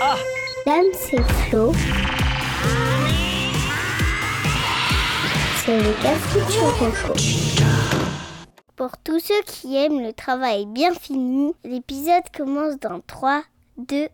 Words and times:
Ah 0.00 0.16
Dame, 0.66 0.86
c'est 0.92 1.22
Flo. 1.22 1.72
C'est 5.64 5.78
le 5.78 6.02
café 6.02 6.40
Pour 8.76 8.90
tous 8.98 9.20
ceux 9.20 9.42
qui 9.46 9.76
aiment 9.76 10.00
le 10.00 10.12
travail 10.12 10.66
bien 10.66 10.92
fini, 10.92 11.54
l'épisode 11.64 12.24
commence 12.36 12.78
dans 12.80 13.00
3, 13.06 13.42
2, 13.78 14.08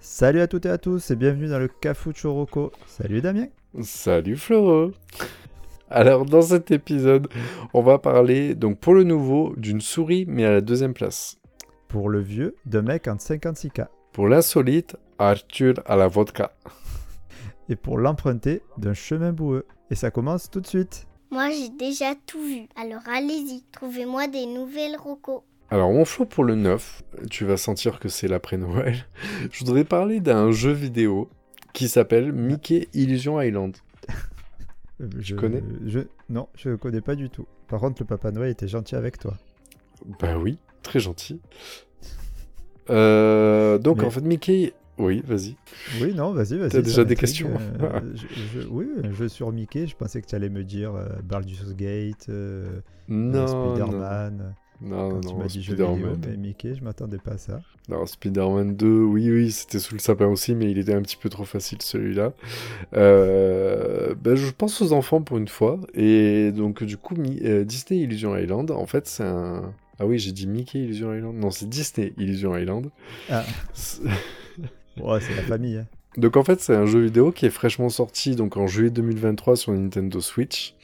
Salut 0.00 0.40
à 0.40 0.46
toutes 0.46 0.66
et 0.66 0.70
à 0.70 0.78
tous 0.78 1.10
et 1.10 1.16
bienvenue 1.16 1.48
dans 1.48 1.58
le 1.58 1.68
Cafucho 1.68 2.32
Rocco. 2.32 2.72
Salut 2.86 3.20
Damien. 3.20 3.46
Salut 3.82 4.36
Floro. 4.36 4.92
Alors 5.90 6.24
dans 6.24 6.42
cet 6.42 6.70
épisode, 6.70 7.28
on 7.72 7.82
va 7.82 7.98
parler 7.98 8.54
donc 8.54 8.78
pour 8.78 8.94
le 8.94 9.04
nouveau 9.04 9.54
d'une 9.56 9.80
souris 9.80 10.24
mais 10.26 10.44
à 10.44 10.50
la 10.50 10.60
deuxième 10.60 10.94
place. 10.94 11.38
Pour 11.88 12.08
le 12.08 12.20
vieux, 12.20 12.56
de 12.66 12.80
mec 12.80 13.06
en 13.06 13.16
56K. 13.16 13.86
Pour 14.14 14.28
l'insolite, 14.28 14.96
Arthur 15.18 15.74
à 15.86 15.96
la 15.96 16.06
vodka. 16.06 16.52
Et 17.68 17.74
pour 17.74 17.98
l'emprunter, 17.98 18.62
d'un 18.78 18.94
chemin 18.94 19.32
boueux. 19.32 19.66
Et 19.90 19.96
ça 19.96 20.12
commence 20.12 20.48
tout 20.48 20.60
de 20.60 20.68
suite. 20.68 21.08
Moi 21.32 21.50
j'ai 21.50 21.68
déjà 21.68 22.14
tout 22.26 22.40
vu, 22.40 22.68
alors 22.76 23.02
allez-y, 23.12 23.64
trouvez-moi 23.72 24.28
des 24.28 24.46
nouvelles 24.46 24.96
rocos. 24.96 25.42
Alors 25.68 25.90
mon 25.92 26.04
flow 26.04 26.26
pour 26.26 26.44
le 26.44 26.54
9, 26.54 27.02
tu 27.28 27.44
vas 27.44 27.56
sentir 27.56 27.98
que 27.98 28.08
c'est 28.08 28.28
l'après-Noël. 28.28 29.04
Je 29.50 29.64
voudrais 29.64 29.82
parler 29.84 30.20
d'un 30.20 30.52
jeu 30.52 30.70
vidéo 30.70 31.28
qui 31.72 31.88
s'appelle 31.88 32.30
Mickey 32.32 32.86
Illusion 32.94 33.40
Island. 33.40 33.76
Euh, 35.00 35.08
Je 35.18 35.34
connais? 35.34 35.64
je... 35.86 36.00
Non, 36.28 36.48
je 36.54 36.68
ne 36.68 36.76
connais 36.76 37.00
pas 37.00 37.16
du 37.16 37.30
tout. 37.30 37.46
Par 37.66 37.80
contre, 37.80 38.00
le 38.02 38.06
Papa 38.06 38.30
Noël 38.30 38.50
était 38.50 38.68
gentil 38.68 38.94
avec 38.94 39.18
toi. 39.18 39.34
Bah 40.20 40.38
oui, 40.38 40.58
très 40.84 41.00
gentil. 41.00 41.40
Euh, 42.90 43.78
donc 43.78 43.98
Mais- 43.98 44.04
en 44.06 44.10
fait 44.10 44.20
Mickey... 44.22 44.72
Oui, 44.96 45.24
vas-y. 45.26 45.56
Oui, 46.00 46.14
non, 46.14 46.32
vas-y, 46.32 46.56
vas-y. 46.56 46.68
T'as 46.70 46.80
déjà 46.82 47.02
des 47.04 47.16
questions 47.16 47.50
Euh, 47.82 48.00
je- 48.14 48.60
je- 48.60 48.68
Oui, 48.68 48.86
un 49.02 49.10
jeu 49.12 49.28
sur 49.28 49.50
Mickey, 49.50 49.88
je 49.88 49.96
pensais 49.96 50.20
que 50.22 50.26
tu 50.28 50.36
allais 50.36 50.48
me 50.48 50.62
dire 50.62 50.94
euh, 50.94 51.08
Baldur's 51.24 51.74
Gate, 51.74 52.26
euh, 52.28 52.78
Non, 53.08 53.44
non, 53.44 53.74
Spider-Man. 53.74 54.54
non, 54.80 55.10
Quand 55.10 55.20
tu 55.20 55.26
non, 55.26 55.38
m'as 55.38 55.46
dit 55.46 55.62
jeu 55.64 55.72
vidéo, 55.72 55.94
Spider-Man. 55.94 56.20
mais 56.28 56.36
Mickey, 56.36 56.74
je 56.76 56.84
m'attendais 56.84 57.18
pas 57.18 57.32
à 57.32 57.38
ça. 57.38 57.60
Alors, 57.90 58.08
Spider-Man 58.08 58.76
2, 58.76 58.86
oui, 59.02 59.32
oui, 59.32 59.50
c'était 59.50 59.80
sous 59.80 59.94
le 59.94 60.00
sapin 60.00 60.26
aussi, 60.26 60.54
mais 60.54 60.70
il 60.70 60.78
était 60.78 60.94
un 60.94 61.02
petit 61.02 61.16
peu 61.16 61.28
trop 61.28 61.44
facile 61.44 61.82
celui-là. 61.82 62.32
Euh, 62.96 64.14
ben, 64.22 64.34
je 64.36 64.50
pense 64.52 64.80
aux 64.80 64.92
enfants 64.92 65.22
pour 65.22 65.38
une 65.38 65.48
fois. 65.48 65.78
Et 65.94 66.52
donc, 66.52 66.82
du 66.84 66.96
coup, 66.96 67.14
Disney 67.14 68.00
Illusion 68.02 68.36
Island, 68.36 68.70
en 68.70 68.86
fait, 68.86 69.06
c'est 69.06 69.24
un. 69.24 69.72
Ah 70.00 70.06
oui, 70.06 70.18
j'ai 70.18 70.32
dit 70.32 70.46
Mickey 70.46 70.80
Illusion 70.80 71.14
Island. 71.14 71.36
Non, 71.36 71.50
c'est 71.50 71.68
Disney 71.68 72.12
Illusion 72.18 72.56
Island. 72.56 72.90
Ah. 73.30 73.44
Ouais, 75.00 75.18
c'est 75.20 75.34
la 75.34 75.42
famille. 75.42 75.78
hein. 75.78 75.86
Donc, 76.16 76.36
en 76.36 76.44
fait, 76.44 76.60
c'est 76.60 76.74
un 76.76 76.86
jeu 76.86 77.00
vidéo 77.00 77.32
qui 77.32 77.46
est 77.46 77.50
fraîchement 77.50 77.88
sorti 77.88 78.36
donc 78.36 78.56
en 78.56 78.68
juillet 78.68 78.90
2023 78.90 79.56
sur 79.56 79.72
Nintendo 79.72 80.20
Switch. 80.20 80.74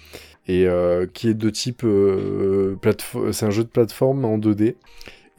Et 0.49 0.67
euh, 0.67 1.07
qui 1.07 1.29
est 1.29 1.35
de 1.35 1.49
type. 1.51 1.83
euh, 1.85 2.75
C'est 3.31 3.47
un 3.47 3.51
jeu 3.51 3.63
de 3.63 3.69
plateforme 3.69 4.25
en 4.25 4.37
2D. 4.39 4.75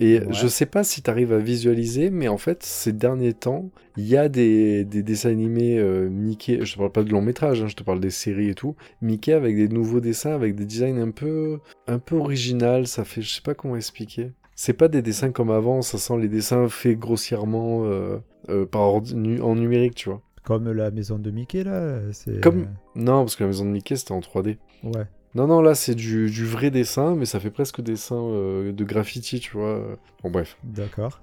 Et 0.03 0.19
Ouais. 0.19 0.25
je 0.33 0.47
sais 0.47 0.66
pas 0.66 0.83
si 0.83 1.02
tu 1.03 1.09
arrives 1.11 1.31
à 1.31 1.38
visualiser, 1.38 2.09
mais 2.09 2.27
en 2.27 2.38
fait, 2.38 2.63
ces 2.63 2.91
derniers 2.91 3.33
temps, 3.33 3.69
il 3.97 4.07
y 4.07 4.17
a 4.17 4.30
des, 4.30 4.83
des 4.83 5.03
dessins 5.03 5.30
animés 5.30 5.77
euh, 5.77 6.09
Mickey. 6.09 6.59
Je 6.66 6.73
te 6.73 6.77
parle 6.80 6.91
pas 6.91 7.03
de 7.03 7.11
long 7.11 7.21
métrage, 7.21 7.61
hein, 7.61 7.67
je 7.67 7.75
te 7.75 7.83
parle 7.83 7.99
des 7.99 8.09
séries 8.09 8.49
et 8.49 8.55
tout. 8.55 8.75
Mickey 9.02 9.31
avec 9.33 9.55
des 9.55 9.67
nouveaux 9.67 9.99
dessins, 10.02 10.33
avec 10.33 10.55
des 10.55 10.66
designs 10.66 10.97
un 10.99 11.11
peu, 11.11 11.59
un 11.88 11.99
peu 11.99 12.16
original. 12.16 12.88
Ça 12.88 13.03
fait, 13.05 13.22
je 13.22 13.29
sais 13.35 13.41
pas 13.41 13.53
comment 13.53 13.75
expliquer. 13.75 14.31
C'est 14.55 14.73
pas 14.73 14.88
des 14.88 15.02
dessins 15.02 15.31
comme 15.31 15.52
avant, 15.52 15.81
ça 15.81 15.97
sent 15.97 16.17
les 16.19 16.27
dessins 16.27 16.67
faits 16.67 16.97
grossièrement 16.99 17.85
euh, 17.85 18.17
euh, 18.49 18.66
par 18.66 18.81
ordi- 18.81 19.39
en 19.41 19.55
numérique, 19.55 19.95
tu 19.95 20.09
vois. 20.09 20.22
Comme 20.44 20.72
la 20.72 20.89
maison 20.89 21.19
de 21.19 21.29
Mickey, 21.29 21.63
là. 21.63 21.99
c'est- 22.11 22.41
Comme- 22.41 22.67
Non, 22.95 23.19
parce 23.23 23.35
que 23.35 23.44
la 23.44 23.47
maison 23.49 23.66
de 23.66 23.69
Mickey 23.69 23.95
c'était 23.95 24.11
en 24.13 24.19
3D. 24.22 24.57
Ouais. 24.83 25.05
Non, 25.36 25.48
non, 25.48 25.62
là 25.62 25.76
c'est 25.76 25.96
du, 25.96 26.30
du 26.30 26.46
vrai 26.46 26.72
dessin, 26.72 27.16
mais 27.16 27.25
ça 27.25 27.40
fait 27.40 27.52
presque 27.52 27.81
dessin 27.81 28.18
euh, 28.18 28.72
de 28.74 28.84
graffiti, 28.84 29.40
tu 29.40 29.52
vois. 29.58 29.97
Bon, 30.24 30.30
bref. 30.30 30.58
D'accord. 30.64 31.22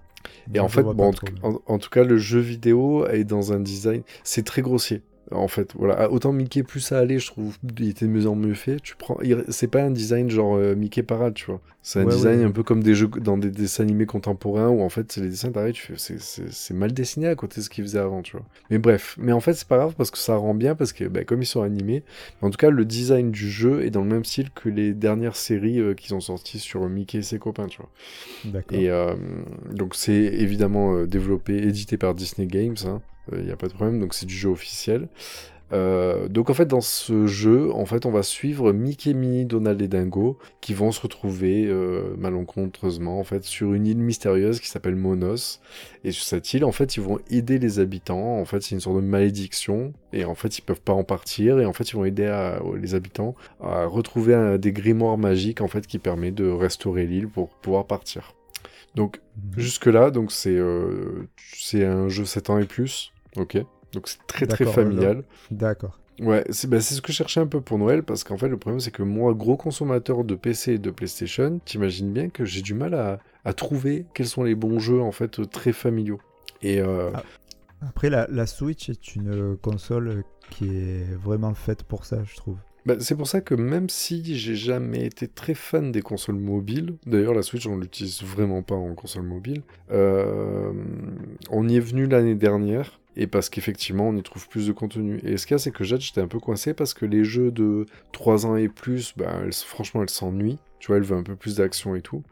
Et 0.55 0.61
en 0.61 0.69
fait, 0.69 0.83
bon, 0.83 1.13
en- 1.43 1.61
en 1.67 1.79
tout 1.79 1.91
cas, 1.91 2.05
le 2.05 2.17
jeu 2.19 2.41
vidéo 2.41 3.07
est 3.07 3.25
dans 3.25 3.53
un 3.53 3.61
design, 3.61 4.03
c'est 4.25 4.45
très 4.45 4.63
grossier. 4.63 5.03
En 5.31 5.49
fait, 5.49 5.72
voilà, 5.75 5.94
Ah, 5.99 6.11
autant 6.11 6.33
Mickey 6.33 6.62
plus 6.62 6.81
ça 6.81 6.99
allait, 6.99 7.19
je 7.19 7.27
trouve, 7.27 7.56
il 7.78 7.89
était 7.91 8.06
de 8.06 8.11
mieux 8.11 8.27
en 8.27 8.34
mieux 8.34 8.55
fait. 8.55 8.81
Tu 8.81 8.97
prends, 8.97 9.19
c'est 9.49 9.69
pas 9.69 9.83
un 9.83 9.91
design 9.91 10.31
genre 10.31 10.56
euh, 10.56 10.75
Mickey 10.75 11.03
parade, 11.03 11.34
tu 11.34 11.47
vois. 11.47 11.61
C'est 11.83 12.00
un 12.00 12.05
Ouais, 12.05 12.06
design 12.06 12.41
ouais. 12.41 12.44
un 12.44 12.50
peu 12.50 12.62
comme 12.62 12.83
des 12.83 12.94
jeux 12.94 13.09
dans 13.09 13.37
des 13.38 13.50
dessins 13.50 13.83
animés 13.83 14.06
contemporains 14.06 14.69
où 14.69 14.81
en 14.83 14.88
fait 14.88 15.11
c'est 15.12 15.21
les 15.21 15.28
dessins 15.28 15.50
t'arrives, 15.53 15.75
tu 15.75 15.94
fais, 15.97 16.17
c'est- 16.19 16.75
mal 16.75 16.93
dessiné 16.93 17.28
à 17.28 17.34
côté 17.34 17.61
de 17.61 17.65
ce 17.65 17.71
qu'ils 17.71 17.84
faisaient 17.84 17.99
avant, 17.99 18.22
tu 18.22 18.37
vois. 18.37 18.47
Mais 18.71 18.78
bref, 18.78 19.17
mais 19.19 19.33
en 19.33 19.41
fait 19.41 19.55
c'est 19.55 19.69
pas 19.69 19.77
grave 19.78 19.94
parce 19.97 20.11
que 20.11 20.19
ça 20.19 20.37
rend 20.37 20.55
bien 20.55 20.75
parce 20.75 20.93
que 20.93 21.05
bah, 21.05 21.25
comme 21.25 21.43
ils 21.43 21.47
sont 21.47 21.62
animés, 21.62 22.05
en 22.43 22.50
tout 22.50 22.56
cas 22.59 22.71
le 22.71 22.84
design 22.84 23.31
du 23.31 23.50
jeu 23.50 23.84
est 23.84 23.91
dans 23.91 24.03
le 24.03 24.09
même 24.09 24.25
style 24.25 24.50
que 24.50 24.69
les 24.69 24.93
dernières 24.94 25.37
séries 25.37 25.81
euh, 25.81 25.94
qu'ils 25.94 26.15
ont 26.15 26.21
sorties 26.21 26.59
sur 26.59 26.87
Mickey 26.88 27.19
et 27.19 27.22
ses 27.22 27.38
copains, 27.38 27.67
tu 27.67 27.78
vois. 27.78 27.91
D'accord. 28.44 28.84
Et 28.84 28.91
euh, 28.91 29.15
donc 29.72 29.94
c'est 29.94 30.12
évidemment 30.12 30.94
euh, 30.94 31.06
développé, 31.06 31.56
édité 31.56 31.97
par 31.97 32.15
Disney 32.15 32.47
Games, 32.47 32.77
il 33.37 33.44
n'y 33.44 33.50
a 33.53 33.56
pas 33.56 33.69
de 33.69 33.72
problème, 33.75 34.00
donc 34.00 34.15
c'est 34.15 34.27
du 34.27 34.34
jeu 34.34 34.49
officiel. 34.50 35.09
Euh, 35.71 36.28
donc 36.28 36.49
en 36.49 36.55
fait 36.55 36.65
dans 36.65 36.81
ce 36.81 37.27
jeu, 37.27 37.71
en 37.75 37.84
fait 37.84 38.06
on 38.06 38.11
va 38.11 38.22
suivre 38.22 38.72
Mickey, 38.72 39.12
Minnie, 39.12 39.44
Donald 39.44 39.83
et 39.83 39.87
Dingo 39.89 40.39
qui 40.62 40.72
vont 40.72 40.93
se 40.93 41.00
retrouver 41.03 41.67
euh, 41.67 42.15
malencontreusement 42.17 43.21
en 43.21 43.22
fait 43.25 43.44
sur 43.44 43.75
une 43.75 43.87
île 43.87 43.99
mystérieuse 43.99 44.61
qui 44.61 44.69
s'appelle 44.69 44.97
Monos. 44.97 45.61
Et 46.05 46.11
sur 46.11 46.25
cette 46.25 46.55
île 46.55 46.65
en 46.65 46.72
fait 46.72 46.97
ils 46.97 47.03
vont 47.03 47.19
aider 47.28 47.59
les 47.59 47.81
habitants. 47.81 48.38
En 48.41 48.47
fait 48.47 48.62
c'est 48.62 48.75
une 48.77 48.81
sorte 48.81 48.97
de 48.97 49.03
malédiction 49.03 49.93
et 50.15 50.25
en 50.25 50.34
fait 50.34 50.56
ils 50.56 50.62
peuvent 50.62 50.81
pas 50.81 50.94
en 50.94 51.05
partir 51.05 51.59
et 51.61 51.67
en 51.67 51.75
fait 51.75 51.91
ils 51.91 51.97
vont 51.97 52.06
aider 52.06 52.25
à- 52.25 52.62
les 52.81 52.94
habitants 52.94 53.34
à 53.62 53.84
retrouver 53.84 54.34
un- 54.34 54.56
des 54.56 54.72
grimoires 54.72 55.19
magiques 55.19 55.61
en 55.61 55.69
fait 55.69 55.87
qui 55.87 55.99
permet 55.99 56.31
de 56.31 56.49
restaurer 56.49 57.06
l'île 57.06 57.28
pour 57.28 57.50
pouvoir 57.50 57.87
partir. 57.87 58.33
Donc 58.94 59.21
Mhm. 59.37 59.61
Jusque-là, 59.61 60.11
donc 60.11 60.33
c'est 60.33 60.56
euh, 60.56 61.28
c'est 61.55 61.84
un 61.84 62.09
jeu 62.09 62.25
7 62.25 62.49
ans 62.50 62.59
et 62.59 62.65
plus, 62.65 63.12
ok 63.38 63.59
Donc 63.93 64.09
c'est 64.09 64.25
très 64.26 64.47
très 64.47 64.65
familial. 64.66 65.25
D'accord. 65.50 65.99
Ouais, 66.21 66.44
c'est 66.50 66.69
bah, 66.69 66.81
ce 66.81 67.00
que 67.00 67.12
je 67.12 67.16
cherchais 67.19 67.38
un 67.41 67.47
peu 67.47 67.60
pour 67.60 67.78
Noël, 67.78 68.03
parce 68.03 68.25
qu'en 68.25 68.37
fait 68.37 68.49
le 68.49 68.56
problème 68.59 68.81
c'est 68.81 68.91
que 68.91 69.04
moi, 69.04 69.34
gros 69.34 69.56
consommateur 69.56 70.25
de 70.25 70.34
PC 70.34 70.72
et 70.75 70.78
de 70.78 70.91
PlayStation, 70.91 71.60
t'imagines 71.65 72.12
bien 72.12 72.28
que 72.28 72.44
j'ai 72.44 72.60
du 72.62 72.75
mal 72.75 72.94
à, 72.94 73.21
à 73.44 73.53
trouver 73.53 74.04
quels 74.15 74.26
sont 74.26 74.43
les 74.43 74.56
bons 74.56 74.81
jeux 74.81 75.00
en 75.00 75.12
fait 75.12 75.49
très 75.50 75.72
familiaux. 75.72 76.21
Et 76.62 76.81
euh, 76.81 77.10
Ah. 77.15 77.22
Après, 77.81 78.10
la, 78.10 78.26
la 78.28 78.47
Switch 78.47 78.88
est 78.88 79.15
une 79.15 79.56
console 79.62 80.25
qui 80.50 80.66
est 80.76 81.15
vraiment 81.15 81.55
faite 81.55 81.84
pour 81.84 82.05
ça, 82.05 82.25
je 82.25 82.34
trouve. 82.34 82.56
bah, 82.87 82.97
c'est 82.99 83.15
pour 83.16 83.28
ça 83.28 83.41
que 83.41 83.55
même 83.55 83.88
si 83.88 84.34
j'ai 84.37 84.56
jamais 84.56 85.05
été 85.06 85.28
très 85.28 85.55
fan 85.55 85.93
des 85.93 86.03
consoles 86.03 86.37
mobiles, 86.38 86.97
d'ailleurs 87.06 87.34
la 87.34 87.43
Switch 87.43 87.66
on 87.66 87.76
l'utilise 87.76 88.22
vraiment 88.22 88.62
pas 88.62 88.75
en 88.75 88.94
console 88.94 89.25
mobile, 89.25 89.62
euh, 89.93 90.72
on 91.50 91.69
y 91.69 91.76
est 91.76 91.81
venu 91.81 92.06
l'année 92.06 92.34
dernière. 92.34 93.00
Et 93.21 93.27
parce 93.27 93.49
qu'effectivement, 93.51 94.09
on 94.09 94.17
y 94.17 94.23
trouve 94.23 94.49
plus 94.49 94.69
de 94.69 94.73
contenu. 94.73 95.19
Et 95.25 95.37
ce 95.37 95.47
qu'il 95.47 95.55
y 95.55 95.56
a, 95.56 95.59
c'est 95.59 95.73
que 95.73 95.83
Jade, 95.84 96.01
j'étais 96.01 96.21
un 96.21 96.29
peu 96.29 96.39
coincé 96.39 96.73
parce 96.73 96.95
que 96.95 97.05
les 97.05 97.25
jeux 97.25 97.51
de 97.51 97.84
3 98.12 98.47
ans 98.47 98.55
et 98.56 98.69
plus, 98.69 99.12
bah, 99.17 99.41
elle- 99.45 99.53
franchement, 99.53 100.03
elle 100.03 100.09
s'ennuie. 100.11 100.59
Tu 100.79 100.87
vois, 100.87 100.99
elle 100.99 101.03
veut 101.03 101.17
un 101.17 101.25
peu 101.25 101.34
plus 101.34 101.56
d'action 101.56 101.97
et 101.97 102.01
tout. 102.01 102.23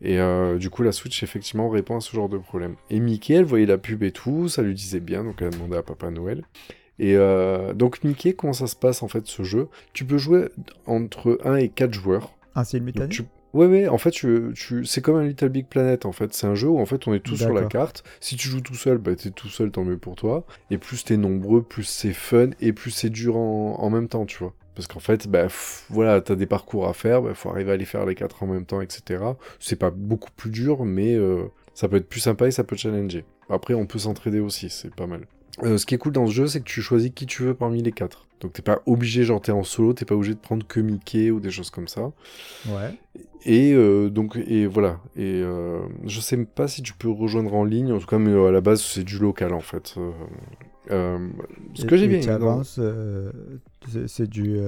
Et 0.00 0.18
euh, 0.18 0.58
du 0.58 0.68
coup, 0.68 0.82
la 0.82 0.90
Switch, 0.90 1.22
effectivement, 1.22 1.68
répond 1.70 1.96
à 1.96 2.00
ce 2.00 2.14
genre 2.14 2.28
de 2.28 2.38
problème. 2.38 2.74
Et 2.90 2.98
Mickey, 2.98 3.34
elle 3.34 3.44
voyait 3.44 3.66
la 3.66 3.78
pub 3.78 4.02
et 4.02 4.10
tout, 4.10 4.48
ça 4.48 4.62
lui 4.62 4.74
disait 4.74 4.98
bien, 4.98 5.22
donc 5.22 5.36
elle 5.40 5.46
a 5.46 5.50
demandé 5.50 5.76
à 5.76 5.82
Papa 5.84 6.10
Noël. 6.10 6.42
Et 6.98 7.14
euh, 7.16 7.72
donc, 7.72 8.02
Mickey, 8.02 8.32
comment 8.32 8.52
ça 8.52 8.66
se 8.66 8.74
passe 8.74 9.04
en 9.04 9.08
fait 9.08 9.26
ce 9.28 9.44
jeu? 9.44 9.68
Tu 9.92 10.04
peux 10.04 10.18
jouer 10.18 10.48
entre 10.86 11.38
1 11.44 11.54
et 11.56 11.68
4 11.68 11.94
joueurs. 11.94 12.34
Ah, 12.56 12.64
c'est 12.64 12.80
tu- 13.08 13.22
Ouais, 13.54 13.66
ouais, 13.66 13.88
en 13.88 13.98
fait, 13.98 14.10
tu, 14.10 14.52
tu... 14.54 14.84
c'est 14.84 15.02
comme 15.02 15.16
un 15.16 15.24
Little 15.24 15.50
Big 15.50 15.66
Planet, 15.66 16.06
en 16.06 16.12
fait. 16.12 16.32
C'est 16.32 16.46
un 16.46 16.54
jeu 16.54 16.68
où, 16.68 16.78
en 16.78 16.86
fait, 16.86 17.06
on 17.06 17.14
est 17.14 17.20
tous 17.20 17.36
sur 17.36 17.52
la 17.52 17.64
carte. 17.64 18.02
Si 18.20 18.36
tu 18.36 18.48
joues 18.48 18.60
tout 18.60 18.74
seul, 18.74 18.98
bah, 18.98 19.14
t'es 19.14 19.30
tout 19.30 19.48
seul, 19.48 19.70
tant 19.70 19.84
mieux 19.84 19.98
pour 19.98 20.16
toi. 20.16 20.46
Et 20.70 20.78
plus 20.78 21.04
t'es 21.04 21.16
nombreux, 21.16 21.62
plus 21.62 21.84
c'est 21.84 22.12
fun, 22.12 22.50
et 22.60 22.72
plus 22.72 22.90
c'est 22.90 23.10
dur 23.10 23.36
en... 23.36 23.76
en 23.78 23.90
même 23.90 24.08
temps, 24.08 24.24
tu 24.26 24.38
vois. 24.38 24.54
Parce 24.74 24.86
qu'en 24.86 25.00
fait, 25.00 25.28
bah, 25.28 25.44
pff, 25.44 25.84
voilà, 25.90 26.20
t'as 26.20 26.34
des 26.34 26.46
parcours 26.46 26.88
à 26.88 26.94
faire, 26.94 27.20
bah, 27.20 27.34
faut 27.34 27.50
arriver 27.50 27.72
à 27.72 27.76
les 27.76 27.84
faire 27.84 28.06
les 28.06 28.14
quatre 28.14 28.42
en 28.42 28.46
même 28.46 28.64
temps, 28.64 28.80
etc. 28.80 29.22
C'est 29.60 29.76
pas 29.76 29.90
beaucoup 29.90 30.30
plus 30.34 30.50
dur, 30.50 30.84
mais 30.84 31.14
euh, 31.14 31.44
ça 31.74 31.88
peut 31.88 31.96
être 31.96 32.08
plus 32.08 32.20
sympa 32.20 32.46
et 32.46 32.50
ça 32.50 32.64
peut 32.64 32.76
challenger. 32.76 33.24
Après, 33.50 33.74
on 33.74 33.86
peut 33.86 33.98
s'entraider 33.98 34.40
aussi, 34.40 34.70
c'est 34.70 34.94
pas 34.94 35.06
mal. 35.06 35.26
Euh, 35.62 35.76
ce 35.76 35.84
qui 35.84 35.94
est 35.94 35.98
cool 35.98 36.12
dans 36.12 36.26
ce 36.26 36.32
jeu, 36.32 36.46
c'est 36.46 36.60
que 36.60 36.64
tu 36.64 36.80
choisis 36.80 37.10
qui 37.14 37.26
tu 37.26 37.42
veux 37.42 37.54
parmi 37.54 37.82
les 37.82 37.92
quatre. 37.92 38.26
Donc 38.42 38.52
t'es 38.52 38.62
pas 38.62 38.82
obligé, 38.86 39.22
genre 39.24 39.40
t'es 39.40 39.52
en 39.52 39.62
solo, 39.62 39.94
t'es 39.94 40.04
pas 40.04 40.14
obligé 40.16 40.34
de 40.34 40.40
prendre 40.40 40.66
que 40.66 40.80
Mickey 40.80 41.30
ou 41.30 41.40
des 41.40 41.50
choses 41.50 41.70
comme 41.70 41.88
ça. 41.88 42.10
Ouais. 42.68 42.92
Et 43.44 43.72
euh, 43.72 44.10
donc 44.10 44.36
et 44.36 44.66
voilà. 44.66 45.00
Et 45.16 45.40
euh, 45.42 45.80
je 46.04 46.20
sais 46.20 46.36
pas 46.44 46.68
si 46.68 46.82
tu 46.82 46.92
peux 46.92 47.08
rejoindre 47.08 47.54
en 47.54 47.64
ligne. 47.64 47.92
En 47.92 47.98
tout 47.98 48.06
cas, 48.06 48.18
mais 48.18 48.30
euh, 48.30 48.48
à 48.48 48.52
la 48.52 48.60
base 48.60 48.82
c'est 48.82 49.04
du 49.04 49.18
local 49.18 49.54
en 49.54 49.60
fait. 49.60 49.94
Euh, 50.90 51.28
ce 51.74 51.84
que 51.84 51.96
j'ai 51.96 52.08
bien 52.08 52.20
c'est- 54.06 54.26
du, 54.26 54.58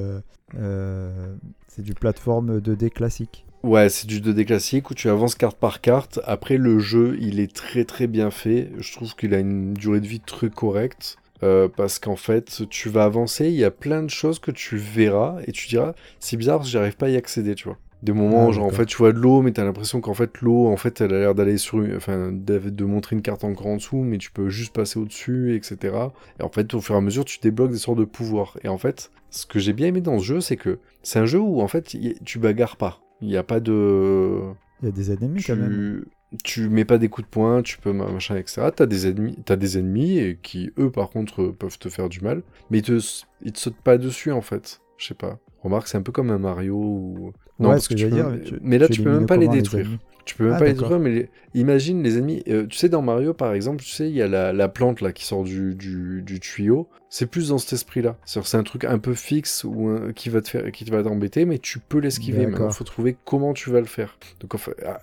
c'est 1.69 1.82
du 1.82 1.94
plateforme 1.94 2.61
2D 2.61 2.91
classique. 2.91 3.44
Ouais, 3.65 3.88
c'est 3.88 4.06
du 4.06 4.21
2D 4.21 4.44
classique 4.44 4.91
où 4.91 4.94
tu 4.94 5.09
avances 5.09 5.35
carte 5.35 5.56
par 5.56 5.81
carte. 5.81 6.21
Après, 6.25 6.59
le 6.59 6.79
jeu, 6.79 7.17
il 7.21 7.41
est 7.41 7.53
très 7.53 7.85
très 7.85 8.06
bien 8.06 8.31
fait. 8.31 8.71
Je 8.79 8.93
trouve 8.93 9.17
qu'il 9.17 9.32
a 9.35 9.38
une 9.38 9.73
durée 9.75 10.00
de 10.00 10.06
vie 10.06 10.21
très 10.21 10.50
correcte. 10.50 11.17
Euh, 11.44 11.69
parce 11.69 11.99
qu'en 11.99 12.17
fait, 12.17 12.62
tu 12.70 12.88
vas 12.88 13.05
avancer, 13.05 13.46
il 13.49 13.55
y 13.55 13.64
a 13.64 13.70
plein 13.70 14.02
de 14.02 14.11
choses 14.11 14.38
que 14.38 14.50
tu 14.50 14.76
verras 14.76 15.38
et 15.46 15.52
tu 15.52 15.69
diras, 15.69 15.94
c'est 16.19 16.37
bizarre 16.37 16.58
parce 16.58 16.69
que 16.69 16.73
j'arrive 16.73 16.96
pas 16.96 17.06
à 17.06 17.11
y 17.11 17.17
accéder, 17.17 17.55
tu 17.55 17.64
vois. 17.64 17.79
Des 18.02 18.12
moments, 18.12 18.49
Ah, 18.49 18.52
genre 18.52 18.67
en 18.67 18.70
fait, 18.70 18.87
tu 18.87 18.96
vois 18.99 19.12
de 19.12 19.19
l'eau, 19.19 19.41
mais 19.43 19.52
t'as 19.52 19.64
l'impression 19.64 20.00
qu'en 20.00 20.12
fait, 20.14 20.41
l'eau, 20.43 20.67
en 20.69 20.76
fait, 20.76 21.00
elle 21.00 21.14
a 21.14 21.19
l'air 21.20 21.35
d'aller 21.35 21.56
sur, 21.56 21.82
une- 21.82 21.96
enfin, 21.96 22.32
de, 22.32 22.58
de 22.58 22.85
montrer 22.85 23.17
une 23.17 23.23
carte 23.23 23.44
encore 23.44 23.67
en 23.69 23.76
dessous, 23.76 23.96
mais 24.02 24.19
tu 24.19 24.31
peux 24.31 24.49
juste 24.50 24.75
passer 24.75 24.99
au-dessus, 24.99 25.55
etc. 25.56 26.12
Et 26.38 26.43
en 26.43 26.50
fait, 26.50 26.75
au 26.75 26.81
fur 26.82 26.94
et 26.94 26.99
à 26.99 27.00
mesure, 27.00 27.25
tu 27.25 27.38
débloques 27.41 27.70
des 27.70 27.79
sortes 27.79 27.99
de 27.99 28.05
pouvoirs. 28.05 28.58
Et 28.62 28.69
en 28.69 28.79
fait, 28.79 29.11
ce 29.31 29.47
que 29.47 29.58
j'ai 29.58 29.73
bien 29.73 29.87
aimé 29.88 30.00
dans 30.02 30.19
ce 30.19 30.25
jeu, 30.25 30.40
c'est 30.40 30.56
que 30.56 30.79
c'est 31.02 31.19
un 31.19 31.26
jeu 31.26 31.40
où 31.40 31.61
en 31.62 31.69
fait, 31.69 31.94
y- 31.94 32.14
tu 32.25 32.38
bagarres 32.38 32.76
pas. 32.76 33.00
Il 33.23 33.29
n'y 33.29 33.37
a 33.38 33.43
pas 33.43 33.61
de, 33.61 34.40
Il 34.82 34.87
y 34.87 34.88
a 34.88 34.93
des 34.93 35.11
ennemis 35.12 35.43
quand 35.43 35.56
même. 35.56 36.05
Tu, 36.43 36.69
mets 36.69 36.85
pas 36.85 36.99
des 36.99 37.09
coups 37.09 37.27
de 37.27 37.31
poing, 37.31 37.63
tu 37.63 37.79
peux 37.79 37.93
ma- 37.93 38.09
machin, 38.11 38.37
etc. 38.37 38.63
T'as 38.75 38.87
des 38.87 39.07
ennemis, 39.07 39.37
t'as 39.45 39.57
des 39.57 39.79
ennemis 39.79 40.37
qui 40.43 40.71
eux 40.79 40.91
par 40.91 41.11
contre 41.11 41.43
euh, 41.43 41.53
peuvent 41.53 41.79
te 41.79 41.89
faire 41.89 42.09
du 42.09 42.21
mal, 42.21 42.43
mais 42.71 42.79
ils 42.79 42.83
te, 42.83 42.99
ils 43.43 43.53
te 43.53 43.59
sautent 43.59 43.77
pas 43.83 43.99
dessus 43.99 44.33
en 44.33 44.41
fait. 44.41 44.81
Je 44.99 45.07
sais 45.07 45.15
pas. 45.15 45.39
Remarque, 45.63 45.89
c'est 45.89 45.97
un 45.99 46.03
peu 46.03 46.13
comme 46.13 46.31
un 46.31 46.39
Mario 46.39 46.75
ou. 46.77 47.33
Ouais, 47.61 47.69
parce 47.71 47.85
ce 47.85 47.89
que 47.91 47.95
tu 47.95 48.05
peux- 48.09 48.11
dire, 48.17 48.29
mais 48.31 48.41
tu- 48.41 48.59
mais 48.63 48.79
là 48.79 48.87
tu 48.89 48.95
tu 48.95 49.03
peux 49.03 49.11
même 49.11 49.27
pas 49.27 49.37
les 49.37 49.49
détruire. 49.49 49.89
Tu 50.25 50.35
peux 50.37 50.44
même 50.44 50.55
Ah, 50.55 50.59
pas 50.59 50.65
les 50.65 50.73
détruire, 50.73 50.99
mais 50.99 51.11
les- 51.11 51.29
imagine 51.55 52.03
les 52.03 52.17
ennemis. 52.19 52.43
euh, 52.49 52.67
tu 52.67 52.76
sais, 52.79 52.88
dans 52.88 53.03
Mario 53.03 53.35
par 53.35 53.53
exemple, 53.53 53.82
tu 53.82 53.91
sais, 53.91 54.09
il 54.09 54.15
y 54.17 54.23
a 54.23 54.26
la, 54.29 54.53
la 54.53 54.69
plante 54.69 55.00
là 55.00 55.12
qui 55.12 55.25
sort 55.25 55.44
du, 55.44 55.75
du, 55.75 56.23
du 56.23 56.41
tuyau. 56.41 56.88
C'est 57.11 57.26
plus 57.26 57.50
dans 57.50 57.59
cet 57.59 57.75
esprit-là. 57.75 58.17
C'est 58.25 58.56
un 58.56 58.62
truc 58.65 58.85
un 58.85 58.99
peu 58.99 59.15
fixe 59.15 59.62
ou 59.65 59.88
un- 59.88 60.12
qui 60.12 60.31
va 60.31 60.41
te 60.41 60.49
faire, 60.49 60.73
qui 60.73 60.85
va 60.85 61.03
t'embêter, 61.03 61.44
mais 61.44 61.59
tu 61.59 61.79
peux 61.79 61.99
l'esquiver. 61.99 62.47
Maintenant, 62.47 62.69
il 62.71 62.75
faut 62.75 62.82
trouver 62.85 63.17
comment 63.25 63.53
tu 63.53 63.71
vas 63.71 63.79
le 63.81 63.87
faire. 63.87 64.19
Donc 64.41 64.55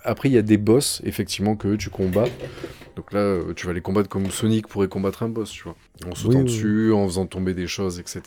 après, 0.04 0.28
il 0.28 0.32
y 0.32 0.38
a 0.38 0.42
des 0.42 0.58
boss 0.58 1.00
effectivement 1.04 1.56
que 1.56 1.74
tu 1.76 1.88
combats. 1.88 2.26
Donc 2.96 3.12
là, 3.14 3.20
euh, 3.20 3.54
tu 3.54 3.66
vas 3.66 3.72
les 3.72 3.80
combattre 3.80 4.10
comme 4.10 4.30
Sonic 4.30 4.68
pourrait 4.68 4.88
combattre 4.88 5.22
un 5.22 5.30
boss, 5.30 5.50
tu 5.50 5.62
vois, 5.64 5.74
en 6.06 6.14
sautant 6.14 6.30
Oui, 6.40 6.44
oui, 6.44 6.44
dessus, 6.44 6.92
en 6.92 7.06
faisant 7.06 7.24
tomber 7.24 7.54
des 7.54 7.66
choses, 7.66 7.98
etc. 7.98 8.20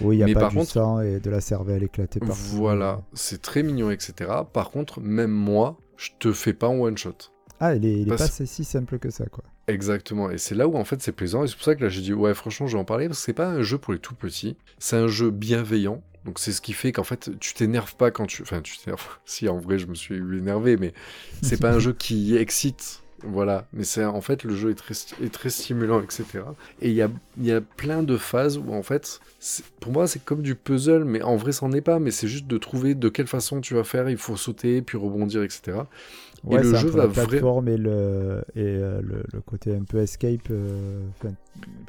Oui, 0.00 0.16
il 0.16 0.18
n'y 0.18 0.24
a 0.24 0.26
Mais 0.26 0.34
pas 0.34 0.40
par 0.40 0.50
du 0.50 0.56
contre- 0.56 0.70
sang 0.72 1.00
et 1.00 1.20
de 1.20 1.30
la 1.30 1.40
cervelle 1.40 1.84
éclatée. 1.84 2.18
Voilà, 2.22 3.02
c'est 3.12 3.40
très 3.40 3.62
mignon, 3.62 3.92
etc. 3.92 4.30
Par 4.52 4.70
contre, 4.72 5.00
même 5.00 5.30
moi, 5.30 5.76
je 5.96 6.10
te 6.18 6.32
fais 6.32 6.52
pas 6.52 6.68
en 6.68 6.78
one 6.78 6.96
shot. 6.96 7.16
Ah, 7.60 7.74
il 7.74 7.84
est, 7.86 8.00
il 8.00 8.12
est 8.12 8.16
pas 8.16 8.28
si 8.28 8.64
simple 8.64 8.98
que 8.98 9.10
ça, 9.10 9.26
quoi. 9.26 9.44
Exactement, 9.66 10.30
et 10.30 10.36
c'est 10.36 10.54
là 10.54 10.68
où 10.68 10.76
en 10.76 10.84
fait 10.84 11.00
c'est 11.00 11.12
plaisant, 11.12 11.42
et 11.42 11.48
c'est 11.48 11.54
pour 11.54 11.64
ça 11.64 11.74
que 11.74 11.82
là 11.82 11.88
j'ai 11.88 12.02
dit 12.02 12.12
ouais 12.12 12.34
franchement 12.34 12.66
je 12.66 12.74
vais 12.74 12.80
en 12.80 12.84
parler, 12.84 13.06
parce 13.06 13.20
que 13.20 13.24
c'est 13.24 13.32
pas 13.32 13.48
un 13.48 13.62
jeu 13.62 13.78
pour 13.78 13.94
les 13.94 13.98
tout 13.98 14.14
petits, 14.14 14.58
c'est 14.78 14.96
un 14.96 15.08
jeu 15.08 15.30
bienveillant, 15.30 16.02
donc 16.26 16.38
c'est 16.38 16.52
ce 16.52 16.60
qui 16.60 16.74
fait 16.74 16.92
qu'en 16.92 17.02
fait 17.02 17.30
tu 17.40 17.54
t'énerves 17.54 17.96
pas 17.96 18.10
quand 18.10 18.26
tu... 18.26 18.42
Enfin 18.42 18.60
tu 18.60 18.76
t'énerves, 18.76 19.18
si 19.24 19.48
en 19.48 19.56
vrai 19.56 19.78
je 19.78 19.86
me 19.86 19.94
suis 19.94 20.16
énervé, 20.16 20.76
mais 20.76 20.92
c'est 21.40 21.58
pas 21.58 21.72
un 21.72 21.78
jeu 21.78 21.94
qui 21.94 22.36
excite, 22.36 23.03
voilà, 23.26 23.66
mais 23.72 23.84
c'est 23.84 24.04
en 24.04 24.20
fait 24.20 24.44
le 24.44 24.54
jeu 24.54 24.70
est 24.70 24.74
très, 24.74 24.94
est 25.22 25.32
très 25.32 25.50
stimulant, 25.50 26.00
etc. 26.00 26.24
Et 26.80 26.90
il 26.90 26.94
y 26.94 27.02
a, 27.02 27.10
y 27.40 27.52
a 27.52 27.60
plein 27.60 28.02
de 28.02 28.16
phases 28.16 28.58
où 28.58 28.72
en 28.72 28.82
fait, 28.82 29.20
pour 29.80 29.92
moi 29.92 30.06
c'est 30.06 30.24
comme 30.24 30.42
du 30.42 30.54
puzzle, 30.54 31.04
mais 31.04 31.22
en 31.22 31.36
vrai 31.36 31.52
c'en 31.52 31.72
est 31.72 31.80
pas, 31.80 31.98
mais 31.98 32.10
c'est 32.10 32.28
juste 32.28 32.46
de 32.46 32.58
trouver 32.58 32.94
de 32.94 33.08
quelle 33.08 33.26
façon 33.26 33.60
tu 33.60 33.74
vas 33.74 33.84
faire, 33.84 34.08
il 34.10 34.16
faut 34.16 34.36
sauter, 34.36 34.82
puis 34.82 34.98
rebondir, 34.98 35.42
etc. 35.42 35.78
Ouais, 36.44 36.62
le 36.62 36.72
c'est 36.74 36.80
jeu 36.80 36.88
va 36.88 37.04
la 37.04 37.08
plateforme 37.08 37.68
et, 37.68 37.76
le, 37.76 38.44
et 38.54 38.60
euh, 38.60 39.00
le, 39.00 39.24
le 39.32 39.40
côté 39.40 39.74
un 39.74 39.84
peu 39.84 39.98
escape, 39.98 40.48
euh, 40.50 41.00
enfin, 41.18 41.34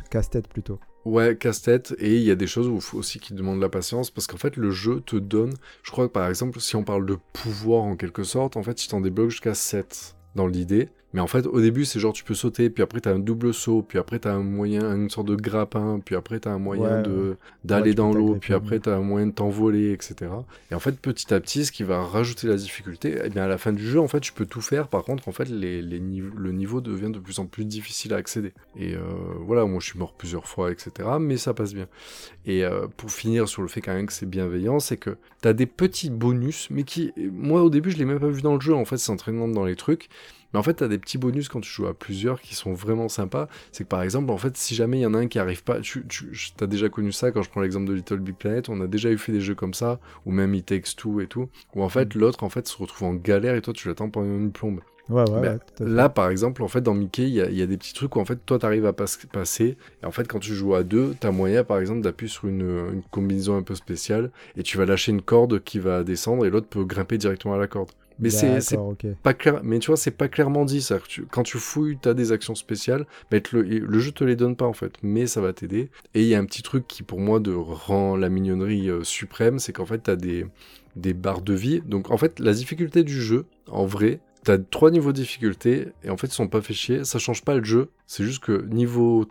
casse-tête 0.10 0.48
plutôt. 0.48 0.80
Ouais, 1.04 1.36
casse-tête, 1.36 1.94
et 2.00 2.16
il 2.16 2.24
y 2.24 2.32
a 2.32 2.36
des 2.36 2.48
choses 2.48 2.68
où 2.68 2.76
il 2.76 2.82
faut 2.82 2.98
aussi 2.98 3.20
qui 3.20 3.34
demandent 3.34 3.58
de 3.58 3.62
la 3.62 3.70
patience, 3.70 4.10
parce 4.10 4.28
qu'en 4.28 4.38
fait, 4.38 4.56
le 4.56 4.72
jeu 4.72 5.02
te 5.02 5.18
donne, 5.18 5.54
je 5.84 5.92
crois 5.92 6.08
que 6.08 6.14
par 6.14 6.28
exemple, 6.28 6.60
si 6.62 6.76
on 6.76 6.84
parle 6.84 7.06
de 7.06 7.18
pouvoir 7.34 7.84
en 7.84 7.96
quelque 7.96 8.24
sorte, 8.24 8.56
en 8.56 8.64
fait, 8.64 8.84
il 8.84 8.88
t'en 8.88 9.02
débloque 9.02 9.30
jusqu'à 9.30 9.54
7 9.54 10.16
dans 10.36 10.48
l'idée, 10.48 10.90
mais 11.13 11.22
en 11.22 11.28
fait, 11.28 11.46
au 11.46 11.62
début, 11.62 11.86
c'est 11.86 12.00
genre 12.00 12.13
tu 12.13 12.24
peux 12.24 12.34
sauter, 12.34 12.69
puis 12.69 12.84
après, 12.84 13.00
t'as 13.00 13.13
un 13.13 13.19
double 13.19 13.54
saut, 13.54 13.81
puis 13.81 13.98
après, 13.98 14.19
t'as 14.19 14.34
un 14.34 14.44
moyen, 14.44 14.96
une 14.96 15.10
sorte 15.10 15.28
de 15.28 15.36
grappin, 15.36 16.02
puis 16.04 16.16
après, 16.16 16.40
t'as 16.40 16.52
un 16.52 16.60
moyen 16.60 16.98
Ouais, 16.98 17.04
de 17.04 17.38
d'aller 17.63 17.94
dans 17.94 18.12
l'eau, 18.12 18.38
puis 18.40 18.54
après, 18.54 18.80
t'as 18.80 18.96
un 18.96 19.02
moyen 19.02 19.28
de 19.28 19.31
t'envoler, 19.31 19.92
etc. 19.94 20.31
Et 20.72 20.75
en 20.75 20.80
fait, 20.80 21.00
petit 21.00 21.34
à 21.34 21.40
petit, 21.40 21.66
ce 21.66 21.72
qui 21.72 21.84
va 21.84 22.04
rajouter 22.04 22.48
la 22.48 22.56
difficulté, 22.56 23.18
eh 23.24 23.30
bien, 23.30 23.44
à 23.44 23.48
la 23.48 23.57
fin 23.57 23.72
du 23.72 23.86
jeu, 23.88 24.00
en 24.00 24.07
fait, 24.07 24.19
tu 24.19 24.34
peux 24.34 24.46
tout 24.46 24.62
faire, 24.62 24.88
par 24.88 25.04
contre, 25.04 25.28
en 25.28 25.31
fait, 25.31 25.50
les, 25.50 25.81
les 25.81 26.00
niveaux, 26.00 26.36
le 26.38 26.52
niveau 26.52 26.81
devient 26.81 27.12
de 27.12 27.19
plus 27.19 27.40
en 27.40 27.46
plus 27.46 27.66
difficile 27.66 28.13
à 28.13 28.18
accéder. 28.18 28.54
Et 28.78 28.96
euh, 28.96 29.00
voilà, 29.40 29.66
moi, 29.66 29.80
je 29.80 29.88
suis 29.88 30.00
mort 30.00 30.13
plusieurs 30.13 30.48
fois, 30.48 30.72
etc., 30.72 31.10
mais 31.19 31.38
ça 31.38 31.54
passe 31.54 31.74
bien. 31.74 31.88
Et 32.46 32.63
euh, 32.63 32.88
pour 32.98 33.12
finir 33.12 33.48
sur 33.48 33.62
le 33.62 33.68
fait 33.68 33.81
quand 33.81 33.94
même 33.94 34.06
que 34.06 34.13
c'est 34.13 34.30
bienveillant, 34.30 34.80
c'est 34.80 34.98
que 34.98 35.18
t'as 35.42 35.54
des 35.54 35.66
petits 35.66 36.10
bonus, 36.10 36.68
mais 36.69 36.84
qui, 36.84 37.12
moi 37.18 37.63
au 37.63 37.69
début 37.69 37.92
je 37.92 37.98
l'ai 37.98 38.06
même 38.06 38.19
pas 38.19 38.28
vu 38.28 38.42
dans 38.42 38.54
le 38.56 38.62
jeu, 38.62 38.74
en 38.74 38.86
fait 38.86 38.98
c'est 38.98 39.12
entraînant 39.12 39.48
dans 39.48 39.66
les 39.66 39.75
trucs, 39.75 40.10
mais 40.54 40.60
en 40.60 40.63
fait 40.63 40.75
t'as 40.75 40.88
des 40.88 40.98
petits 41.06 41.18
bonus 41.18 41.48
quand 41.50 41.62
tu 41.62 41.69
joues 41.69 41.88
à 41.88 41.94
plusieurs 41.94 42.42
qui 42.42 42.56
sont 42.56 42.74
vraiment 42.74 43.07
sympas, 43.10 43.48
c'est 43.72 43.84
que 43.86 43.90
par 43.90 44.02
exemple 44.02 44.31
en 44.31 44.38
fait 44.38 44.57
si 44.57 44.75
jamais 44.75 44.98
il 45.00 45.02
y 45.02 45.06
en 45.06 45.13
a 45.13 45.19
un 45.19 45.28
qui 45.28 45.40
arrive 45.40 45.63
pas, 45.63 45.80
tu, 45.81 46.06
tu 46.07 46.31
as 46.60 46.68
déjà 46.68 46.90
connu 46.90 47.12
ça 47.13 47.31
quand 47.31 47.42
je 47.44 47.50
prends 47.50 47.62
l'exemple 47.62 47.88
de 47.88 47.94
Little 47.94 48.19
Big 48.19 48.36
Planet, 48.36 48.69
on 48.69 48.81
a 48.81 48.88
déjà 48.88 49.10
eu 49.12 49.18
fait 49.18 49.31
des 49.31 49.42
jeux 49.42 49.56
comme 49.56 49.74
ça, 49.74 50.00
ou 50.25 50.31
même 50.31 50.54
It 50.56 50.66
Takes 50.66 50.96
Two 50.98 51.22
et 51.22 51.28
tout, 51.28 51.50
où 51.75 51.84
en 51.84 51.90
fait 51.90 52.13
l'autre 52.16 52.44
en 52.44 52.50
fait 52.50 52.68
se 52.68 52.78
retrouve 52.78 53.07
en 53.07 53.13
galère 53.13 53.56
et 53.56 53.62
toi 53.62 53.74
tu 53.74 53.88
l'attends 53.88 54.10
pendant 54.10 54.28
une 54.28 54.52
plombe. 54.52 54.81
Ouais, 55.10 55.24
ouais, 55.24 55.42
Ben, 55.42 55.54
ouais. 55.54 55.60
Là, 55.80 56.10
par 56.10 56.30
exemple, 56.30 56.63
en 56.63 56.68
fait, 56.68 56.81
dans 56.81 56.94
Mickey, 56.96 57.24
il 57.24 57.30
y, 57.36 57.42
a- 57.42 57.50
il 57.50 57.56
y 57.58 57.62
a 57.62 57.68
des 57.68 57.78
petits 57.78 57.94
trucs 57.94 58.16
où 58.16 58.19
en 58.19 58.25
fait, 58.25 58.44
toi, 58.46 58.58
t'arrives 58.58 58.86
à 58.88 58.94
pas- 58.94 59.06
passer. 59.31 59.78
Et 60.01 60.06
en 60.06 60.12
fait, 60.12 60.28
quand 60.28 60.40
tu 60.40 60.54
joues 60.56 60.74
à 60.75 60.84
deux, 60.84 61.16
t'as 61.19 61.31
moyen, 61.31 61.63
par 61.63 61.80
exemple, 61.80 62.01
d'appuyer 62.01 62.31
sur 62.31 62.48
une, 62.48 62.62
une 62.94 63.04
combinaison 63.12 63.56
un 63.58 63.62
peu 63.63 63.75
spéciale 63.75 64.31
et 64.58 64.63
tu 64.63 64.78
vas 64.78 64.86
lâcher 64.86 65.12
une 65.12 65.22
corde 65.22 65.63
qui 65.63 65.80
va 65.80 66.04
descendre 66.04 66.46
et 66.46 66.50
l'autre 66.50 66.68
peut 66.68 66.86
grimper 66.86 67.18
directement 67.18 67.54
à 67.54 67.58
la 67.58 67.68
corde. 67.68 67.92
Mais 68.20 68.30
c'est 68.62 68.78
pas 69.24 69.34
clair. 69.34 69.62
Mais 69.64 69.80
tu 69.80 69.88
vois, 69.88 69.98
c'est 69.98 70.12
pas 70.12 70.28
clairement 70.28 70.66
dit 70.66 70.82
ça. 70.82 71.00
Tu- 71.08 71.26
quand 71.26 71.44
tu 71.44 71.58
fouilles, 71.58 71.98
t'as 72.02 72.14
des 72.14 72.32
actions 72.32 72.56
spéciales. 72.56 73.06
Mais 73.32 73.42
le, 73.52 73.62
le 73.62 74.00
jeu 74.00 74.12
te 74.12 74.24
les 74.24 74.36
donne 74.36 74.56
pas 74.56 74.66
en 74.66 74.74
fait, 74.74 74.94
mais 75.04 75.28
ça 75.28 75.42
va 75.42 75.54
t'aider. 75.54 75.90
Et 76.14 76.22
il 76.22 76.28
y 76.28 76.36
a 76.36 76.40
un 76.40 76.46
petit 76.46 76.64
truc 76.64 76.88
qui, 76.88 77.04
pour 77.04 77.20
moi, 77.20 77.40
de 77.40 77.54
rend 77.54 78.16
la 78.16 78.30
mignonnerie 78.30 78.90
euh, 78.90 79.04
suprême, 79.04 79.60
c'est 79.60 79.74
qu'en 79.74 79.86
fait, 79.86 80.00
t'as 80.00 80.16
des 80.16 80.46
des 80.96 81.14
barres 81.14 81.42
de 81.42 81.54
vie. 81.54 81.82
Donc 81.86 82.10
en 82.12 82.18
fait, 82.18 82.40
la 82.40 82.54
difficulté 82.54 83.04
du 83.04 83.22
jeu, 83.22 83.46
en 83.70 83.86
vrai, 83.86 84.22
t'as 84.44 84.58
trois 84.58 84.92
niveaux 84.92 85.12
de 85.12 85.18
difficulté 85.18 85.88
et 86.04 86.10
en 86.10 86.18
fait, 86.18 86.28
ils 86.28 86.32
sont 86.34 86.48
pas 86.48 86.62
fait 86.62 86.74
chier. 86.74 87.04
Ça 87.04 87.20
change 87.20 87.44
pas 87.44 87.56
le 87.56 87.64
jeu. 87.64 87.90
C'est 88.08 88.24
juste 88.24 88.44
que 88.44 88.66
niveau 88.68 89.26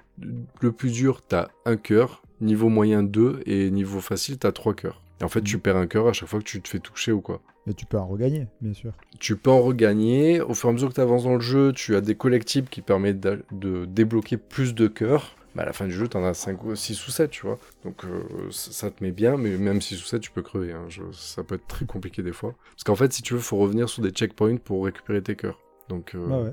le 0.60 0.72
plus 0.72 0.90
dur, 0.92 1.22
t'as 1.26 1.48
un 1.64 1.76
cœur. 1.76 2.22
Niveau 2.40 2.68
moyen, 2.68 3.02
deux. 3.02 3.40
Et 3.46 3.70
niveau 3.70 4.00
facile, 4.00 4.38
t'as 4.38 4.52
trois 4.52 4.74
cœurs. 4.74 5.00
Et 5.20 5.24
en 5.24 5.28
fait, 5.28 5.42
tu 5.42 5.58
perds 5.58 5.76
un 5.76 5.86
cœur 5.86 6.08
à 6.08 6.12
chaque 6.12 6.28
fois 6.28 6.38
que 6.40 6.44
tu 6.44 6.60
te 6.60 6.68
fais 6.68 6.80
toucher 6.80 7.12
ou 7.12 7.20
quoi. 7.20 7.40
Mais 7.66 7.72
tu 7.74 7.86
peux 7.86 7.96
en 7.98 8.06
regagner, 8.06 8.46
bien 8.60 8.74
sûr. 8.74 8.92
Tu 9.20 9.36
peux 9.36 9.50
en 9.50 9.60
regagner. 9.62 10.40
Au 10.40 10.54
fur 10.54 10.68
et 10.68 10.70
à 10.70 10.72
mesure 10.74 10.88
que 10.90 10.94
tu 10.94 11.00
avances 11.00 11.24
dans 11.24 11.34
le 11.34 11.40
jeu, 11.40 11.72
tu 11.72 11.96
as 11.96 12.00
des 12.00 12.14
collectibles 12.14 12.68
qui 12.68 12.82
permettent 12.82 13.20
de 13.20 13.84
débloquer 13.86 14.36
plus 14.36 14.74
de 14.74 14.86
cœurs. 14.88 15.34
Bah, 15.54 15.62
à 15.62 15.66
la 15.66 15.72
fin 15.72 15.86
du 15.86 15.92
jeu, 15.92 16.08
tu 16.08 16.16
en 16.16 16.24
as 16.24 16.34
5 16.34 16.64
ou 16.64 16.74
6 16.74 17.06
ou 17.06 17.12
7, 17.12 17.30
tu 17.30 17.46
vois. 17.46 17.60
Donc 17.84 18.04
euh, 18.04 18.50
ça, 18.50 18.72
ça 18.72 18.90
te 18.90 19.02
met 19.04 19.12
bien, 19.12 19.36
mais 19.36 19.56
même 19.56 19.80
6 19.80 20.02
ou 20.02 20.04
7, 20.04 20.20
tu 20.20 20.32
peux 20.32 20.42
crever. 20.42 20.72
hein. 20.72 20.84
Je- 20.88 21.02
ça 21.12 21.44
peut 21.44 21.54
être 21.54 21.66
très 21.68 21.86
compliqué 21.86 22.22
des 22.24 22.32
fois. 22.32 22.56
Parce 22.74 22.82
qu'en 22.84 22.96
fait, 22.96 23.12
si 23.12 23.22
tu 23.22 23.34
veux, 23.34 23.40
faut 23.40 23.56
revenir 23.56 23.88
sur 23.88 24.02
des 24.02 24.10
checkpoints 24.10 24.56
pour 24.56 24.84
récupérer 24.84 25.22
tes 25.22 25.36
cœurs. 25.36 25.60
Donc, 25.88 26.12
euh, 26.14 26.44
ouais. 26.46 26.52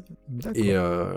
Et, 0.56 0.76
euh, 0.76 1.14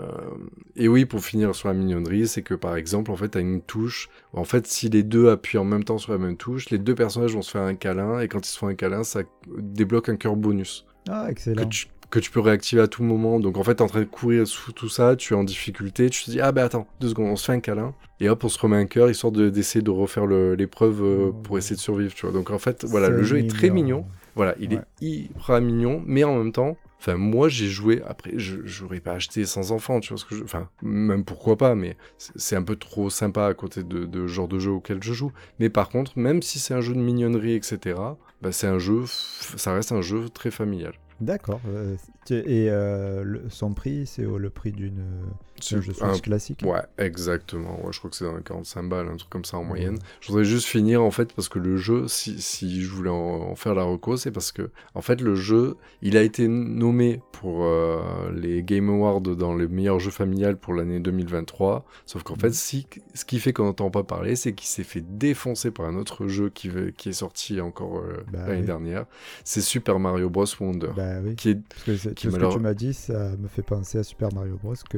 et 0.75 0.87
oui, 0.87 1.05
pour 1.05 1.19
finir 1.23 1.53
sur 1.53 1.67
la 1.67 1.73
mignonnerie, 1.73 2.27
c'est 2.27 2.41
que 2.43 2.53
par 2.53 2.77
exemple, 2.77 3.11
en 3.11 3.15
fait, 3.17 3.29
tu 3.29 3.37
as 3.37 3.41
une 3.41 3.61
touche. 3.61 4.09
En 4.33 4.45
fait, 4.45 4.67
si 4.67 4.87
les 4.89 5.03
deux 5.03 5.29
appuient 5.29 5.57
en 5.57 5.65
même 5.65 5.83
temps 5.83 5.97
sur 5.97 6.13
la 6.13 6.17
même 6.17 6.37
touche, 6.37 6.69
les 6.69 6.77
deux 6.77 6.95
personnages 6.95 7.33
vont 7.33 7.41
se 7.41 7.51
faire 7.51 7.63
un 7.63 7.75
câlin. 7.75 8.19
Et 8.21 8.27
quand 8.29 8.45
ils 8.47 8.51
se 8.51 8.57
font 8.57 8.67
un 8.67 8.75
câlin, 8.75 9.03
ça 9.03 9.21
débloque 9.57 10.07
un 10.09 10.15
cœur 10.15 10.35
bonus 10.37 10.85
Ah, 11.09 11.25
que 11.27 11.31
excellent. 11.31 11.67
tu, 11.67 11.87
que 12.09 12.19
tu 12.19 12.31
peux 12.31 12.39
réactiver 12.39 12.81
à 12.81 12.87
tout 12.87 13.03
moment. 13.03 13.39
Donc 13.41 13.57
en 13.57 13.63
fait, 13.63 13.75
t'es 13.75 13.81
en 13.81 13.87
train 13.87 13.99
de 13.99 14.05
courir 14.05 14.47
sous 14.47 14.71
tout 14.71 14.87
ça, 14.89 15.17
tu 15.17 15.33
es 15.33 15.37
en 15.37 15.43
difficulté, 15.43 16.09
tu 16.09 16.23
te 16.23 16.31
dis, 16.31 16.39
ah 16.39 16.53
ben 16.53 16.63
attends, 16.63 16.87
deux 17.01 17.09
secondes, 17.09 17.31
on 17.31 17.35
se 17.35 17.45
fait 17.45 17.51
un 17.53 17.59
câlin. 17.59 17.93
Et 18.21 18.29
hop, 18.29 18.45
on 18.45 18.47
se 18.49 18.57
remet 18.59 18.77
un 18.77 18.85
cœur, 18.85 19.09
histoire 19.09 19.33
de- 19.33 19.49
d'essayer 19.49 19.81
de, 19.83 19.89
refaire 19.91 20.25
le- 20.25 20.55
l'épreuve 20.55 21.03
euh, 21.03 21.31
pour 21.43 21.57
essayer 21.57 21.75
de 21.75 21.81
survivre, 21.81 22.13
tu 22.13 22.25
vois. 22.25 22.31
Donc 22.33 22.49
en 22.49 22.59
fait, 22.59 22.85
voilà, 22.85 23.09
le 23.09 23.23
jeu 23.23 23.39
est 23.39 23.49
très 23.49 23.69
mignon. 23.69 24.05
Voilà, 24.35 24.55
il 24.59 24.73
Ouais. 24.73 24.81
est 25.01 25.05
hyper 25.05 25.59
mignon, 25.61 26.01
mais 26.05 26.23
en 26.23 26.37
même 26.37 26.51
temps, 26.53 26.77
enfin 26.99 27.15
moi 27.17 27.49
j'ai 27.49 27.67
joué, 27.67 28.01
après 28.05 28.31
je 28.37 28.57
j'aurais 28.63 28.99
pas 28.99 29.13
acheté 29.13 29.45
sans 29.45 29.71
enfant, 29.71 29.99
tu 29.99 30.09
vois 30.09 30.17
ce 30.17 30.25
que 30.25 30.35
je... 30.35 30.43
Enfin, 30.43 30.69
même 30.81 31.23
pourquoi 31.25 31.57
pas, 31.57 31.75
mais 31.75 31.97
c'est 32.17 32.55
un 32.55 32.63
peu 32.63 32.75
trop 32.75 33.09
sympa 33.09 33.45
à 33.47 33.53
côté 33.53 33.83
de, 33.83 34.27
genre 34.27 34.47
de 34.47 34.59
jeu 34.59 34.71
auquel 34.71 35.03
je 35.03 35.13
joue. 35.13 35.31
Mais 35.59 35.69
par 35.69 35.89
contre, 35.89 36.17
même 36.17 36.41
si 36.41 36.59
c'est 36.59 36.73
un 36.73 36.81
jeu 36.81 36.93
de 36.93 36.99
mignonnerie, 36.99 37.53
etc., 37.53 37.99
bah, 38.41 38.51
c'est 38.51 38.67
un 38.67 38.79
jeu, 38.79 39.03
ça 39.05 39.73
reste 39.73 39.91
un 39.91 40.01
jeu 40.01 40.29
très 40.29 40.51
familial. 40.51 40.93
D'accord. 41.21 41.61
euh, 41.67 41.95
Et 42.31 42.67
euh, 42.69 43.23
le- 43.23 43.43
son 43.49 43.73
prix, 43.73 44.05
c'est 44.05 44.25
au- 44.25 44.37
le 44.37 44.49
prix 44.49 44.71
d'une 44.71 44.99
un- 44.99 45.61
Switch 45.61 46.21
classique. 46.21 46.61
Ouais, 46.65 46.81
exactement. 46.97 47.79
Ouais, 47.85 47.91
je 47.93 47.99
crois 47.99 48.09
que 48.09 48.15
c'est 48.17 48.25
dans 48.25 48.35
les 48.35 48.43
45 48.43 48.83
balles, 48.89 49.07
un 49.07 49.15
truc 49.15 49.29
comme 49.29 49.45
ça 49.45 49.57
en 49.57 49.61
Ouais. 49.61 49.67
moyenne. 49.67 49.97
Je 50.19 50.27
voudrais 50.27 50.43
juste 50.43 50.65
finir 50.67 51.01
en 51.01 51.11
fait 51.11 51.31
parce 51.33 51.47
que 51.49 51.59
le 51.59 51.77
jeu, 51.77 52.07
si, 52.07 52.41
si 52.41 52.81
je 52.83 52.89
voulais 52.91 53.09
en, 53.09 53.15
en 53.51 53.55
faire 53.55 53.73
la 53.73 53.83
reco, 53.83 54.17
c'est 54.17 54.31
parce 54.31 54.51
que 54.51 54.69
en 54.95 55.01
fait 55.01 55.21
le 55.21 55.35
jeu, 55.35 55.77
il 56.01 56.17
a 56.17 56.23
été 56.23 56.47
nommé 56.49 57.21
pour 57.31 57.63
euh, 57.63 58.01
les 58.35 58.63
Game 58.63 58.89
Awards 58.89 59.21
dans 59.21 59.53
le 59.55 59.67
meilleur 59.69 59.99
jeu 59.99 60.11
familial 60.11 60.57
pour 60.57 60.73
l'année 60.73 60.99
2023. 60.99 61.85
Sauf 62.05 62.23
qu'en 62.23 62.35
fait, 62.35 62.53
si, 62.53 62.85
ce 63.13 63.23
qui 63.23 63.39
fait 63.39 63.53
qu'on 63.53 63.63
n'entend 63.65 63.89
pas 63.89 64.03
parler, 64.03 64.35
c'est 64.35 64.53
qu'il 64.53 64.67
s'est 64.67 64.83
fait 64.83 65.03
défoncer 65.17 65.71
par 65.71 65.85
un 65.85 65.95
autre 65.95 66.27
jeu 66.27 66.49
qui, 66.49 66.69
qui 66.97 67.09
est 67.09 67.13
sorti 67.13 67.61
encore 67.61 67.97
euh, 67.99 68.23
Bah 68.31 68.39
l'année 68.47 68.59
oui. 68.61 68.65
dernière. 68.65 69.05
C'est 69.45 69.61
Super 69.61 69.99
Mario 69.99 70.29
Bros 70.29 70.45
Wonder. 70.59 70.89
Bah 70.95 71.19
oui. 71.23 71.35
Qui 71.35 71.49
est 71.51 71.59
Parce 71.69 71.83
que 71.83 71.95
c'est- 71.97 72.13
qui 72.15 72.27
tout 72.27 72.33
ce 72.33 72.39
que 72.39 72.51
tu 72.53 72.59
m'as 72.59 72.73
dit, 72.73 72.93
ça 72.93 73.35
me 73.37 73.47
fait 73.47 73.61
penser 73.61 73.99
à 73.99 74.03
Super 74.03 74.33
Mario 74.33 74.57
Bros. 74.61 74.73
que, 74.89 74.97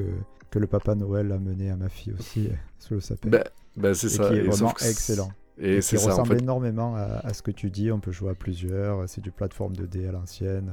que 0.50 0.59
le 0.59 0.67
Papa 0.67 0.95
Noël 0.95 1.31
a 1.31 1.39
mené 1.39 1.69
à 1.69 1.75
ma 1.75 1.89
fille 1.89 2.13
aussi 2.17 2.47
euh, 2.47 2.53
sous 2.79 2.93
le 2.95 3.00
sapin. 3.01 3.29
bah, 3.29 3.43
bah, 3.75 3.93
c'est 3.93 4.09
ça. 4.09 4.29
qui 4.29 4.36
est 4.36 4.45
Et 4.45 4.45
sauf 4.45 4.55
vraiment 4.59 4.71
que 4.74 4.81
c'est- 4.81 4.91
excellent. 4.91 5.31
Et 5.59 5.77
Et 5.77 5.79
qui 5.79 5.97
en 5.97 6.01
ressemble 6.01 6.36
fait. 6.36 6.41
énormément 6.43 6.95
à, 6.95 7.01
à 7.25 7.33
ce 7.33 7.41
que 7.41 7.50
tu 7.51 7.71
dis. 7.71 7.91
On 7.91 8.00
peut 8.00 8.12
jouer 8.12 8.29
à 8.29 8.36
plusieurs. 8.36 9.09
C'est 9.09 9.21
du 9.21 9.31
plateforme 9.31 9.74
2D 9.74 10.07
à 10.07 10.12
l'ancienne. 10.12 10.71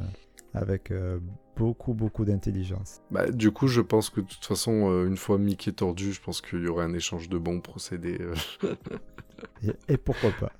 Avec 0.56 0.90
euh, 0.92 1.18
beaucoup, 1.56 1.94
beaucoup 1.94 2.24
d'intelligence. 2.24 3.00
Bah, 3.10 3.28
du 3.28 3.50
coup, 3.50 3.66
je 3.66 3.80
pense 3.80 4.08
que 4.10 4.20
de 4.20 4.26
toute 4.26 4.44
façon, 4.44 4.88
euh, 4.90 5.06
une 5.08 5.16
fois 5.16 5.36
Mickey 5.38 5.72
tordu, 5.72 6.12
je 6.12 6.20
pense 6.20 6.40
qu'il 6.42 6.62
y 6.62 6.68
aurait 6.68 6.84
un 6.84 6.92
échange 6.94 7.28
de 7.28 7.38
bons 7.38 7.60
procédés. 7.60 8.18
euh. 8.20 8.34
Et, 9.64 9.94
et 9.94 9.96
pourquoi 9.96 10.30
pas 10.38 10.52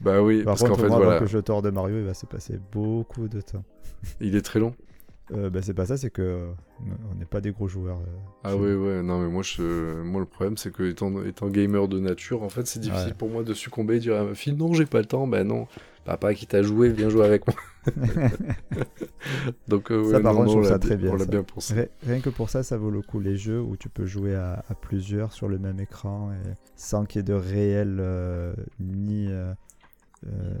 bah 0.00 0.22
oui, 0.22 0.42
Par 0.44 0.56
parce 0.56 0.68
qu'en 0.68 0.74
fait, 0.76 0.88
moi, 0.88 0.96
voilà, 0.98 1.12
avant 1.16 1.24
que 1.24 1.30
je 1.30 1.38
torde 1.38 1.66
Mario, 1.72 1.96
il 1.98 2.04
va 2.04 2.14
se 2.14 2.26
passer 2.26 2.58
beaucoup 2.72 3.28
de 3.28 3.40
temps. 3.40 3.64
il 4.20 4.36
est 4.36 4.42
très 4.42 4.58
long. 4.58 4.74
Euh, 5.30 5.48
bah, 5.50 5.60
c'est 5.62 5.72
pas 5.72 5.86
ça, 5.86 5.96
c'est 5.96 6.10
que 6.10 6.20
euh, 6.20 6.52
on 7.10 7.14
n'est 7.18 7.24
pas 7.24 7.40
des 7.40 7.52
gros 7.52 7.68
joueurs. 7.68 7.98
euh, 7.98 8.06
Ah 8.44 8.50
chez 8.50 8.56
ouais, 8.56 9.02
non, 9.02 9.20
mais 9.22 9.28
moi, 9.30 9.42
je... 9.42 10.02
moi 10.02 10.20
le 10.20 10.26
problème, 10.26 10.56
c'est 10.56 10.72
que 10.72 10.82
étant, 10.82 11.22
étant 11.24 11.48
gamer 11.48 11.88
de 11.88 12.00
nature, 12.00 12.42
en 12.42 12.48
fait, 12.48 12.66
c'est 12.66 12.80
difficile 12.80 13.08
Ouais. 13.08 13.14
pour 13.14 13.30
moi 13.30 13.42
de 13.42 13.54
succomber 13.54 13.96
et 13.96 14.00
dire 14.00 14.16
à 14.16 14.24
ma 14.24 14.34
fille, 14.34 14.52
non, 14.54 14.74
j'ai 14.74 14.84
pas 14.84 14.98
le 14.98 15.06
temps, 15.06 15.26
bah 15.26 15.44
non, 15.44 15.66
papa 16.04 16.34
qui 16.34 16.46
t'a 16.46 16.62
joué, 16.62 16.90
viens 16.90 17.08
jouer 17.08 17.24
avec 17.24 17.44
moi. 17.46 17.56
Donc, 19.68 19.90
euh, 19.90 20.10
Ça, 20.10 20.20
par 20.20 20.34
non, 20.34 20.44
contre, 20.44 20.56
non, 20.56 20.64
ça 20.64 20.78
très 20.78 20.96
bien, 20.96 21.10
On 21.10 21.16
l'a 21.16 21.24
ça. 21.24 21.30
bien 21.30 21.42
pensé. 21.44 21.74
Ri- 21.74 21.88
Rien 22.06 22.20
que 22.20 22.30
pour 22.30 22.50
ça, 22.50 22.62
ça 22.62 22.76
vaut 22.76 22.90
le 22.90 23.00
coup. 23.02 23.20
Les 23.20 23.36
jeux 23.36 23.60
où 23.60 23.76
tu 23.76 23.88
peux 23.88 24.04
jouer 24.06 24.34
à, 24.34 24.64
à 24.68 24.74
plusieurs 24.74 25.32
sur 25.32 25.48
le 25.48 25.58
même 25.58 25.80
écran 25.80 26.30
et 26.32 26.50
sans 26.76 27.04
qu'il 27.06 27.20
y 27.20 27.20
ait 27.20 27.24
de 27.24 27.34
réel 27.34 28.02
ni. 28.80 29.28
Euh, 30.26 30.54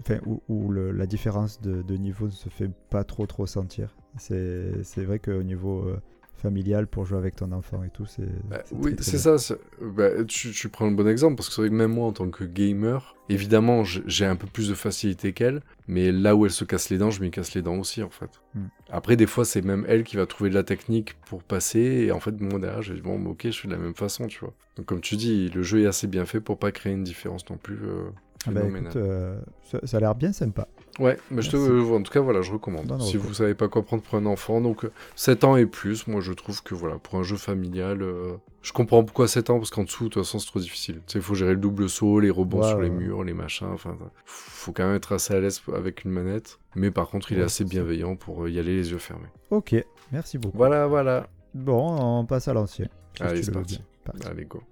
enfin, 0.00 0.18
où, 0.26 0.42
où 0.48 0.70
le- 0.70 0.92
la 0.92 1.06
différence 1.06 1.60
de, 1.60 1.82
de 1.82 1.96
niveau 1.96 2.26
ne 2.26 2.30
se 2.30 2.48
fait 2.48 2.70
pas 2.90 3.04
trop 3.04 3.26
trop 3.26 3.46
sentir. 3.46 3.94
C'est 4.18 5.04
vrai 5.04 5.18
qu'au 5.18 5.42
niveau 5.42 5.80
euh, 5.88 6.00
familial, 6.34 6.86
pour 6.86 7.04
jouer 7.06 7.18
avec 7.18 7.36
ton 7.36 7.52
enfant 7.52 7.82
et 7.84 7.90
tout, 7.90 8.06
c'est. 8.06 8.26
Bah, 8.48 8.62
oui, 8.72 8.94
c'est 9.00 9.18
ça. 9.18 9.36
bah, 9.80 10.24
tu, 10.26 10.50
tu 10.50 10.68
prends 10.68 10.88
le 10.88 10.94
bon 10.94 11.06
exemple 11.08 11.36
parce 11.36 11.48
que 11.48 11.54
c'est 11.54 11.60
vrai 11.62 11.70
que 11.70 11.74
même 11.74 11.92
moi, 11.92 12.06
en 12.08 12.12
tant 12.12 12.28
que 12.30 12.44
gamer, 12.44 13.14
évidemment, 13.28 13.84
j'ai 13.84 14.26
un 14.26 14.36
peu 14.36 14.46
plus 14.46 14.68
de 14.68 14.74
facilité 14.74 15.32
qu'elle, 15.32 15.62
mais 15.88 16.10
là 16.12 16.34
où 16.36 16.44
elle 16.44 16.50
se 16.52 16.64
casse 16.64 16.90
les 16.90 16.98
dents, 16.98 17.10
je 17.10 17.20
m'y 17.22 17.30
casse 17.30 17.54
les 17.54 17.62
dents 17.62 17.76
aussi, 17.78 18.02
en 18.02 18.10
fait. 18.10 18.30
Hmm. 18.54 18.66
Après, 18.90 19.16
des 19.16 19.26
fois, 19.26 19.44
c'est 19.44 19.62
même 19.62 19.84
elle 19.88 20.04
qui 20.04 20.16
va 20.16 20.26
trouver 20.26 20.50
de 20.50 20.54
la 20.54 20.64
technique 20.64 21.14
pour 21.26 21.42
passer, 21.42 21.78
et 22.06 22.12
en 22.12 22.20
fait, 22.20 22.38
moi 22.40 22.58
derrière, 22.58 22.82
j'ai 22.82 22.94
dit 22.94 23.00
bon, 23.00 23.18
bah, 23.18 23.30
ok, 23.30 23.46
je 23.50 23.58
fais 23.58 23.68
de 23.68 23.72
la 23.72 23.78
même 23.78 23.94
façon, 23.94 24.26
tu 24.26 24.40
vois. 24.40 24.52
Donc, 24.76 24.86
comme 24.86 25.00
tu 25.00 25.16
dis, 25.16 25.48
le 25.48 25.62
jeu 25.62 25.82
est 25.82 25.86
assez 25.86 26.06
bien 26.06 26.26
fait 26.26 26.40
pour 26.40 26.58
pas 26.58 26.72
créer 26.72 26.92
une 26.92 27.04
différence 27.04 27.48
non 27.50 27.56
plus. 27.56 27.78
euh, 27.84 28.10
Ah 28.46 28.50
bah, 28.50 28.60
écoute, 28.66 28.96
euh, 28.96 29.40
ça, 29.70 29.78
ça 29.84 29.96
a 29.98 30.00
l'air 30.00 30.14
bien 30.14 30.32
sympa. 30.32 30.66
Ouais, 30.98 31.16
mais 31.30 31.42
je 31.42 31.50
te, 31.50 31.56
Merci. 31.56 31.70
euh, 31.70 31.96
en 31.96 32.02
tout 32.02 32.12
cas, 32.12 32.20
voilà, 32.20 32.42
je 32.42 32.52
recommande. 32.52 33.00
Si 33.00 33.16
vous 33.16 33.32
savez 33.34 33.54
pas 33.54 33.68
quoi 33.68 33.82
prendre 33.82 34.02
pour 34.02 34.16
un 34.18 34.26
enfant, 34.26 34.60
donc 34.60 34.84
euh, 34.84 34.92
7 35.16 35.44
ans 35.44 35.56
et 35.56 35.64
plus, 35.66 36.06
moi 36.06 36.20
je 36.20 36.32
trouve 36.32 36.62
que 36.62 36.74
voilà, 36.74 36.98
pour 36.98 37.18
un 37.18 37.22
jeu 37.22 37.36
familial, 37.36 38.02
euh, 38.02 38.34
je 38.62 38.72
comprends 38.72 39.02
pourquoi 39.04 39.26
7 39.28 39.50
ans, 39.50 39.58
parce 39.58 39.70
qu'en 39.70 39.84
dessous, 39.84 40.04
de 40.04 40.08
toute 40.10 40.22
façon, 40.24 40.38
c'est 40.38 40.46
trop 40.48 40.60
difficile. 40.60 40.96
Tu 41.06 41.12
sais, 41.14 41.18
il 41.18 41.22
faut 41.22 41.34
gérer 41.34 41.52
le 41.52 41.60
double 41.60 41.88
saut, 41.88 42.20
les 42.20 42.30
rebonds 42.30 42.60
Ouais, 42.62 42.68
sur 42.68 42.80
les 42.80 42.90
murs, 42.90 43.24
les 43.24 43.32
machins, 43.32 43.68
enfin, 43.72 43.96
faut 44.26 44.72
quand 44.72 44.84
même 44.86 44.96
être 44.96 45.12
assez 45.12 45.34
à 45.34 45.40
l'aise 45.40 45.62
avec 45.74 46.04
une 46.04 46.10
manette. 46.10 46.58
Mais 46.74 46.90
par 46.90 47.08
contre, 47.08 47.32
il 47.32 47.38
est 47.38 47.42
assez 47.44 47.64
bienveillant 47.64 48.16
pour 48.16 48.44
euh, 48.44 48.50
y 48.50 48.58
aller 48.58 48.74
les 48.76 48.90
yeux 48.90 48.98
fermés. 48.98 49.28
Ok, 49.50 49.74
merci 50.10 50.36
beaucoup. 50.36 50.56
Voilà, 50.58 50.86
voilà. 50.86 51.26
Bon, 51.54 51.96
on 52.20 52.26
passe 52.26 52.48
à 52.48 52.52
l'ancien. 52.54 52.88
Allez, 53.20 53.42
c'est. 53.42 53.52
Parti. 53.52 53.80
Allez, 54.26 54.44
go. 54.44 54.62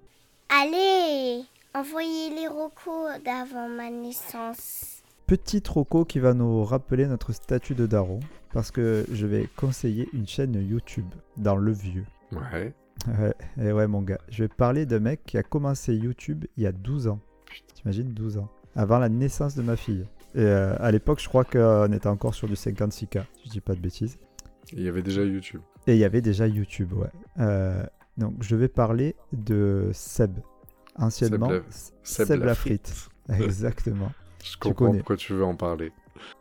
Allez, 0.49 1.43
envoyez 1.73 2.29
les 2.29 2.47
recos 2.47 3.09
d'avant 3.23 3.69
ma 3.69 3.89
naissance. 3.89 5.03
Petit 5.27 5.61
troco 5.61 6.03
qui 6.05 6.19
va 6.19 6.33
nous 6.33 6.63
rappeler 6.63 7.07
notre 7.07 7.31
statut 7.31 7.75
de 7.75 7.85
daron, 7.85 8.19
parce 8.53 8.71
que 8.71 9.05
je 9.11 9.25
vais 9.25 9.47
conseiller 9.55 10.09
une 10.13 10.27
chaîne 10.27 10.55
YouTube 10.55 11.09
dans 11.37 11.55
le 11.55 11.71
vieux. 11.71 12.05
Ouais. 12.31 12.73
Ouais, 13.07 13.33
et 13.59 13.71
ouais 13.71 13.87
mon 13.87 14.01
gars, 14.01 14.19
je 14.29 14.43
vais 14.43 14.49
parler 14.49 14.85
d'un 14.85 14.99
mec 14.99 15.21
qui 15.25 15.37
a 15.37 15.43
commencé 15.43 15.95
YouTube 15.95 16.45
il 16.57 16.63
y 16.63 16.67
a 16.67 16.71
12 16.71 17.07
ans. 17.07 17.19
T'imagines 17.73 18.13
12 18.13 18.37
ans. 18.37 18.49
Avant 18.75 18.99
la 18.99 19.09
naissance 19.09 19.55
de 19.55 19.61
ma 19.61 19.75
fille. 19.75 20.05
Et 20.35 20.39
euh, 20.39 20.75
à 20.79 20.91
l'époque, 20.91 21.19
je 21.19 21.27
crois 21.27 21.43
qu'on 21.43 21.91
était 21.91 22.07
encore 22.07 22.35
sur 22.35 22.47
du 22.47 22.53
56K, 22.53 23.23
si 23.33 23.45
je 23.45 23.49
dis 23.49 23.61
pas 23.61 23.73
de 23.73 23.79
bêtises. 23.79 24.17
Il 24.71 24.81
y 24.83 24.87
avait 24.87 25.01
déjà 25.01 25.23
YouTube. 25.23 25.61
Et 25.87 25.93
il 25.93 25.99
y 25.99 26.05
avait 26.05 26.21
déjà 26.21 26.47
YouTube, 26.47 26.93
ouais. 26.93 27.09
Euh, 27.39 27.83
donc 28.17 28.35
je 28.41 28.55
vais 28.55 28.67
parler 28.67 29.15
de 29.33 29.89
Seb. 29.93 30.39
Anciennement, 30.95 31.47
Seb 31.49 31.61
la- 31.61 31.67
S- 31.69 31.93
Seb 32.03 32.27
Seb 32.27 32.39
la 32.39 32.45
la 32.47 32.55
frite. 32.55 33.09
Exactement. 33.29 34.11
Je 34.43 34.57
comprends 34.57 34.91
pourquoi 34.93 35.15
tu 35.17 35.33
veux 35.33 35.43
en 35.43 35.55
parler. 35.55 35.91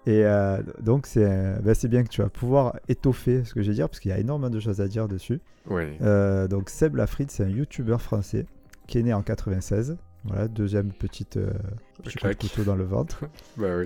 Et 0.06 0.24
euh, 0.24 0.62
donc, 0.80 1.06
c'est 1.06 1.24
euh, 1.24 1.58
bah, 1.62 1.74
c'est 1.74 1.88
bien 1.88 2.02
que 2.02 2.08
tu 2.08 2.22
vas 2.22 2.28
pouvoir 2.28 2.76
étoffer 2.88 3.44
ce 3.44 3.54
que 3.54 3.62
je 3.62 3.68
vais 3.68 3.74
dire, 3.74 3.88
parce 3.88 4.00
qu'il 4.00 4.10
y 4.10 4.14
a 4.14 4.18
énormément 4.18 4.50
de 4.50 4.60
choses 4.60 4.80
à 4.80 4.88
dire 4.88 5.08
dessus. 5.08 5.40
Ouais. 5.68 5.96
Euh, 6.02 6.48
donc, 6.48 6.68
Seb 6.70 6.96
Lafrite, 6.96 7.30
c'est 7.30 7.44
un 7.44 7.48
YouTuber 7.48 7.98
français 7.98 8.46
qui 8.86 8.98
est 8.98 9.02
né 9.02 9.12
en 9.14 9.22
96. 9.22 9.96
Voilà, 10.24 10.48
deuxième 10.48 10.92
petite, 10.92 11.38
euh, 11.38 11.50
petit 12.02 12.18
couteau 12.48 12.64
dans 12.64 12.76
le 12.76 12.84
ventre. 12.84 13.24
Bah 13.56 13.78
oui. 13.78 13.84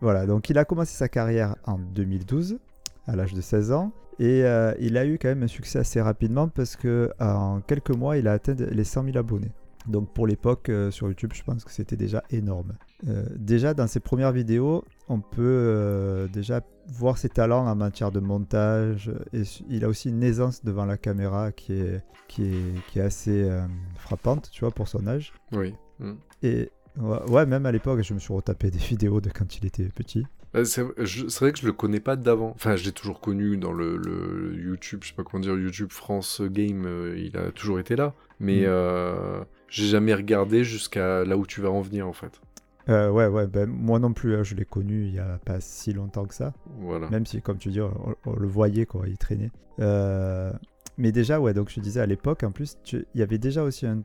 Voilà, 0.00 0.26
donc 0.26 0.50
il 0.50 0.58
a 0.58 0.64
commencé 0.64 0.94
sa 0.96 1.08
carrière 1.08 1.56
en 1.64 1.78
2012, 1.78 2.58
à 3.08 3.16
l'âge 3.16 3.34
de 3.34 3.40
16 3.40 3.72
ans. 3.72 3.92
Et 4.20 4.40
il 4.78 4.96
a 4.96 5.06
eu 5.06 5.18
quand 5.18 5.28
même 5.28 5.42
un 5.42 5.48
succès 5.48 5.80
assez 5.80 6.00
rapidement 6.00 6.46
parce 6.48 6.76
que 6.76 7.10
en 7.18 7.60
quelques 7.60 7.90
mois, 7.90 8.18
il 8.18 8.28
a 8.28 8.32
atteint 8.32 8.54
les 8.54 8.84
100 8.84 9.04
000 9.04 9.18
abonnés. 9.18 9.50
Donc 9.86 10.12
pour 10.12 10.26
l'époque 10.26 10.68
euh, 10.68 10.90
sur 10.90 11.08
YouTube, 11.08 11.32
je 11.34 11.42
pense 11.42 11.64
que 11.64 11.70
c'était 11.70 11.96
déjà 11.96 12.22
énorme. 12.30 12.74
Euh, 13.08 13.24
déjà 13.36 13.74
dans 13.74 13.86
ses 13.86 14.00
premières 14.00 14.32
vidéos, 14.32 14.84
on 15.08 15.20
peut 15.20 15.42
euh, 15.42 16.28
déjà 16.28 16.60
voir 16.88 17.18
ses 17.18 17.28
talents 17.28 17.66
en 17.66 17.74
matière 17.74 18.12
de 18.12 18.20
montage. 18.20 19.10
Et 19.32 19.42
il 19.68 19.84
a 19.84 19.88
aussi 19.88 20.10
une 20.10 20.22
aisance 20.22 20.64
devant 20.64 20.84
la 20.84 20.96
caméra 20.96 21.52
qui 21.52 21.72
est, 21.72 22.02
qui 22.28 22.44
est, 22.44 22.86
qui 22.88 22.98
est 22.98 23.02
assez 23.02 23.48
frappante, 23.96 24.50
tu 24.50 24.60
vois, 24.60 24.70
pour 24.70 24.88
son 24.88 25.06
âge. 25.06 25.32
Oui. 25.52 25.74
Et 26.42 26.70
ouais, 26.98 27.30
ouais, 27.30 27.46
même 27.46 27.66
à 27.66 27.72
l'époque, 27.72 28.02
je 28.02 28.14
me 28.14 28.18
suis 28.18 28.32
retapé 28.32 28.70
des 28.70 28.78
vidéos 28.90 29.20
de 29.20 29.30
quand 29.30 29.56
il 29.56 29.66
était 29.66 29.84
petit. 29.84 30.26
C'est 30.64 30.82
vrai 30.82 31.52
que 31.52 31.58
je 31.58 31.66
le 31.66 31.72
connais 31.72 32.00
pas 32.00 32.14
d'avant. 32.14 32.50
Enfin, 32.54 32.76
je 32.76 32.84
l'ai 32.84 32.92
toujours 32.92 33.20
connu 33.20 33.56
dans 33.56 33.72
le, 33.72 33.96
le 33.96 34.54
YouTube, 34.54 35.00
je 35.02 35.08
sais 35.08 35.14
pas 35.14 35.22
comment 35.22 35.40
dire, 35.40 35.56
YouTube 35.56 35.90
France 35.90 36.42
Game, 36.42 36.86
il 37.16 37.36
a 37.38 37.52
toujours 37.52 37.78
été 37.80 37.96
là. 37.96 38.14
Mais 38.38 38.66
Mm. 38.66 39.44
J'ai 39.72 39.86
jamais 39.88 40.14
regardé 40.14 40.64
jusqu'à 40.64 41.24
là 41.24 41.36
où 41.36 41.46
tu 41.46 41.60
vas 41.60 41.70
en 41.70 41.80
venir 41.80 42.06
en 42.06 42.12
fait. 42.12 42.40
Euh, 42.88 43.10
ouais, 43.10 43.26
ouais, 43.28 43.46
ben, 43.46 43.66
moi 43.68 43.98
non 44.00 44.12
plus, 44.12 44.34
hein, 44.36 44.42
je 44.42 44.54
l'ai 44.54 44.64
connu 44.64 45.04
il 45.06 45.14
y 45.14 45.18
a 45.20 45.38
pas 45.44 45.60
si 45.60 45.92
longtemps 45.92 46.24
que 46.26 46.34
ça. 46.34 46.52
Voilà. 46.80 47.08
Même 47.10 47.24
si, 47.26 47.40
comme 47.40 47.56
tu 47.58 47.68
dis, 47.70 47.80
on, 47.80 47.92
on 48.26 48.34
le 48.36 48.48
voyait, 48.48 48.86
quoi, 48.86 49.06
il 49.06 49.16
traînait. 49.18 49.50
Euh, 49.80 50.52
mais 50.98 51.12
déjà, 51.12 51.40
ouais, 51.40 51.54
donc 51.54 51.70
je 51.70 51.78
disais 51.80 52.00
à 52.00 52.06
l'époque, 52.06 52.42
en 52.42 52.50
plus, 52.50 52.76
il 52.92 53.04
y 53.14 53.22
avait 53.22 53.38
déjà 53.38 53.62
aussi 53.62 53.86
un- 53.86 54.02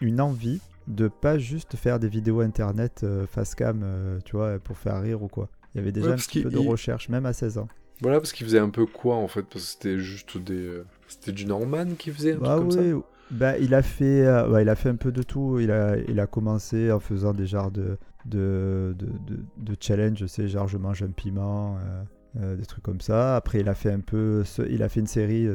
une 0.00 0.20
envie 0.20 0.60
de 0.86 1.08
pas 1.08 1.36
juste 1.38 1.76
faire 1.76 1.98
des 1.98 2.08
vidéos 2.08 2.40
internet 2.40 3.00
euh, 3.02 3.26
face 3.26 3.54
cam, 3.56 3.82
euh, 3.84 4.18
tu 4.24 4.36
vois, 4.36 4.58
pour 4.60 4.78
faire 4.78 5.00
rire 5.02 5.22
ou 5.22 5.28
quoi. 5.28 5.48
Il 5.74 5.78
y 5.78 5.80
avait 5.80 5.92
déjà 5.92 6.08
Ouais, 6.08 6.12
un 6.14 6.16
petit 6.16 6.42
peu 6.42 6.50
de 6.50 6.58
recherche, 6.58 7.08
même 7.08 7.26
à 7.26 7.32
16 7.32 7.58
ans. 7.58 7.68
Voilà, 8.02 8.18
parce 8.20 8.32
qu'il 8.32 8.46
faisait 8.46 8.58
un 8.58 8.68
peu 8.70 8.86
quoi 8.86 9.16
en 9.16 9.28
fait 9.28 9.42
Parce 9.42 9.64
que 9.64 9.70
c'était 9.72 9.98
juste 9.98 10.38
des. 10.38 10.80
C'était 11.08 11.32
du 11.32 11.44
Norman 11.46 11.86
qui 11.98 12.10
faisait 12.10 12.32
un 12.34 12.38
Bah 12.38 12.56
truc 12.56 12.70
comme 12.70 12.78
oui, 12.84 12.90
ça 13.02 13.06
bah, 13.32 13.58
il 13.58 13.74
a 13.74 13.82
fait, 13.82 14.26
euh, 14.26 14.48
ouais, 14.50 14.62
il 14.62 14.68
a 14.68 14.74
fait 14.76 14.88
un 14.90 14.96
peu 14.96 15.12
de 15.12 15.22
tout. 15.22 15.58
Il 15.60 15.70
a, 15.70 15.96
il 15.98 16.20
a 16.20 16.26
commencé 16.26 16.92
en 16.92 17.00
faisant 17.00 17.32
des 17.32 17.46
genres 17.46 17.70
de, 17.70 17.98
de, 18.26 18.94
de, 18.98 19.06
de, 19.06 19.40
de 19.58 19.76
challenge, 19.80 20.18
tu 20.18 20.28
sais, 20.28 20.48
genre 20.48 20.68
je 20.68 20.78
mange 20.78 21.02
un 21.02 21.08
piment, 21.10 21.76
euh, 21.78 22.02
euh, 22.40 22.56
des 22.56 22.66
trucs 22.66 22.84
comme 22.84 23.00
ça. 23.00 23.36
Après, 23.36 23.60
il 23.60 23.68
a 23.68 23.74
fait 23.74 23.92
un 23.92 24.00
peu, 24.00 24.44
ce- 24.44 24.62
il 24.70 24.82
a 24.82 24.88
fait 24.88 25.00
une 25.00 25.06
série, 25.06 25.48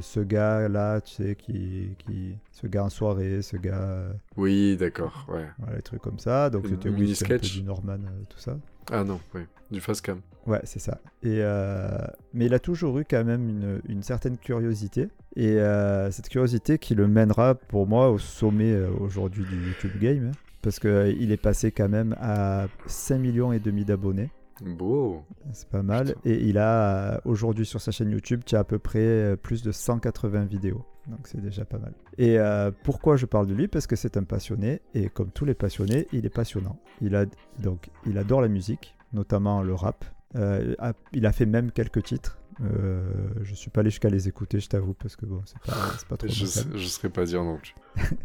ce 0.00 0.20
gars 0.20 0.68
là, 0.68 1.00
tu 1.00 1.14
sais, 1.14 1.34
qui, 1.36 1.96
qui, 1.98 2.36
ce 2.52 2.66
gars 2.66 2.84
en 2.84 2.88
soirée, 2.88 3.42
ce 3.42 3.56
gars, 3.56 4.04
Oui, 4.36 4.76
d'accord, 4.76 5.26
ouais. 5.28 5.46
voilà, 5.58 5.76
des 5.76 5.82
trucs 5.82 6.02
comme 6.02 6.18
ça. 6.18 6.50
Donc 6.50 6.66
c'était 6.66 6.88
oui, 6.88 7.14
un 7.20 7.28
peu 7.28 7.38
du 7.38 7.62
Norman, 7.62 7.98
tout 8.28 8.38
ça. 8.38 8.56
Ah 8.90 9.04
non, 9.04 9.20
oui. 9.34 9.42
Du 9.70 9.80
fast 9.80 10.04
cam. 10.04 10.20
Ouais, 10.46 10.60
c'est 10.64 10.78
ça. 10.80 10.98
Et 11.22 11.38
euh, 11.42 11.98
mais 12.32 12.46
il 12.46 12.54
a 12.54 12.58
toujours 12.58 12.98
eu 12.98 13.04
quand 13.08 13.24
même 13.24 13.48
une, 13.48 13.80
une 13.88 14.02
certaine 14.02 14.36
curiosité. 14.36 15.08
Et 15.36 15.58
euh, 15.60 16.10
cette 16.10 16.28
curiosité 16.28 16.78
qui 16.78 16.94
le 16.94 17.06
mènera 17.06 17.54
pour 17.54 17.86
moi 17.86 18.10
au 18.10 18.18
sommet 18.18 18.72
euh, 18.72 18.90
aujourd'hui 18.98 19.44
du 19.44 19.56
YouTube 19.68 19.92
Game. 20.00 20.28
hein. 20.32 20.38
parce 20.62 20.78
qu'il 20.80 21.32
est 21.32 21.36
passé 21.40 21.70
quand 21.72 21.88
même 21.88 22.16
à 22.20 22.66
5 22.86 23.18
millions 23.18 23.52
et 23.52 23.60
demi 23.60 23.84
d'abonnés. 23.84 24.30
Beau. 24.62 25.22
C'est 25.52 25.68
pas 25.68 25.82
mal. 25.82 26.16
Et 26.26 26.34
il 26.44 26.58
a, 26.58 27.14
euh, 27.14 27.18
aujourd'hui 27.24 27.64
sur 27.64 27.80
sa 27.80 27.92
chaîne 27.92 28.10
YouTube, 28.10 28.42
tu 28.44 28.56
as 28.56 28.58
à 28.58 28.64
peu 28.64 28.78
près 28.78 28.98
euh, 29.00 29.36
plus 29.36 29.62
de 29.62 29.72
180 29.72 30.44
vidéos. 30.44 30.84
Donc 31.06 31.20
c'est 31.24 31.40
déjà 31.40 31.64
pas 31.64 31.78
mal. 31.78 31.94
Et 32.18 32.38
euh, 32.38 32.70
pourquoi 32.84 33.16
je 33.16 33.24
parle 33.24 33.46
de 33.46 33.54
lui? 33.54 33.68
Parce 33.68 33.86
que 33.86 33.96
c'est 33.96 34.16
un 34.18 34.24
passionné. 34.24 34.82
Et 34.94 35.08
comme 35.08 35.30
tous 35.30 35.46
les 35.46 35.54
passionnés, 35.54 36.08
il 36.12 36.26
est 36.26 36.30
passionnant. 36.34 36.78
Il, 37.00 37.16
a, 37.16 37.24
donc, 37.58 37.88
il 38.04 38.18
adore 38.18 38.42
la 38.42 38.48
musique, 38.48 38.94
notamment 39.14 39.62
le 39.62 39.72
rap. 39.74 40.04
Euh, 40.36 40.74
a- 40.78 40.92
il 41.14 41.24
a 41.24 41.32
fait 41.32 41.46
même 41.46 41.70
quelques 41.72 42.02
titres. 42.02 42.36
Euh, 42.62 43.02
je 43.42 43.54
suis 43.54 43.70
pas 43.70 43.80
allé 43.80 43.90
jusqu'à 43.90 44.10
les 44.10 44.28
écouter, 44.28 44.60
je 44.60 44.68
t'avoue, 44.68 44.94
parce 44.94 45.16
que 45.16 45.24
bon, 45.26 45.40
c'est 45.46 45.58
pas, 45.60 45.76
pas 46.08 46.16
trop 46.16 46.28
Je, 46.28 46.44
sais- 46.46 46.64
je 46.74 46.86
serais 46.86 47.08
pas 47.10 47.24
dire 47.24 47.42
non 47.44 47.58
plus. 47.58 47.74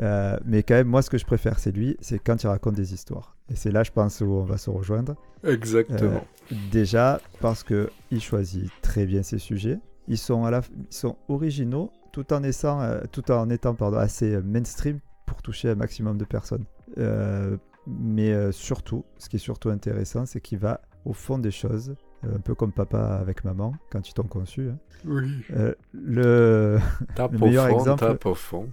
Euh, 0.00 0.38
mais 0.44 0.62
quand 0.62 0.74
même, 0.74 0.86
moi, 0.86 1.02
ce 1.02 1.10
que 1.10 1.18
je 1.18 1.26
préfère, 1.26 1.58
c'est 1.58 1.72
lui, 1.72 1.96
c'est 2.00 2.20
quand 2.20 2.40
il 2.44 2.46
raconte 2.46 2.76
des 2.76 2.94
histoires. 2.94 3.36
Et 3.50 3.56
c'est 3.56 3.72
là, 3.72 3.82
je 3.82 3.90
pense, 3.90 4.20
où 4.20 4.26
on 4.26 4.44
va 4.44 4.56
se 4.56 4.70
rejoindre. 4.70 5.16
Exactement. 5.42 6.24
Déjà 6.70 7.20
parce 7.40 7.64
que 7.64 7.90
il 8.12 8.20
choisit 8.22 8.70
très 8.80 9.06
bien 9.06 9.24
ses 9.24 9.38
sujets. 9.38 9.80
Ils 10.06 10.16
sont, 10.16 10.44
à 10.44 10.52
la, 10.52 10.60
ils 10.88 10.94
sont 10.94 11.16
originaux 11.28 11.90
tout 12.12 12.32
en 12.32 12.44
étant, 12.44 12.80
euh, 12.80 13.00
tout 13.10 13.28
en 13.32 13.50
étant 13.50 13.74
pardon, 13.74 13.96
assez 13.98 14.34
euh, 14.36 14.40
mainstream 14.40 15.00
pour 15.26 15.42
toucher 15.42 15.70
un 15.70 15.74
maximum 15.74 16.16
de 16.16 16.24
personnes. 16.24 16.64
Euh, 16.98 17.56
mais 17.88 18.30
euh, 18.32 18.52
surtout, 18.52 19.04
ce 19.18 19.28
qui 19.28 19.34
est 19.34 19.40
surtout 19.40 19.70
intéressant, 19.70 20.26
c'est 20.26 20.40
qu'il 20.40 20.58
va 20.60 20.80
au 21.06 21.12
fond 21.12 21.38
des 21.38 21.50
choses, 21.50 21.90
euh, 21.90 21.94
un 22.24 22.40
peu 22.40 22.54
comme 22.54 22.72
papa 22.72 23.16
avec 23.20 23.44
maman 23.44 23.74
quand 23.90 24.08
ils 24.08 24.12
t'ont 24.14 24.24
conçu. 24.24 24.68
hein. 24.70 24.78
oui. 25.04 25.30
Euh, 25.56 25.74
le... 25.92 26.78
Tape 27.14 27.32
le 27.32 27.38
au 27.38 27.44
meilleur 27.44 27.68
fond, 27.68 27.78
exemple- 27.78 28.00
tape 28.06 28.26
au 28.26 28.34
fond. 28.34 28.68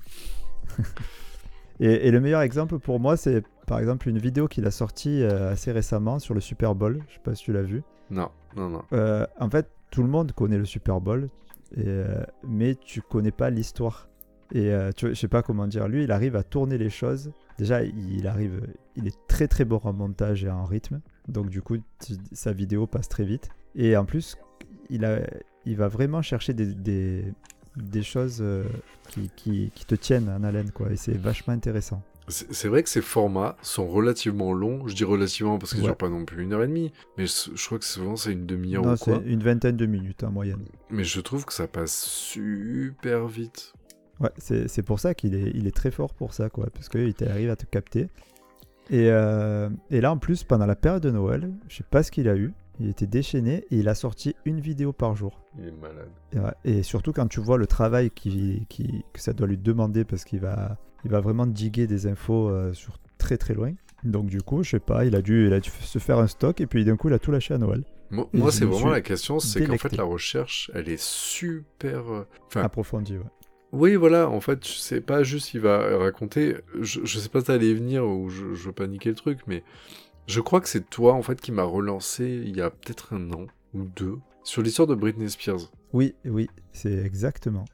Et, 1.81 2.07
et 2.07 2.11
le 2.11 2.21
meilleur 2.21 2.41
exemple 2.41 2.79
pour 2.79 2.99
moi, 3.01 3.17
c'est 3.17 3.43
par 3.67 3.79
exemple 3.79 4.07
une 4.07 4.17
vidéo 4.17 4.47
qu'il 4.47 4.65
a 4.65 4.71
sortie 4.71 5.21
euh, 5.23 5.51
assez 5.51 5.73
récemment 5.73 6.19
sur 6.19 6.33
le 6.33 6.39
Super 6.39 6.73
Bowl. 6.73 7.01
Je 7.09 7.15
sais 7.15 7.19
pas 7.21 7.35
si 7.35 7.43
tu 7.43 7.51
l'as 7.53 7.63
vu. 7.63 7.83
Non, 8.09 8.29
non, 8.55 8.69
non. 8.69 8.81
Euh, 8.93 9.25
en 9.39 9.49
fait, 9.49 9.69
tout 9.91 10.01
le 10.01 10.07
monde 10.07 10.31
connaît 10.31 10.57
le 10.57 10.63
Super 10.65 11.01
Bowl, 11.01 11.29
et, 11.75 11.83
euh, 11.85 12.23
mais 12.47 12.75
tu 12.75 13.01
connais 13.01 13.31
pas 13.31 13.49
l'histoire. 13.49 14.07
Et 14.53 14.71
euh, 14.71 14.91
tu 14.95 15.09
je 15.09 15.13
sais 15.15 15.27
pas 15.27 15.41
comment 15.41 15.67
dire. 15.67 15.87
Lui, 15.89 16.03
il 16.05 16.11
arrive 16.13 16.37
à 16.37 16.43
tourner 16.43 16.77
les 16.77 16.89
choses. 16.89 17.31
Déjà, 17.57 17.83
il 17.83 18.25
arrive, 18.27 18.61
il 18.95 19.07
est 19.07 19.17
très 19.27 19.47
très 19.49 19.65
bon 19.65 19.81
en 19.83 19.91
montage 19.91 20.45
et 20.45 20.49
en 20.49 20.63
rythme. 20.63 21.01
Donc 21.27 21.50
du 21.50 21.62
coup, 21.62 21.77
tu- 21.77 22.13
sa 22.32 22.51
vidéo 22.53 22.88
passe 22.88 23.10
très 23.10 23.24
vite. 23.25 23.50
Et 23.75 23.98
en 23.98 24.05
plus, 24.05 24.38
il, 24.89 25.05
a, 25.05 25.20
il 25.65 25.75
va 25.75 25.88
vraiment 25.88 26.22
chercher 26.22 26.53
des, 26.53 26.67
des, 26.74 27.25
des 27.75 28.03
choses 28.03 28.39
euh, 28.41 28.63
qui, 29.10 29.29
qui, 29.36 29.72
qui 29.74 29.86
te 29.86 29.96
tiennent 29.96 30.29
en 30.29 30.44
haleine, 30.44 30.72
quoi. 30.72 30.91
Et 30.91 30.96
c'est 30.98 31.17
vachement 31.17 31.53
intéressant. 31.53 32.01
C'est 32.27 32.67
vrai 32.70 32.82
que 32.82 32.89
ces 32.89 33.03
formats 33.03 33.55
sont 33.62 33.86
relativement 33.88 34.51
longs. 34.51 34.88
Je 34.88 34.96
dis 34.96 35.03
relativement 35.03 35.60
parce 35.60 35.74
qu'ils 35.74 35.82
Ouais. 35.82 35.89
durent 35.89 35.98
pas 35.98 36.10
non 36.10 36.25
plus 36.25 36.41
une 36.41 36.53
heure 36.53 36.63
et 36.63 36.67
demie. 36.67 36.91
Mais 37.20 37.25
je 37.27 37.65
crois 37.67 37.77
que 37.77 37.86
souvent 37.86 38.15
c'est 38.15 38.32
une 38.32 38.48
demi-heure 38.48 38.82
ou 38.84 38.96
quoi. 38.98 39.22
c'est 39.24 39.29
une 39.29 39.44
vingtaine 39.44 39.77
de 39.77 39.86
minutes 39.86 40.24
en 40.24 40.32
moyenne. 40.32 40.65
Mais 40.89 41.03
je 41.03 41.22
trouve 41.22 41.46
que 41.46 41.53
ça 41.53 41.67
passe 41.67 41.94
super 42.03 43.27
vite. 43.27 43.74
Ouais, 44.20 44.32
c'est 44.39 44.67
c'est 44.67 44.82
pour 44.82 45.00
ça 45.00 45.13
qu'il 45.13 45.36
est, 45.36 45.51
il 45.53 45.67
est 45.67 45.75
très 45.75 45.91
fort 45.91 46.15
pour 46.15 46.34
ça, 46.34 46.50
quoi, 46.50 46.67
parce 46.74 46.89
qu'il 46.89 47.13
arrive 47.29 47.50
à 47.51 47.55
te 47.55 47.65
capter. 47.65 48.08
Et, 48.89 49.10
euh, 49.10 49.70
et 49.89 50.01
là, 50.01 50.12
en 50.12 50.18
plus, 50.18 50.44
pendant 50.44 50.65
la 50.65 50.75
période 50.75 51.01
de 51.04 51.12
Noël, 51.12 51.51
je 51.68 51.77
sais 51.77 51.84
pas 51.89 52.04
ce 52.04 52.12
qu'il 52.12 52.27
a 52.30 52.36
eu, 52.36 52.54
il 52.80 52.89
était 52.89 53.08
déchaîné 53.08 53.65
et 53.72 53.77
il 53.77 53.88
a 53.89 53.96
sorti 53.96 54.36
une 54.46 54.60
vidéo 54.60 54.92
par 54.94 55.15
jour. 55.15 55.42
Il 55.58 55.68
est 55.68 55.72
malade. 55.72 56.10
Et, 56.34 56.39
ouais, 56.39 56.54
et 56.65 56.84
surtout 56.84 57.13
quand 57.13 57.27
tu 57.27 57.39
vois 57.39 57.58
le 57.58 57.68
travail 57.68 58.12
qui, 58.12 58.65
qui- 58.70 59.04
que 59.13 59.20
ça 59.22 59.34
doit 59.34 59.48
lui 59.48 59.58
demander, 59.58 60.04
parce 60.04 60.24
qu'il 60.25 60.39
va, 60.42 60.77
il 61.04 61.12
va 61.12 61.20
vraiment 61.22 61.48
diguer 61.48 61.88
des 61.88 62.06
infos 62.08 62.50
euh, 62.50 62.74
sur 62.74 62.98
très 63.18 63.38
très 63.38 63.54
loin. 63.54 63.72
Donc 64.04 64.27
du 64.27 64.42
coup, 64.42 64.62
je 64.62 64.72
sais 64.72 64.80
pas, 64.80 65.06
il 65.06 65.15
a 65.15 65.22
dû, 65.22 65.48
il 65.48 65.54
a 65.54 65.60
dû 65.60 65.70
se 65.70 65.98
faire 66.00 66.20
un 66.20 66.27
stock 66.27 66.62
et 66.62 66.68
puis 66.68 66.86
d'un 66.86 66.96
coup, 66.96 67.08
il 67.08 67.13
a 67.13 67.20
tout 67.20 67.32
lâché 67.32 67.54
à 67.56 67.58
Noël. 67.58 67.84
Moi, 68.12 68.51
c'est 68.51 68.65
me 68.65 68.72
vraiment 68.72 68.92
la 68.92 69.01
question, 69.01 69.39
c'est 69.39 69.65
qu'en 69.65 69.77
fait 69.77 69.98
la 69.98 70.04
recherche, 70.04 70.70
elle 70.75 70.89
est 70.89 71.01
super. 71.01 72.12
euh, 72.12 72.27
Enfin, 72.48 72.62
Approfondi, 72.62 73.18
ouais. 73.18 73.24
Oui, 73.75 73.96
voilà. 73.96 74.29
En 74.29 74.41
fait, 74.41 74.63
c'est 74.63 75.01
pas 75.01 75.24
juste 75.24 75.53
il 75.53 75.62
va 75.62 75.98
raconter. 75.98 76.55
Je, 76.79 77.01
je 77.03 77.20
sais 77.20 77.29
pas 77.29 77.41
si 77.41 77.48
t'allais 77.48 77.74
venir 77.74 78.05
ou 78.05 78.29
je, 78.29 78.53
je 78.53 78.84
niquer 78.86 79.10
le 79.10 79.15
truc, 79.15 79.39
mais 79.48 79.63
je 80.27 80.39
crois 80.41 80.62
que 80.62 80.70
c'est 80.70 80.89
toi 80.89 81.13
en 81.13 81.22
fait 81.22 81.39
qui 81.39 81.51
m'a 81.51 81.63
relancé 81.63 82.41
il 82.46 82.55
y 82.55 82.62
a 82.62 82.70
peut-être 82.70 83.13
un 83.13 83.32
an 83.32 83.46
ou 83.74 83.84
deux 83.84 84.17
sur 84.44 84.62
l'histoire 84.62 84.88
de 84.88 84.96
Britney 84.96 85.29
Spears. 85.29 85.72
Oui, 85.94 86.15
oui, 86.25 86.50
c'est 86.72 86.94
exactement. 86.94 87.65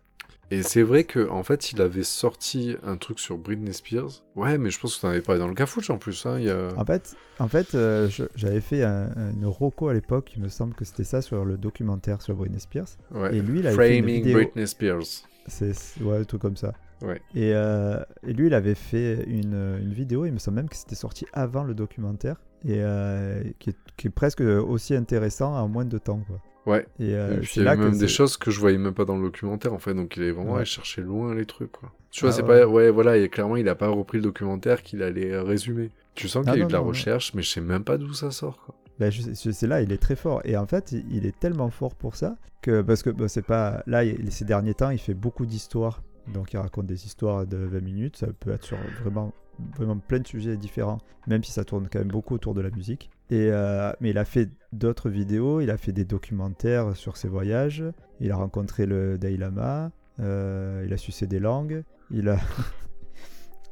Et 0.53 0.63
c'est 0.63 0.83
vrai 0.83 1.05
que 1.05 1.29
en 1.29 1.43
fait, 1.43 1.71
il 1.71 1.81
avait 1.81 2.03
sorti 2.03 2.75
un 2.83 2.97
truc 2.97 3.19
sur 3.19 3.37
Britney 3.37 3.73
Spears. 3.73 4.21
Ouais, 4.35 4.57
mais 4.57 4.69
je 4.69 4.79
pense 4.81 4.97
que 4.97 5.01
t'en 5.01 5.07
avais 5.07 5.21
parlé 5.21 5.39
dans 5.39 5.47
le 5.47 5.53
cafouche 5.53 5.89
en 5.89 5.97
plus. 5.97 6.25
Hein, 6.25 6.39
il 6.39 6.45
y 6.45 6.49
a... 6.49 6.67
En 6.75 6.83
fait, 6.83 7.15
en 7.39 7.47
fait 7.47 7.73
euh, 7.73 8.09
j'avais 8.35 8.59
fait 8.59 8.83
un, 8.83 9.09
une 9.33 9.45
roco 9.45 9.87
à 9.87 9.93
l'époque, 9.93 10.33
il 10.35 10.41
me 10.41 10.49
semble 10.49 10.73
que 10.73 10.83
c'était 10.83 11.05
ça 11.05 11.21
sur 11.21 11.45
le 11.45 11.55
documentaire 11.57 12.21
sur 12.21 12.35
Britney 12.35 12.59
Spears. 12.59 12.97
Ouais. 13.11 13.37
Et 13.37 13.41
lui, 13.41 13.59
il 13.59 13.67
avait 13.67 13.77
fait 13.77 13.97
une 13.97 14.03
Framing 14.03 14.23
vidéo. 14.23 14.33
Britney 14.39 14.67
Spears. 14.67 15.23
C'est 15.47 15.73
ouais, 16.01 16.25
tout 16.25 16.37
comme 16.37 16.55
ça. 16.55 16.73
Ouais. 17.01 17.19
Et, 17.33 17.51
euh, 17.55 17.99
et 18.25 18.33
lui, 18.33 18.47
il 18.47 18.53
avait 18.53 18.75
fait 18.75 19.23
une, 19.27 19.79
une 19.81 19.91
vidéo, 19.93 20.25
il 20.25 20.31
me 20.33 20.37
semble 20.37 20.57
même 20.57 20.69
que 20.69 20.75
c'était 20.75 20.95
sorti 20.95 21.25
avant 21.33 21.63
le 21.63 21.73
documentaire, 21.73 22.35
et 22.63 22.75
euh, 22.77 23.43
qui, 23.59 23.71
est, 23.71 23.77
qui 23.97 24.07
est 24.07 24.11
presque 24.11 24.41
aussi 24.41 24.95
intéressant 24.95 25.55
en 25.55 25.67
moins 25.67 25.85
de 25.85 25.97
temps. 25.97 26.21
Quoi. 26.27 26.39
Ouais. 26.67 26.85
Et, 26.99 27.15
euh, 27.15 27.37
Et 27.37 27.39
puis 27.39 27.53
il 27.61 27.63
y 27.63 27.65
que 27.65 27.75
même 27.75 27.97
des 27.97 28.07
choses 28.07 28.37
que 28.37 28.51
je 28.51 28.59
voyais 28.59 28.77
même 28.77 28.93
pas 28.93 29.05
dans 29.05 29.17
le 29.17 29.23
documentaire 29.23 29.73
en 29.73 29.79
fait, 29.79 29.95
donc 29.95 30.15
il 30.17 30.23
est 30.23 30.31
vraiment 30.31 30.51
Ouais. 30.51 30.57
allé 30.57 30.65
chercher 30.65 31.01
loin 31.01 31.33
les 31.33 31.45
trucs 31.47 31.71
quoi. 31.71 31.91
Tu 32.11 32.21
vois, 32.21 32.29
Ah 32.29 32.33
c'est 32.33 32.43
ouais. 32.43 32.61
pas. 32.61 32.67
Ouais, 32.67 32.91
voilà, 32.91 33.17
et 33.17 33.29
clairement 33.29 33.55
il 33.55 33.67
a 33.67 33.73
pas 33.73 33.87
repris 33.87 34.19
le 34.19 34.25
documentaire 34.25 34.83
qu'il 34.83 35.01
allait 35.01 35.31
euh, 35.31 35.41
résumer. 35.41 35.89
Tu 36.13 36.27
sens 36.27 36.43
qu'il 36.43 36.51
Ah 36.53 36.57
y 36.57 36.61
a 36.61 36.63
eu 36.65 36.67
de 36.67 36.71
la 36.71 36.77
non, 36.79 36.83
non. 36.83 36.89
recherche, 36.89 37.33
mais 37.33 37.41
je 37.41 37.49
sais 37.49 37.61
même 37.61 37.83
pas 37.83 37.97
d'où 37.97 38.13
ça 38.13 38.29
sort 38.29 38.59
quoi. 38.63 38.75
C'est 39.09 39.67
là, 39.67 39.81
il 39.81 39.91
est 39.91 39.97
très 40.01 40.15
fort. 40.15 40.41
Et 40.45 40.55
en 40.57 40.65
fait, 40.67 40.91
il- 40.91 41.25
est 41.25 41.37
tellement 41.39 41.69
fort 41.69 41.95
pour 41.95 42.15
ça 42.15 42.35
que 42.61 42.81
parce 42.81 43.01
que 43.03 43.27
c'est 43.27 43.41
pas 43.45 43.81
là 43.87 44.03
ces 44.29 44.45
derniers 44.45 44.73
temps, 44.75 44.89
il 44.91 44.99
fait 44.99 45.13
beaucoup 45.13 45.45
d'histoires. 45.45 46.03
Donc 46.33 46.53
il 46.53 46.57
raconte 46.57 46.85
des 46.85 47.05
histoires 47.05 47.47
de 47.47 47.57
20 47.57 47.81
minutes. 47.81 48.17
Ça 48.17 48.27
peut 48.39 48.51
être 48.51 48.63
sur 48.65 48.77
vraiment 49.03 49.33
vraiment 49.77 49.97
plein 49.97 50.19
de 50.19 50.27
sujets 50.27 50.57
différents, 50.57 50.99
même 51.27 51.43
si 51.43 51.51
ça 51.51 51.63
tourne 51.63 51.87
quand 51.91 51.99
même 51.99 52.07
beaucoup 52.07 52.33
autour 52.35 52.53
de 52.53 52.61
la 52.61 52.69
musique. 52.69 53.09
Et 53.29 53.49
euh, 53.51 53.91
mais 54.01 54.09
il 54.11 54.17
a 54.17 54.25
fait 54.25 54.49
d'autres 54.73 55.09
vidéos. 55.09 55.61
Il 55.61 55.69
a 55.71 55.77
fait 55.77 55.91
des 55.91 56.05
documentaires 56.05 56.95
sur 56.95 57.17
ses 57.17 57.27
voyages. 57.27 57.83
Il 58.19 58.31
a 58.31 58.35
rencontré 58.35 58.85
le 58.85 59.17
Dalai 59.17 59.37
Lama. 59.37 59.91
euh, 60.19 60.83
il 60.85 60.93
a 60.93 60.97
sucé 60.97 61.25
des 61.27 61.39
langues. 61.39 61.83
Il 62.11 62.29
a 62.29 62.37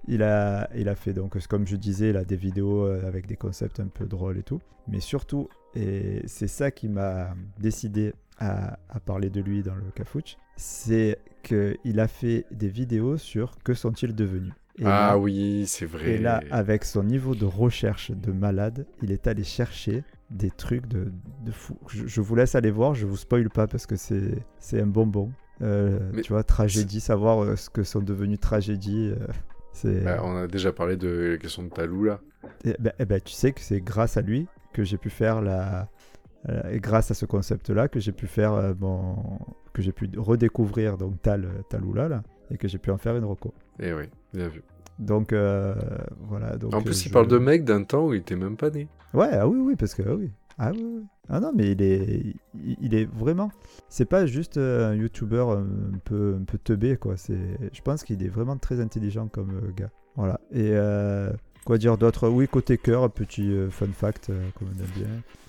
il 0.10 0.24
a, 0.24 0.70
il 0.76 0.90
a 0.90 0.96
fait 0.96 1.14
donc, 1.14 1.38
comme 1.48 1.66
je 1.68 1.76
disais, 1.78 2.12
là, 2.12 2.26
des 2.26 2.36
vidéos 2.36 2.86
euh, 2.86 3.08
avec 3.08 3.28
des 3.28 3.36
concepts 3.38 3.80
un 3.80 3.88
peu 3.88 4.06
drôles 4.06 4.38
et 4.38 4.44
tout. 4.44 4.60
Mais 4.88 5.00
surtout, 5.00 5.48
et 5.76 6.22
c'est 6.26 6.48
ça 6.48 6.72
qui 6.72 6.90
m'a 6.90 7.34
décidé 7.60 8.14
à, 8.40 8.80
à 8.90 9.00
parler 9.00 9.30
de 9.30 9.40
lui 9.40 9.62
dans 9.64 9.76
le 9.76 9.84
Cafouche, 9.94 10.36
c'est 10.58 11.20
qu'il 11.44 12.00
a 12.00 12.08
fait 12.08 12.46
des 12.52 12.68
vidéos 12.70 13.18
sur 13.18 13.56
que 13.64 13.74
sont-ils 13.74 14.14
devenus? 14.16 14.54
Et 14.78 14.86
ah 14.86 15.10
là- 15.12 15.18
oui, 15.18 15.66
c'est 15.68 15.86
vrai. 15.86 16.12
Et 16.12 16.18
là, 16.18 16.42
avec 16.52 16.86
son 16.86 17.04
niveau 17.04 17.36
de 17.36 17.46
recherche 17.46 18.12
de 18.12 18.32
malade, 18.32 18.88
il 19.04 19.12
est 19.12 19.28
allé 19.28 19.44
chercher 19.44 20.04
des 20.32 20.52
trucs 20.52 20.88
de, 20.88 21.12
de 21.46 21.52
fou. 21.52 21.78
Je, 21.90 22.08
je 22.08 22.22
vous 22.22 22.36
laisse 22.36 22.56
aller 22.56 22.72
voir, 22.72 22.96
je 22.96 23.06
vous 23.06 23.18
spoil 23.18 23.50
pas 23.50 23.68
parce 23.68 23.86
que 23.86 23.96
c'est 23.98 24.36
c'est 24.60 24.80
un 24.82 24.88
bonbon. 24.88 25.32
Euh, 25.62 26.00
tu 26.24 26.32
vois, 26.32 26.44
tragédie, 26.44 27.02
savoir 27.02 27.44
euh, 27.44 27.56
ce 27.58 27.70
que 27.70 27.84
sont 27.84 28.00
devenus 28.02 28.40
tragédies. 28.40 29.12
euh, 29.12 29.28
Bah, 29.86 30.22
on 30.24 30.36
a 30.38 30.48
déjà 30.48 30.72
parlé 30.72 30.98
de 30.98 31.32
la 31.32 31.38
question 31.38 31.64
de 31.64 31.70
Talou 31.70 32.04
là. 32.06 32.20
Eh 32.66 32.76
ben, 32.80 32.94
eh 33.00 33.06
ben, 33.06 33.20
tu 33.22 33.34
sais 33.34 33.52
que 33.52 33.62
c'est 33.62 33.82
grâce 33.82 34.18
à 34.18 34.22
lui 34.22 34.48
que 34.74 34.84
j'ai 34.84 34.98
pu 34.98 35.10
faire 35.10 35.42
la. 35.42 35.90
euh, 36.50 36.72
et 36.72 36.80
grâce 36.80 37.12
à 37.12 37.14
ce 37.14 37.26
concept-là 37.26 37.88
que 37.88 38.00
j'ai 38.00 38.12
pu 38.12 38.28
faire 38.28 38.54
euh, 38.54 38.74
mon. 38.80 39.16
que 39.74 39.82
j'ai 39.82 39.92
pu 39.92 40.10
redécouvrir 40.18 40.98
donc 40.98 41.22
Tal, 41.22 41.48
Taloula 41.70 42.08
là, 42.10 42.24
et 42.52 42.58
que 42.58 42.68
j'ai 42.68 42.78
pu 42.78 42.92
en 42.92 42.98
faire 42.98 43.16
une 43.16 43.26
reco. 43.26 43.54
Eh 43.80 43.94
oui, 43.94 44.04
bien 44.34 44.48
vu. 44.48 44.62
Donc 45.00 45.32
euh, 45.34 45.76
voilà. 46.28 46.56
Donc, 46.58 46.74
en 46.74 46.80
euh, 46.80 46.84
plus, 46.84 47.06
il 47.06 47.10
je- 47.10 47.14
parle 47.14 47.28
de 47.28 47.38
mec 47.38 47.64
d'un 47.64 47.84
temps 47.84 48.08
où 48.08 48.14
il 48.14 48.20
était 48.20 48.36
même 48.36 48.58
pas 48.58 48.70
né. 48.70 48.88
Ouais, 49.14 49.30
ah 49.32 49.48
oui, 49.48 49.60
oui, 49.60 49.76
parce 49.76 49.96
que 49.96 50.04
ah 50.08 50.14
oui. 50.16 50.30
Ah 50.60 50.72
oui, 50.74 50.84
oui. 50.84 51.04
Ah 51.30 51.40
non, 51.40 51.52
mais 51.56 51.72
il 51.72 51.82
est, 51.82 52.36
il, 52.56 52.78
il 52.82 52.94
est 52.96 53.06
vraiment. 53.06 53.50
C'est 53.88 54.06
pas 54.06 54.26
juste 54.26 54.58
euh, 54.58 54.92
un 54.92 54.96
YouTuber 54.96 55.46
un 55.58 55.98
peu, 56.04 56.36
un 56.40 56.44
peu 56.44 56.58
teubé, 56.58 56.98
quoi. 56.98 57.16
C'est, 57.18 57.38
je 57.72 57.82
pense 57.82 58.04
qu'il 58.04 58.22
est 58.24 58.28
vraiment 58.30 58.58
très 58.58 58.80
intelligent 58.82 59.28
comme 59.28 59.52
euh, 59.52 59.72
gars. 59.76 59.90
Voilà. 60.16 60.42
Et 60.52 60.72
euh, 60.74 61.32
quoi 61.66 61.78
dire 61.78 61.98
d'autre? 61.98 62.28
Oui, 62.28 62.48
côté 62.48 62.78
cœur, 62.78 63.10
petit 63.12 63.50
euh, 63.54 63.70
fun 63.70 63.88
fact, 63.94 64.30
euh, 64.32 64.50
comme 64.58 64.68
on 64.76 64.80
aime 64.82 64.90
bien. 64.96 65.08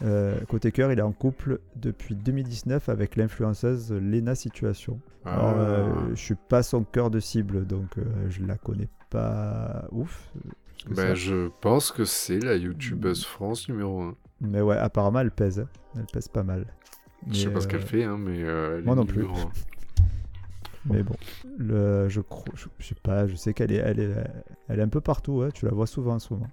Euh, 0.08 0.38
côté 0.48 0.70
cœur, 0.70 0.92
il 0.92 0.98
est 0.98 1.02
en 1.02 1.12
couple 1.12 1.58
depuis 1.76 2.14
2019 2.14 2.88
avec 2.88 3.16
l'influenceuse 3.16 3.90
Lena 3.92 4.34
Situation. 4.36 5.00
Alors, 5.24 5.54
euh, 5.58 5.88
Ah. 5.92 6.02
je 6.10 6.20
suis 6.20 6.34
pas 6.36 6.62
son 6.62 6.84
cœur 6.84 7.10
de 7.10 7.18
cible, 7.20 7.66
donc 7.66 7.98
euh, 7.98 8.02
je 8.28 8.44
la 8.44 8.56
connais 8.56 8.88
pas 9.10 9.86
ouf. 9.90 10.30
Ben, 10.94 11.14
je 11.14 11.48
pense 11.60 11.90
que 11.90 12.04
c'est 12.04 12.38
la 12.38 12.54
youtubeuse 12.56 13.24
France 13.24 13.68
numéro 13.68 14.02
1. 14.02 14.14
Mais 14.40 14.60
ouais, 14.60 14.76
apparemment, 14.76 15.20
elle 15.20 15.30
pèse. 15.30 15.60
hein. 15.60 15.68
Elle 15.96 16.06
pèse 16.06 16.28
pas 16.28 16.42
mal. 16.42 16.66
Je 17.30 17.36
sais 17.36 17.48
Mais, 17.48 17.54
pas 17.54 17.60
ce 17.60 17.68
qu'elle 17.68 17.80
euh, 17.80 17.84
fait, 17.86 18.04
hein, 18.04 18.16
mais. 18.18 18.42
euh, 18.42 18.80
moi 18.84 18.94
non 18.94 19.04
plus. 19.04 19.24
un. 19.24 19.50
Mais 20.86 21.02
bon, 21.02 21.14
le, 21.58 22.08
je, 22.08 22.22
crois, 22.22 22.54
je, 22.56 22.64
je 22.78 22.86
sais 22.88 22.94
pas, 23.02 23.26
je 23.26 23.34
sais 23.36 23.52
qu'elle 23.52 23.70
est, 23.70 23.76
elle 23.84 24.00
est, 24.00 24.14
elle 24.68 24.78
est 24.78 24.82
un 24.82 24.88
peu 24.88 25.02
partout, 25.02 25.32
ouais, 25.34 25.52
tu 25.52 25.66
la 25.66 25.72
vois 25.72 25.86
souvent 25.86 26.14
en 26.14 26.18
ce 26.18 26.32
moment. 26.32 26.48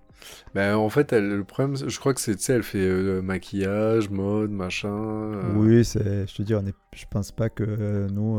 Ben, 0.54 0.76
en 0.76 0.90
fait, 0.90 1.14
elle, 1.14 1.30
le 1.30 1.44
problème, 1.46 1.78
je 1.78 1.98
crois 1.98 2.14
que 2.14 2.20
c'est, 2.20 2.36
tu 2.36 2.44
sais, 2.44 2.54
elle 2.54 2.64
fait 2.64 2.80
euh, 2.86 3.22
maquillage, 3.22 4.10
mode, 4.10 4.52
machin. 4.52 4.90
euh, 4.92 5.54
Oui, 5.56 5.86
c'est, 5.86 6.28
je 6.28 6.36
te 6.36 6.42
dis, 6.42 6.54
on 6.56 6.66
est, 6.66 6.76
je 6.94 7.06
pense 7.10 7.32
pas 7.32 7.50
que 7.50 7.64
euh, 7.66 8.10
nous, 8.10 8.38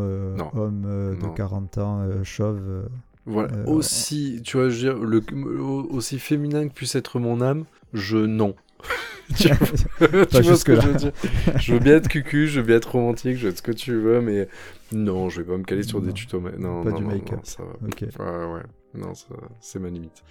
hommes 0.54 0.82
de 1.18 1.22
Non. 1.22 1.30
40 1.32 1.78
ans, 1.78 2.06
chauves, 2.22 2.86
Voilà. 3.24 3.48
Aussi, 3.66 4.42
tu 4.44 4.58
vois, 4.58 4.68
je 4.68 4.86
veux 4.88 4.94
dire, 4.94 5.02
le, 5.02 5.22
au- 5.58 5.86
aussi 5.90 6.18
féminin 6.18 6.68
que 6.68 6.74
puisse 6.74 6.96
être 6.96 7.18
mon 7.18 7.40
âme, 7.40 7.64
je 7.94 8.18
non. 8.18 8.54
tu 9.36 9.48
vois, 9.48 10.26
tu 10.26 10.42
vois 10.42 10.56
ce 10.56 10.64
que 10.64 10.74
je 10.80 10.86
veux 10.86 10.94
dire 10.94 11.12
Je 11.58 11.72
veux 11.74 11.78
bien 11.80 11.96
être 11.96 12.08
cucu, 12.08 12.46
je 12.48 12.60
veux 12.60 12.66
bien 12.66 12.76
être 12.76 12.90
romantique, 12.92 13.36
je 13.36 13.44
veux 13.44 13.50
être 13.50 13.58
ce 13.58 13.62
que 13.62 13.72
tu 13.72 13.94
veux, 13.94 14.20
mais 14.20 14.48
non, 14.92 15.28
je 15.28 15.42
vais 15.42 15.46
pas 15.46 15.56
me 15.58 15.64
caler 15.64 15.82
sur 15.82 16.00
des 16.00 16.12
tutos. 16.12 16.40
Mais... 16.40 16.52
Non, 16.58 16.82
Pas 16.82 16.90
non, 16.90 16.96
du 16.98 17.04
non, 17.04 17.10
make-up. 17.10 17.40
ça 17.44 17.62
va. 17.62 17.70
ok. 17.86 18.00
Ouais, 18.18 18.54
ouais. 18.54 18.62
Non, 18.94 19.12
c'est 19.60 19.78
ma 19.78 19.90
limite. 19.90 20.22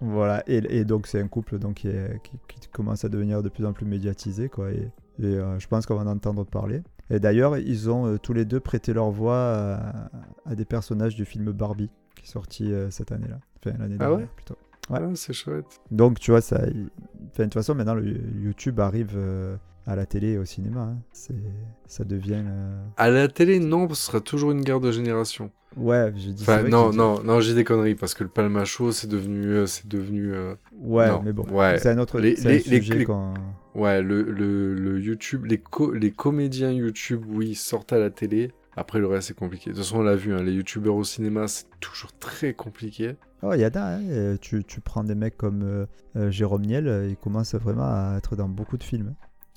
Voilà, 0.00 0.42
et, 0.46 0.58
et 0.78 0.84
donc 0.84 1.06
c'est 1.06 1.20
un 1.20 1.28
couple 1.28 1.58
donc, 1.58 1.74
qui, 1.76 1.88
est- 1.88 2.20
qui, 2.22 2.60
qui 2.60 2.68
commence 2.68 3.04
à 3.04 3.08
devenir 3.08 3.42
de 3.42 3.48
plus 3.48 3.64
en 3.64 3.72
plus 3.72 3.86
médiatisé, 3.86 4.48
quoi, 4.50 4.70
et, 4.72 4.90
et, 5.20 5.24
euh, 5.24 5.58
je 5.58 5.66
pense 5.66 5.86
qu'on 5.86 5.94
va 5.96 6.02
en 6.02 6.06
entendre 6.06 6.44
parler. 6.44 6.82
Et 7.10 7.18
d'ailleurs, 7.20 7.56
ils 7.56 7.88
ont 7.90 8.06
euh, 8.06 8.18
tous 8.18 8.32
les 8.34 8.44
deux 8.44 8.60
prêté 8.60 8.92
leur 8.92 9.10
voix 9.10 9.38
à, 9.38 10.10
à 10.44 10.54
des 10.54 10.64
personnages 10.66 11.14
du 11.14 11.24
film 11.24 11.50
Barbie, 11.52 11.90
qui 12.14 12.24
est 12.24 12.28
sorti 12.30 12.72
euh, 12.72 12.90
cette 12.90 13.10
année-là, 13.12 13.38
enfin 13.64 13.76
l'année 13.78 13.96
Ah 13.98 14.04
dernière 14.04 14.18
ouais 14.18 14.28
plutôt. 14.36 14.56
Ouais. 14.90 14.98
Ah, 15.02 15.10
c'est 15.14 15.32
chouette. 15.32 15.64
Donc 15.90 16.18
tu 16.20 16.30
vois, 16.30 16.40
ça, 16.40 16.56
enfin, 16.58 16.68
de 17.38 17.44
toute 17.44 17.54
façon, 17.54 17.74
maintenant, 17.74 17.94
le 17.94 18.04
YouTube 18.42 18.80
arrive 18.80 19.12
euh, 19.16 19.56
à 19.86 19.96
la 19.96 20.06
télé 20.06 20.32
et 20.32 20.38
au 20.38 20.44
cinéma, 20.44 20.80
hein. 20.92 20.98
c'est, 21.12 21.34
ça 21.86 22.04
devient... 22.04 22.42
euh, 22.46 22.82
À 22.96 23.10
la 23.10 23.28
télé, 23.28 23.58
non, 23.60 23.88
ce 23.90 23.94
sera 24.06 24.20
toujours 24.20 24.50
une 24.52 24.62
guerre 24.62 24.80
de 24.80 24.92
génération. 24.92 25.50
Ouais, 25.76 26.12
j'ai 26.16 26.32
dit... 26.32 26.42
Enfin, 26.42 26.62
non, 26.62 26.90
que- 26.90 26.96
non, 26.96 27.22
non, 27.24 27.40
j'ai 27.40 27.54
des 27.54 27.64
conneries 27.64 27.94
parce 27.96 28.14
que 28.14 28.22
le 28.22 28.30
palmacho, 28.30 28.92
c'est 28.92 29.08
devenu, 29.08 29.46
euh, 29.48 29.66
c'est 29.66 29.88
devenu, 29.88 30.32
euh, 30.32 30.54
Ouais, 30.80 31.08
Non, 31.08 31.20
mais 31.24 31.32
bon, 31.32 31.44
ouais. 31.50 31.78
c'est 31.78 31.90
un 31.90 31.98
autre 31.98 32.20
Les- 32.20 32.46
un 32.46 32.50
les- 32.50 32.60
sujet 32.60 32.94
les- 32.94 33.04
qu'on- 33.04 33.34
ouais, 33.74 34.00
le, 34.00 34.22
le, 34.22 34.74
le 34.74 35.00
YouTube, 35.00 35.46
les, 35.46 35.58
co- 35.58 35.92
les 35.92 36.12
comédiens 36.12 36.70
YouTube, 36.70 37.22
oui, 37.28 37.54
sortent 37.56 37.92
à 37.92 37.98
la 37.98 38.10
télé. 38.10 38.52
Après, 38.76 38.98
le 39.00 39.06
reste, 39.06 39.28
c'est 39.28 39.36
compliqué. 39.36 39.70
De 39.70 39.74
toute 39.76 39.84
façon, 39.84 39.98
on 39.98 40.02
l'a 40.02 40.14
vu, 40.16 40.32
hein, 40.34 40.42
les 40.42 40.52
YouTubeurs 40.52 40.94
au 40.96 41.04
cinéma, 41.04 41.48
c'est 41.48 41.66
toujours 41.80 42.12
très 42.18 42.54
compliqué. 42.54 43.16
Oh, 43.44 43.52
il 43.54 43.60
y 43.60 43.66
en 43.66 43.70
a, 43.70 43.80
hein, 43.80 44.00
euh, 44.08 44.36
tu, 44.40 44.64
tu 44.64 44.80
prends 44.80 45.04
des 45.04 45.14
mecs 45.14 45.36
comme 45.36 45.62
euh, 45.62 45.86
euh, 46.16 46.30
Jérôme 46.30 46.62
Niel, 46.62 47.06
il 47.10 47.16
commence 47.16 47.54
vraiment 47.54 47.84
à 47.84 48.14
être 48.18 48.36
dans 48.36 48.48
beaucoup 48.48 48.76
de 48.78 48.82
films. 48.84 49.14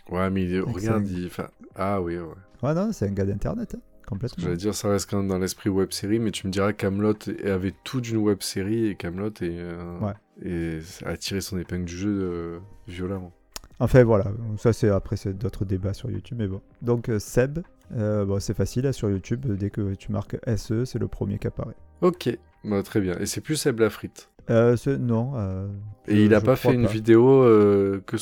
Ouais, 0.10 0.30
mais 0.30 0.44
il- 0.44 0.62
regarde, 0.62 1.08
il... 1.08 1.30
Ah 1.76 2.02
oui, 2.02 2.18
ouais. 2.18 2.26
Ouais, 2.64 2.74
non, 2.74 2.92
c'est 2.92 3.08
un 3.08 3.12
gars 3.12 3.26
d'internet, 3.26 3.76
hein, 3.76 3.82
complètement. 4.06 4.44
J'allais 4.44 4.58
dire, 4.58 4.74
ça 4.76 4.90
reste 4.90 5.10
quand 5.10 5.18
même 5.18 5.28
dans 5.28 5.38
l'esprit 5.38 5.70
web 5.70 5.92
série, 5.92 6.20
mais 6.20 6.32
tu 6.32 6.48
me 6.48 6.52
diras 6.52 6.74
Camelot 6.74 7.14
avait 7.46 7.74
tout 7.84 8.02
d'une 8.02 8.18
web 8.18 8.42
série 8.42 8.88
et 8.88 8.96
Camelot 8.96 9.30
et, 9.42 9.58
euh, 9.60 10.00
Ouais. 10.00 10.14
et 10.44 10.80
a 11.06 11.16
tiré 11.18 11.40
son 11.42 11.58
épingle 11.58 11.86
du 11.86 11.96
jeu 11.96 12.10
euh, 12.22 12.60
violemment. 12.88 13.32
Enfin 13.80 14.04
voilà, 14.04 14.32
ça 14.58 14.74
c'est 14.74 14.90
après 14.90 15.18
c'est 15.18 15.34
d'autres 15.38 15.64
débats 15.64 15.94
sur 15.94 16.10
YouTube, 16.10 16.38
mais 16.40 16.48
bon. 16.48 16.62
Donc 16.82 17.12
Seb, 17.20 17.60
euh, 17.96 18.26
bon, 18.26 18.40
c'est 18.40 18.54
facile 18.56 18.86
hein, 18.88 18.92
sur 18.92 19.10
YouTube, 19.10 19.46
dès 19.56 19.70
que 19.70 19.94
tu 19.96 20.12
marques 20.12 20.38
SE, 20.58 20.86
c'est 20.86 21.00
le 21.00 21.08
premier 21.08 21.38
qui 21.40 21.48
apparaît. 21.48 21.76
Ok, 22.02 22.30
bah, 22.64 22.84
très 22.84 23.00
bien. 23.02 23.18
Et 23.20 23.26
c'est 23.26 23.42
plus 23.42 23.56
Seb 23.56 23.80
la 23.80 23.90
frite. 23.90 24.30
Euh, 24.50 24.78
non. 24.98 25.34
euh, 25.36 25.68
Et 26.08 26.16
je- 26.16 26.22
il 26.22 26.34
a 26.34 26.40
je 26.40 26.46
pas 26.46 26.56
fait 26.56 26.74
une 26.74 26.86
vidéo 26.88 27.44
euh, 27.44 28.02
que 28.06 28.16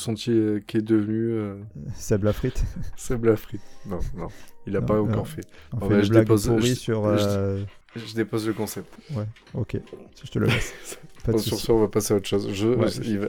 qui 0.60 0.76
est 0.76 0.82
devenu 0.82 1.30
euh, 1.32 1.54
Seb 1.94 2.24
la 2.24 2.32
frite. 2.32 2.64
Seb 2.96 3.24
la 3.24 3.36
frite. 3.36 3.60
Non, 3.86 4.00
non, 4.16 4.26
il 4.66 4.76
a 4.76 4.80
Non, 4.80 4.86
pas 4.86 4.94
euh, 4.94 5.02
encore 5.02 5.28
fait. 5.28 5.42
On 5.72 5.78
Ouais, 5.78 5.88
fait 5.88 5.96
des 5.96 6.02
je 6.04 6.12
dépose- 6.12 6.60
je- 6.60 6.74
sur. 6.74 7.16
je- 7.16 7.24
euh, 7.24 7.64
Je 7.94 8.14
dépose 8.14 8.46
le 8.46 8.52
concept. 8.54 8.92
Ok, 9.54 9.76
je 10.24 10.30
te 10.30 10.38
le 10.38 10.46
laisse. 10.46 10.74
Pas 11.24 11.32
de 11.32 11.36
Bon, 11.38 11.42
sur 11.42 11.58
ce, 11.58 11.72
on 11.72 11.80
va 11.80 11.88
passer 11.88 12.14
à 12.14 12.16
autre 12.18 12.26
chose. 12.28 12.48
Je, 12.52 12.68
Ouais, 12.68 12.88
je- 12.88 13.02
je- 13.02 13.10
il 13.10 13.18
va- 13.20 13.28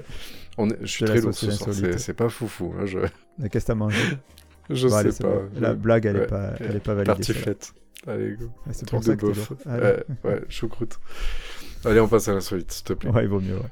on 0.58 0.69
est- 0.69 0.78
je 0.82 0.86
suis 0.88 1.06
très 1.06 1.19
lourd 1.21 1.34
ce 1.34 1.50
soir. 1.52 1.69
C'est 1.97 2.13
pas 2.13 2.30
foufou. 2.30 2.73
Hein, 2.80 2.86
je 2.86 3.00
Qu'est-ce 3.50 3.65
que 3.65 3.67
t'as 3.67 3.76
mangé? 3.76 4.00
Je 4.69 4.88
Bon, 4.88 5.12
sais 5.12 5.23
pas. 5.23 5.30
bon. 5.30 5.49
La 5.60 5.73
blague, 5.73 6.06
elle, 6.06 6.17
ouais. 6.17 6.23
est 6.23 6.27
pas, 6.27 6.51
elle 6.60 6.75
est 6.75 6.80
pas 6.80 6.93
validée. 6.93 7.23
celle-là. 7.23 7.43
Tartiflette. 7.43 7.73
Allez, 8.08 8.36
go. 8.39 8.45
Ouais, 8.45 8.73
c'est 8.73 8.89
pour 8.89 8.99
de 8.99 9.06
ça 9.06 9.15
que 9.15 9.25
bof. 9.25 9.51
Ouais, 9.65 10.03
ouais, 10.23 10.41
choucroute. 10.49 10.99
Allez, 11.86 11.99
on 11.99 12.08
passe 12.08 12.27
à 12.27 12.34
l'insolite, 12.34 12.71
s'il 12.71 12.84
te 12.86 12.93
plaît. 12.93 13.10
Ouais, 13.12 13.23
il 13.23 13.30
vaut 13.30 13.39
mieux, 13.39 13.56
ouais. 13.56 13.71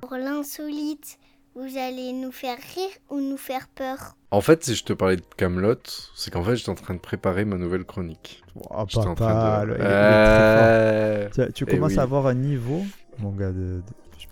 Pour 0.00 0.12
l'insolite, 0.16 1.18
vous 1.54 1.78
allez 1.78 2.12
nous 2.12 2.32
faire 2.32 2.58
rire 2.74 2.90
ou 3.10 3.20
nous 3.20 3.36
faire 3.36 3.68
peur? 3.74 4.16
En 4.30 4.40
fait, 4.40 4.64
si 4.64 4.74
je 4.74 4.84
te 4.84 4.92
parlais 4.92 5.16
de 5.16 5.22
Camelot, 5.36 5.74
c'est 6.14 6.30
qu'en 6.30 6.42
fait, 6.42 6.56
j'étais 6.56 6.68
en 6.70 6.74
train 6.74 6.94
de 6.94 6.98
préparer 7.00 7.44
ma 7.44 7.56
nouvelle 7.56 7.84
chronique. 7.84 8.42
Oh, 8.70 8.84
J'étais 8.88 9.06
en 9.06 9.14
train 9.14 9.60
de. 9.62 9.66
le- 9.66 9.74
il 9.74 9.80
est- 9.80 9.84
il 9.84 9.84
est 9.84 9.88
très 9.88 9.92
Euh, 9.94 11.28
fort. 11.30 11.46
Tu, 11.46 11.52
tu 11.52 11.64
Eh 11.68 11.70
commences 11.76 11.92
oui. 11.92 11.98
à 11.98 12.02
avoir 12.02 12.26
un 12.26 12.34
niveau, 12.34 12.84
mon 13.18 13.30
gars, 13.32 13.52
de, 13.52 13.80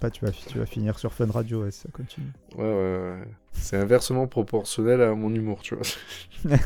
pas, 0.04 0.10
tu 0.10 0.24
vas, 0.24 0.32
fi- 0.32 0.46
tu 0.46 0.58
vas 0.58 0.66
finir 0.66 0.98
sur 0.98 1.12
Fun 1.12 1.26
Radio, 1.30 1.62
ouais, 1.64 1.70
ça 1.70 1.88
continue. 1.92 2.26
Ouais, 2.56 2.64
ouais, 2.64 2.72
ouais. 2.72 3.24
C'est 3.52 3.76
inversement 3.76 4.26
proportionnel 4.26 5.00
à 5.00 5.14
mon 5.14 5.32
humour, 5.34 5.60
tu 5.62 5.74
vois. 5.76 5.84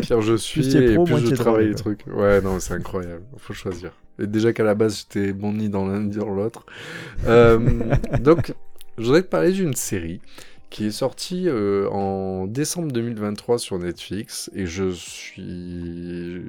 Pire 0.00 0.22
je 0.22 0.36
suis, 0.36 0.60
Plus 0.62 0.76
et 0.76 0.94
pro, 0.94 1.04
plus 1.04 1.26
je 1.28 1.34
travaille 1.34 1.68
les 1.68 1.74
trucs. 1.74 2.06
Ouais, 2.06 2.40
non, 2.40 2.60
c'est 2.60 2.74
incroyable. 2.74 3.24
Faut 3.38 3.52
choisir. 3.52 3.92
Et 4.18 4.26
déjà 4.26 4.52
qu'à 4.52 4.64
la 4.64 4.74
base, 4.74 5.00
j'étais 5.00 5.32
bon 5.32 5.52
ni 5.52 5.68
dans 5.68 5.86
l'un 5.86 6.00
ni 6.00 6.16
dans 6.16 6.30
l'autre. 6.30 6.64
Euh, 7.26 7.58
donc, 8.20 8.54
je 8.96 9.04
voudrais 9.04 9.22
te 9.22 9.28
parler 9.28 9.52
d'une 9.52 9.74
série 9.74 10.20
qui 10.70 10.86
est 10.86 10.90
sortie 10.90 11.48
euh, 11.48 11.88
en 11.90 12.46
décembre 12.46 12.90
2023 12.92 13.58
sur 13.58 13.78
Netflix 13.78 14.50
et 14.54 14.66
je 14.66 14.90
suis 14.90 16.42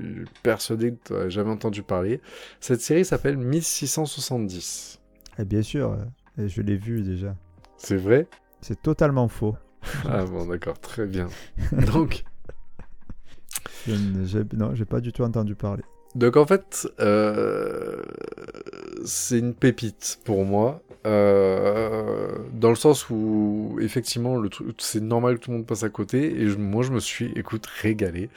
persuadé 0.43 0.91
que 0.93 0.97
tu 1.07 1.15
as 1.15 1.29
jamais 1.29 1.51
entendu 1.51 1.83
parler. 1.83 2.21
Cette 2.59 2.81
série 2.81 3.05
s'appelle 3.05 3.37
1670. 3.37 4.99
Et 5.39 5.45
bien 5.45 5.61
sûr, 5.61 5.91
euh, 5.91 6.43
et 6.43 6.49
je 6.49 6.61
l'ai 6.61 6.77
vu 6.77 7.01
déjà. 7.01 7.35
C'est 7.77 7.97
vrai? 7.97 8.27
C'est 8.61 8.81
totalement 8.81 9.27
faux. 9.27 9.55
Ah 10.03 10.25
bon, 10.25 10.45
d'accord, 10.45 10.79
très 10.79 11.05
bien. 11.05 11.29
Donc, 11.71 12.23
Je 13.85 14.39
non, 14.55 14.75
j'ai 14.75 14.85
pas 14.85 14.99
du 14.99 15.11
tout 15.11 15.23
entendu 15.23 15.55
parler. 15.55 15.83
Donc 16.15 16.35
en 16.37 16.45
fait, 16.45 16.87
euh, 16.99 18.01
c'est 19.05 19.39
une 19.39 19.53
pépite 19.53 20.19
pour 20.23 20.45
moi, 20.45 20.81
euh, 21.05 22.37
dans 22.53 22.69
le 22.69 22.75
sens 22.75 23.09
où 23.09 23.77
effectivement 23.81 24.37
le 24.37 24.49
truc, 24.49 24.75
c'est 24.79 25.01
normal 25.01 25.35
que 25.37 25.45
tout 25.45 25.51
le 25.51 25.57
monde 25.57 25.65
passe 25.67 25.83
à 25.83 25.89
côté 25.89 26.41
et 26.41 26.47
je- 26.47 26.57
moi 26.57 26.83
je 26.83 26.91
me 26.91 26.99
suis, 26.99 27.31
écoute, 27.35 27.65
régalé. 27.81 28.29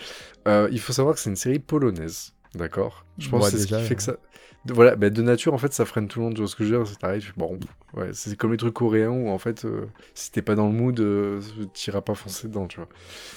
Euh, 0.49 0.69
il 0.73 0.81
faut 0.81 0.93
savoir 0.93 1.15
que 1.15 1.21
c'est 1.21 1.31
une 1.31 1.37
série 1.37 1.59
polonaise, 1.61 2.35
d'accord? 2.55 3.07
Je 3.19 3.29
pense 3.29 3.45
Ouais, 3.45 3.51
que 3.51 3.59
c'est 3.59 3.65
ce 3.65 3.67
qui 3.67 3.81
fait 3.83 3.97
que 3.97 4.03
ça. 4.03 4.17
De- 4.65 4.75
voilà, 4.75 4.97
bah, 4.97 5.11
de 5.11 5.23
nature 5.23 5.55
en 5.55 5.59
fait 5.59 5.73
ça 5.73 5.85
freine 5.85 6.09
tout 6.09 6.19
le 6.21 6.27
monde, 6.27 6.35
tu 6.35 6.41
vois 6.41 6.49
ce 6.49 6.57
que 6.57 6.65
je 6.65 6.75
veux 6.75 6.85
dire 6.85 6.97
C'est 7.01 7.37
bon, 7.37 7.59
ouais, 7.95 8.11
c'est 8.13 8.37
comme 8.37 8.53
les 8.53 8.59
trucs 8.59 8.75
coréens 8.75 9.11
où 9.11 9.29
en 9.29 9.39
fait 9.39 9.65
euh, 9.65 9.87
si 10.15 10.31
t'es 10.31 10.43
pas 10.43 10.55
dans 10.55 10.67
le 10.67 10.73
mood, 10.75 10.99
euh, 11.01 11.41
t'iras 11.73 12.01
pas 12.03 12.15
foncer 12.15 12.49
dedans, 12.49 12.67
tu 12.67 12.77
vois. 12.79 12.89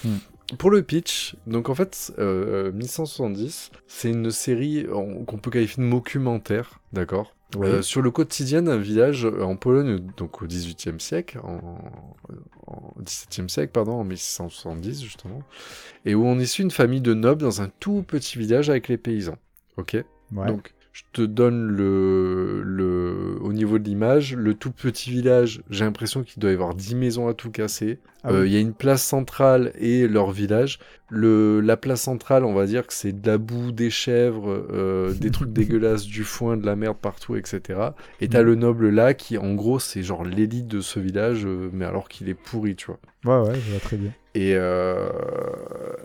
Hmm. 0.04 0.18
Pour 0.58 0.70
le 0.70 0.82
pitch, 0.82 1.36
donc 1.46 1.70
en 1.70 1.74
fait, 1.74 2.12
euh, 2.18 2.70
1170, 2.72 3.70
c'est 3.86 4.10
une 4.10 4.30
série 4.30 4.86
qu'on 5.26 5.38
peut 5.38 5.50
qualifier 5.50 5.82
de 5.82 5.88
documentaire, 5.90 6.80
d'accord 6.92 7.34
Oui. 7.56 7.66
Euh, 7.66 7.82
Sur 7.82 8.02
le 8.02 8.10
quotidien 8.10 8.60
d'un 8.60 8.76
village 8.76 9.24
euh, 9.24 9.40
en 9.42 9.56
Pologne, 9.56 10.00
donc 10.18 10.42
au 10.42 10.46
XVIIIe 10.46 11.00
siècle, 11.00 11.40
en, 11.42 11.78
en 12.66 12.94
XVIIe 13.00 13.48
siècle, 13.48 13.72
pardon, 13.72 13.92
en 13.92 14.04
1670 14.04 15.02
justement, 15.02 15.40
et 16.04 16.14
où 16.14 16.26
on 16.26 16.38
suit 16.44 16.62
une 16.62 16.70
famille 16.70 17.00
de 17.00 17.14
nobles 17.14 17.40
dans 17.40 17.62
un 17.62 17.70
tout 17.80 18.02
petit 18.06 18.38
village 18.38 18.68
avec 18.68 18.88
les 18.88 18.98
paysans, 18.98 19.38
ok? 19.78 19.96
Ouais. 20.32 20.46
donc, 20.46 20.74
je 20.94 21.02
te 21.12 21.22
donne 21.22 21.66
le, 21.66 22.62
le, 22.64 23.36
au 23.42 23.52
niveau 23.52 23.78
de 23.80 23.84
l'image, 23.84 24.34
le 24.36 24.54
tout 24.54 24.70
petit 24.70 25.10
village, 25.10 25.60
j'ai 25.68 25.84
l'impression 25.84 26.22
qu'il 26.22 26.40
doit 26.40 26.52
y 26.52 26.54
avoir 26.54 26.74
10 26.76 26.94
maisons 26.94 27.26
à 27.28 27.34
tout 27.34 27.50
casser. 27.50 27.98
Ah 28.22 28.30
Euh, 28.30 28.46
Il 28.46 28.50
oui. 28.50 28.50
y 28.52 28.56
a 28.56 28.60
une 28.60 28.74
place 28.74 29.02
centrale 29.02 29.72
et 29.76 30.06
leur 30.08 30.30
village. 30.30 30.78
Le, 31.10 31.60
la 31.60 31.76
place 31.76 32.02
centrale, 32.02 32.44
on 32.44 32.54
va 32.54 32.64
dire 32.66 32.86
que 32.86 32.92
c'est 32.94 33.12
de 33.20 33.26
la 33.26 33.38
boue, 33.38 33.72
des 33.72 33.90
chèvres, 33.90 34.66
euh, 34.72 35.12
des 35.14 35.32
trucs 35.32 35.52
dégueulasses, 35.52 36.06
du 36.06 36.22
foin, 36.24 36.56
de 36.56 36.64
la 36.64 36.76
merde 36.76 36.96
partout, 36.96 37.34
etc. 37.36 37.80
Et 38.20 38.28
t'as 38.28 38.42
Mm. 38.42 38.46
le 38.46 38.54
noble 38.54 38.88
là 38.90 39.14
qui, 39.14 39.36
en 39.36 39.52
gros, 39.54 39.80
c'est 39.80 40.02
genre 40.04 40.24
l'élite 40.24 40.68
de 40.68 40.80
ce 40.80 41.00
village, 41.00 41.44
euh, 41.44 41.70
mais 41.72 41.84
alors 41.86 42.08
qu'il 42.08 42.28
est 42.28 42.34
pourri, 42.34 42.76
tu 42.76 42.86
vois. 42.86 43.00
Ouais, 43.24 43.48
ouais, 43.48 43.60
je 43.60 43.70
vois 43.72 43.80
très 43.80 43.96
bien. 43.96 44.12
Et 44.36 44.54
euh, 44.56 45.08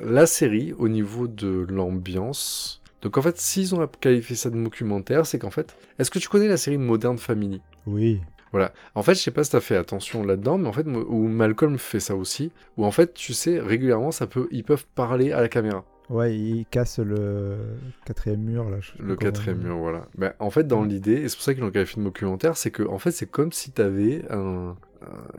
la 0.04 0.26
série, 0.26 0.74
au 0.78 0.88
niveau 0.90 1.28
de 1.28 1.66
l'ambiance. 1.70 2.79
Donc 3.02 3.18
en 3.18 3.22
fait, 3.22 3.38
s'ils 3.38 3.76
ont 3.76 3.88
qualifié 4.00 4.36
ça 4.36 4.50
de 4.50 4.62
documentaire, 4.62 5.26
c'est 5.26 5.40
qu'en 5.40 5.50
fait, 5.50 5.76
est-ce 5.98 6.12
que 6.12 6.20
tu 6.20 6.28
connais 6.28 6.48
la 6.48 6.58
série 6.58 6.78
Modern 6.78 7.18
Family? 7.18 7.62
Oui. 7.88 8.22
Voilà. 8.52 8.74
En 8.96 9.04
fait, 9.04 9.14
je 9.14 9.20
sais 9.20 9.32
pas 9.32 9.44
si 9.44 9.52
t'as 9.52 9.60
fait 9.60 9.76
attention 9.76 10.24
là-dedans, 10.24 10.58
mais 10.58 10.68
en 10.68 10.74
fait, 10.74 10.86
où 10.88 11.28
Malcolm 11.28 11.78
fait 11.78 12.00
ça 12.00 12.16
aussi, 12.16 12.52
où 12.78 12.86
en 12.86 12.92
fait, 12.92 13.14
tu 13.14 13.34
sais, 13.34 13.60
régulièrement, 13.60 14.12
ça 14.12 14.28
peut, 14.28 14.48
ils 14.52 14.64
peuvent 14.64 14.86
parler 14.96 15.32
à 15.32 15.42
la 15.42 15.50
caméra. 15.50 15.86
Ouais, 16.10 16.36
il 16.36 16.66
casse 16.72 16.98
le 16.98 17.58
quatrième 18.04 18.42
mur, 18.42 18.68
là. 18.68 18.78
je 18.82 18.94
Le 19.00 19.16
quatrième 19.16 19.60
mur, 19.60 19.78
voilà. 19.78 20.08
Ben, 20.18 20.34
en 20.40 20.50
fait, 20.50 20.66
dans 20.66 20.84
l'idée, 20.84 21.22
et 21.22 21.30
c'est 21.30 21.36
pour 21.36 21.44
ça 21.44 21.54
qu'ils 21.54 21.62
l'ont 21.62 21.70
qualifié 21.70 22.02
de 22.02 22.04
documentaire, 22.04 22.58
c'est 22.58 22.72
que 22.72 22.82
en 22.82 22.98
fait, 22.98 23.12
c'est 23.12 23.30
comme 23.30 23.52
si 23.52 23.70
t'avais 23.72 24.24
un, 24.32 24.76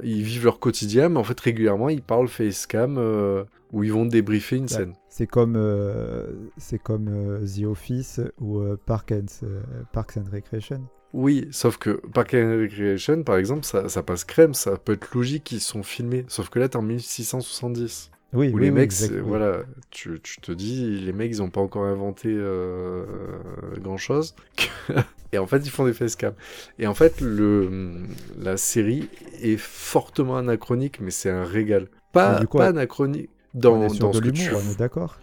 ils 0.03 0.23
vivent 0.23 0.45
leur 0.45 0.59
quotidien, 0.59 1.09
mais 1.09 1.19
en 1.19 1.25
fait 1.25 1.39
régulièrement 1.39 1.89
ils 1.89 2.03
parlent 2.03 2.29
facecam 2.29 2.97
euh, 2.99 3.45
où 3.73 3.85
ils 3.85 3.93
vont 3.93 4.07
débriefer 4.07 4.57
une 4.57 4.69
scène. 4.69 4.95
C'est 5.11 5.27
comme, 5.27 5.57
euh, 5.57 6.49
c'est 6.57 6.79
comme 6.79 7.09
euh, 7.09 7.45
The 7.47 7.65
Office 7.65 8.21
ou 8.41 8.63
Park 8.87 9.13
and, 9.13 9.27
Parks 9.93 10.17
and 10.17 10.25
Recreation. 10.33 10.89
Oui, 11.13 11.49
sauf 11.51 11.77
que 11.77 11.91
Park 12.15 12.35
and 12.35 12.51
Recreation, 12.61 13.25
par 13.25 13.37
exemple, 13.37 13.65
ça, 13.65 13.89
ça 13.89 14.03
passe 14.03 14.25
crème, 14.25 14.55
ça 14.55 14.77
peut 14.77 14.93
être 14.93 15.13
logique 15.15 15.45
qu'ils 15.45 15.61
sont 15.61 15.83
filmés. 15.83 16.25
Sauf 16.29 16.51
que 16.51 16.61
là, 16.61 16.69
t'es 16.69 16.77
en 16.77 16.83
1670. 16.83 18.13
Oui, 18.33 18.51
où 18.53 18.59
oui, 18.59 18.61
les 18.61 18.71
oui, 18.71 18.71
mecs, 18.71 18.93
voilà, 19.25 19.63
tu, 19.91 20.21
tu 20.23 20.41
te 20.41 20.53
dis, 20.53 21.01
les 21.01 21.13
mecs, 21.13 21.33
ils 21.33 21.43
ont 21.43 21.51
pas 21.51 21.61
encore 21.61 21.85
inventé 21.85 22.29
euh, 22.31 23.05
grand 23.79 23.97
chose. 23.97 24.37
et 25.33 25.39
en 25.39 25.49
fait, 25.49 25.59
ils 25.67 25.71
font 25.71 25.85
des 25.85 25.93
facecam. 25.93 26.35
Et 26.79 26.87
en 26.87 26.95
fait, 26.95 27.21
le, 27.21 28.05
la 28.39 28.57
série 28.57 29.09
est 29.43 29.57
fortement 29.57 30.37
anachronique, 30.37 31.01
mais 31.01 31.11
c'est 31.11 31.31
un 31.31 31.45
régal. 31.45 31.89
Pas, 32.13 32.45
pas 32.57 32.73
on- 32.73 32.77
On 33.65 33.81
dans, 33.81 33.81
est 33.81 33.97
dans 33.99 34.11
de 34.11 34.13
ce 34.13 34.21
que 34.21 34.31
tu 34.31 34.55
on 34.55 34.69
est 34.69 34.75
d'accord 34.75 35.23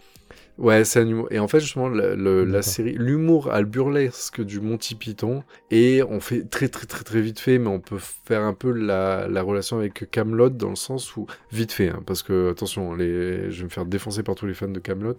Ouais, 0.58 0.84
c'est 0.84 1.00
un 1.00 1.08
humour. 1.08 1.28
Et 1.30 1.38
en 1.38 1.46
fait, 1.46 1.60
justement, 1.60 1.88
le- 1.88 2.16
le- 2.16 2.44
la 2.44 2.62
série, 2.62 2.94
l'humour 2.94 3.50
a 3.52 3.60
le 3.60 3.66
burlesque 3.66 4.40
du 4.42 4.60
Monty 4.60 4.96
Python. 4.96 5.44
Et 5.70 6.02
on 6.08 6.18
fait 6.20 6.44
très, 6.50 6.68
très, 6.68 6.86
très, 6.86 7.04
très 7.04 7.20
vite 7.20 7.38
fait, 7.38 7.58
mais 7.58 7.68
on 7.68 7.78
peut 7.80 7.98
faire 8.00 8.42
un 8.42 8.54
peu 8.54 8.72
la, 8.72 9.28
la 9.28 9.42
relation 9.42 9.78
avec 9.78 10.10
Camelot 10.10 10.50
dans 10.50 10.70
le 10.70 10.76
sens 10.76 11.16
où, 11.16 11.26
vite 11.52 11.70
fait, 11.72 11.90
hein, 11.90 12.02
parce 12.06 12.22
que, 12.24 12.50
attention, 12.50 12.94
les, 12.94 13.50
je 13.52 13.58
vais 13.58 13.64
me 13.64 13.68
faire 13.70 13.86
défoncer 13.86 14.22
par 14.24 14.34
tous 14.34 14.46
les 14.46 14.54
fans 14.54 14.68
de 14.68 14.80
Camelot. 14.80 15.16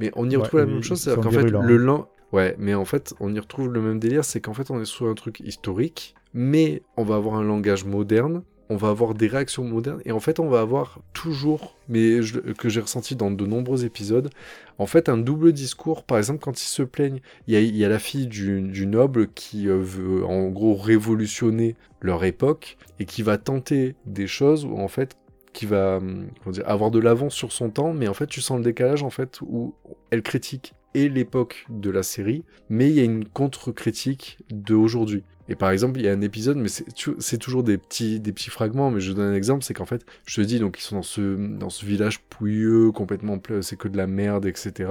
Mais 0.00 0.10
on 0.16 0.28
y 0.28 0.36
Ouais, 0.36 0.36
retrouve 0.36 0.60
la 0.60 0.66
même 0.66 0.82
chose, 0.82 1.00
c'est-à-dire 1.00 1.20
qu'en 1.20 1.30
fait, 1.30 1.50
le 1.50 1.76
hein. 1.76 1.78
lent. 1.78 2.08
Ouais, 2.32 2.54
mais 2.58 2.74
en 2.74 2.84
fait, 2.84 3.14
on 3.20 3.32
y 3.34 3.38
retrouve 3.38 3.72
le 3.72 3.80
même 3.80 3.98
délire, 4.00 4.24
c'est 4.24 4.40
qu'en 4.40 4.54
fait, 4.54 4.70
on 4.70 4.80
est 4.80 4.84
sur 4.84 5.06
un 5.08 5.14
truc 5.14 5.40
historique, 5.40 6.14
mais 6.34 6.82
on 6.96 7.04
va 7.04 7.14
avoir 7.16 7.36
un 7.36 7.44
langage 7.44 7.84
moderne, 7.84 8.42
on 8.70 8.76
va 8.76 8.88
avoir 8.88 9.14
des 9.14 9.26
réactions 9.26 9.64
modernes, 9.64 10.00
et 10.04 10.12
en 10.12 10.20
fait, 10.20 10.40
on 10.40 10.48
va 10.48 10.60
avoir 10.60 11.00
toujours, 11.12 11.76
mais 11.88 12.20
que 12.58 12.68
j'ai 12.68 12.80
ressenti 12.80 13.16
dans 13.16 13.30
de 13.30 13.46
nombreux 13.46 13.84
épisodes, 13.84 14.30
en 14.78 14.86
fait, 14.86 15.08
un 15.08 15.18
double 15.18 15.52
discours. 15.52 16.04
Par 16.04 16.18
exemple, 16.18 16.40
quand 16.42 16.60
ils 16.62 16.66
se 16.66 16.82
plaignent, 16.82 17.20
il 17.46 17.76
y 17.76 17.84
a, 17.84 17.88
la 17.88 17.98
fille 17.98 18.26
du, 18.26 18.86
noble 18.86 19.28
qui 19.28 19.68
euh, 19.68 19.78
veut, 19.78 20.24
en 20.24 20.48
gros, 20.48 20.74
révolutionner 20.74 21.76
leur 22.00 22.24
époque, 22.24 22.76
et 22.98 23.04
qui 23.04 23.22
va 23.22 23.38
tenter 23.38 23.94
des 24.06 24.26
choses 24.26 24.64
où, 24.64 24.76
en 24.76 24.88
fait, 24.88 25.16
qui 25.52 25.66
va 25.66 25.98
hum, 25.98 26.28
avoir 26.64 26.90
de 26.90 26.98
l'avance 26.98 27.34
sur 27.34 27.52
son 27.52 27.70
temps, 27.70 27.92
mais 27.92 28.08
en 28.08 28.14
fait, 28.14 28.26
tu 28.26 28.40
sens 28.40 28.58
le 28.58 28.64
décalage, 28.64 29.02
en 29.02 29.10
fait, 29.10 29.40
où 29.42 29.74
elle 30.10 30.22
critique 30.22 30.74
et 30.94 31.08
l'époque 31.08 31.66
de 31.68 31.90
la 31.90 32.02
série, 32.02 32.44
mais 32.68 32.88
il 32.88 32.94
y 32.94 33.00
a 33.00 33.04
une 33.04 33.24
contre-critique 33.24 34.38
de 34.50 34.74
aujourd'hui. 34.74 35.24
Et 35.48 35.54
par 35.56 35.70
exemple, 35.70 35.98
il 36.00 36.06
y 36.06 36.08
a 36.08 36.12
un 36.12 36.20
épisode, 36.22 36.56
mais 36.56 36.68
c'est 36.68 37.38
toujours 37.38 37.62
des 37.62 37.76
petits, 37.76 38.18
des 38.20 38.32
petits 38.32 38.50
fragments, 38.50 38.90
mais 38.90 39.00
je 39.00 39.12
donne 39.12 39.26
un 39.32 39.34
exemple, 39.34 39.62
c'est 39.62 39.74
qu'en 39.74 39.84
fait, 39.84 40.04
je 40.26 40.36
te 40.40 40.46
dis, 40.46 40.58
donc 40.58 40.78
ils 40.78 40.82
sont 40.82 40.96
dans 40.96 41.02
ce, 41.02 41.36
dans 41.58 41.70
ce 41.70 41.84
village 41.84 42.20
pouilleux, 42.20 42.90
complètement 42.92 43.38
c'est 43.60 43.76
que 43.76 43.88
de 43.88 43.96
la 43.96 44.06
merde, 44.06 44.46
etc. 44.46 44.90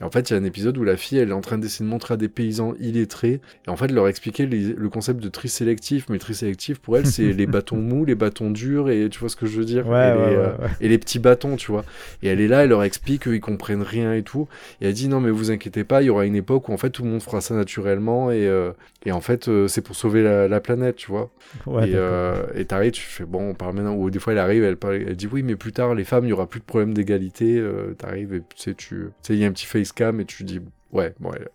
Et 0.00 0.04
en 0.04 0.10
fait, 0.10 0.30
il 0.30 0.32
y 0.32 0.36
a 0.36 0.40
un 0.40 0.44
épisode 0.44 0.76
où 0.78 0.84
la 0.84 0.96
fille, 0.96 1.18
elle 1.18 1.28
est 1.28 1.32
en 1.32 1.40
train 1.40 1.58
d'essayer 1.58 1.84
de 1.84 1.90
montrer 1.90 2.14
à 2.14 2.16
des 2.16 2.28
paysans 2.28 2.74
illettrés, 2.80 3.40
et 3.66 3.70
en 3.70 3.76
fait, 3.76 3.88
leur 3.92 4.08
expliquer 4.08 4.46
les- 4.46 4.72
le 4.72 4.88
concept 4.88 5.22
de 5.22 5.28
tri 5.28 5.48
sélectif, 5.48 6.06
mais 6.08 6.18
tri 6.18 6.34
sélectif, 6.34 6.78
pour 6.80 6.96
elle, 6.96 7.06
c'est 7.06 7.32
les 7.32 7.46
bâtons 7.46 7.76
mous, 7.76 8.04
les 8.04 8.14
bâtons 8.16 8.50
durs, 8.50 8.88
et 8.90 9.08
tu 9.10 9.20
vois 9.20 9.28
ce 9.28 9.36
que 9.36 9.46
je 9.46 9.58
veux 9.58 9.64
dire? 9.64 9.86
Ouais, 9.86 10.08
et, 10.08 10.12
ouais, 10.12 10.30
les, 10.30 10.36
ouais, 10.36 10.42
euh, 10.42 10.68
et 10.80 10.88
les 10.88 10.98
petits 10.98 11.18
bâtons, 11.20 11.56
tu 11.56 11.70
vois. 11.70 11.84
Et 12.22 12.28
elle 12.28 12.40
est 12.40 12.48
là, 12.48 12.64
elle 12.64 12.70
leur 12.70 12.82
explique 12.84 13.24
qu'ils 13.24 13.40
comprennent 13.40 13.82
rien 13.82 14.14
et 14.14 14.22
tout. 14.22 14.48
Et 14.80 14.86
elle 14.88 14.94
dit 14.94 15.08
non 15.08 15.20
mais 15.20 15.30
vous 15.30 15.50
inquiétez 15.50 15.84
pas, 15.84 16.02
il 16.02 16.06
y 16.06 16.10
aura 16.10 16.24
une 16.26 16.34
époque 16.36 16.68
où 16.68 16.72
en 16.72 16.76
fait 16.78 16.90
tout 16.90 17.04
le 17.04 17.10
monde 17.10 17.22
fera 17.22 17.40
ça 17.40 17.54
naturellement 17.54 18.30
et, 18.30 18.46
euh, 18.48 18.72
et 19.06 19.12
en 19.12 19.20
fait 19.20 19.48
euh, 19.48 19.68
c'est 19.74 19.82
pour 19.82 19.96
sauver 19.96 20.22
la, 20.22 20.48
la 20.48 20.60
planète, 20.60 20.96
tu 20.96 21.08
vois. 21.10 21.30
Ouais, 21.66 21.88
et 21.90 21.94
euh, 21.94 22.64
t'arrives, 22.64 22.92
tu 22.92 23.02
fais 23.02 23.24
bon 23.24 23.50
on 23.50 23.54
parle 23.54 23.74
maintenant. 23.76 23.94
Ou 23.96 24.10
des 24.10 24.18
fois 24.18 24.32
elle 24.32 24.38
arrive, 24.38 24.64
elle, 24.64 24.76
parle- 24.76 25.04
elle 25.06 25.16
dit 25.16 25.26
oui 25.30 25.42
mais 25.42 25.56
plus 25.56 25.72
tard 25.72 25.94
les 25.94 26.04
femmes 26.04 26.24
il 26.24 26.28
y 26.30 26.32
aura 26.32 26.46
plus 26.48 26.60
de 26.60 26.64
problème 26.64 26.94
d'égalité. 26.94 27.58
Euh, 27.58 27.94
t'arrives 27.98 28.34
et 28.34 28.40
tu 28.40 28.46
sais 28.56 28.74
tu 28.74 29.10
sais 29.22 29.34
il 29.34 29.40
y 29.40 29.44
a 29.44 29.48
un 29.48 29.52
petit 29.52 29.66
face 29.66 29.92
cam 29.92 30.20
et 30.20 30.24
tu 30.24 30.44
dis 30.44 30.60
ouais 30.92 31.14
bon 31.20 31.30
elle- 31.34 31.48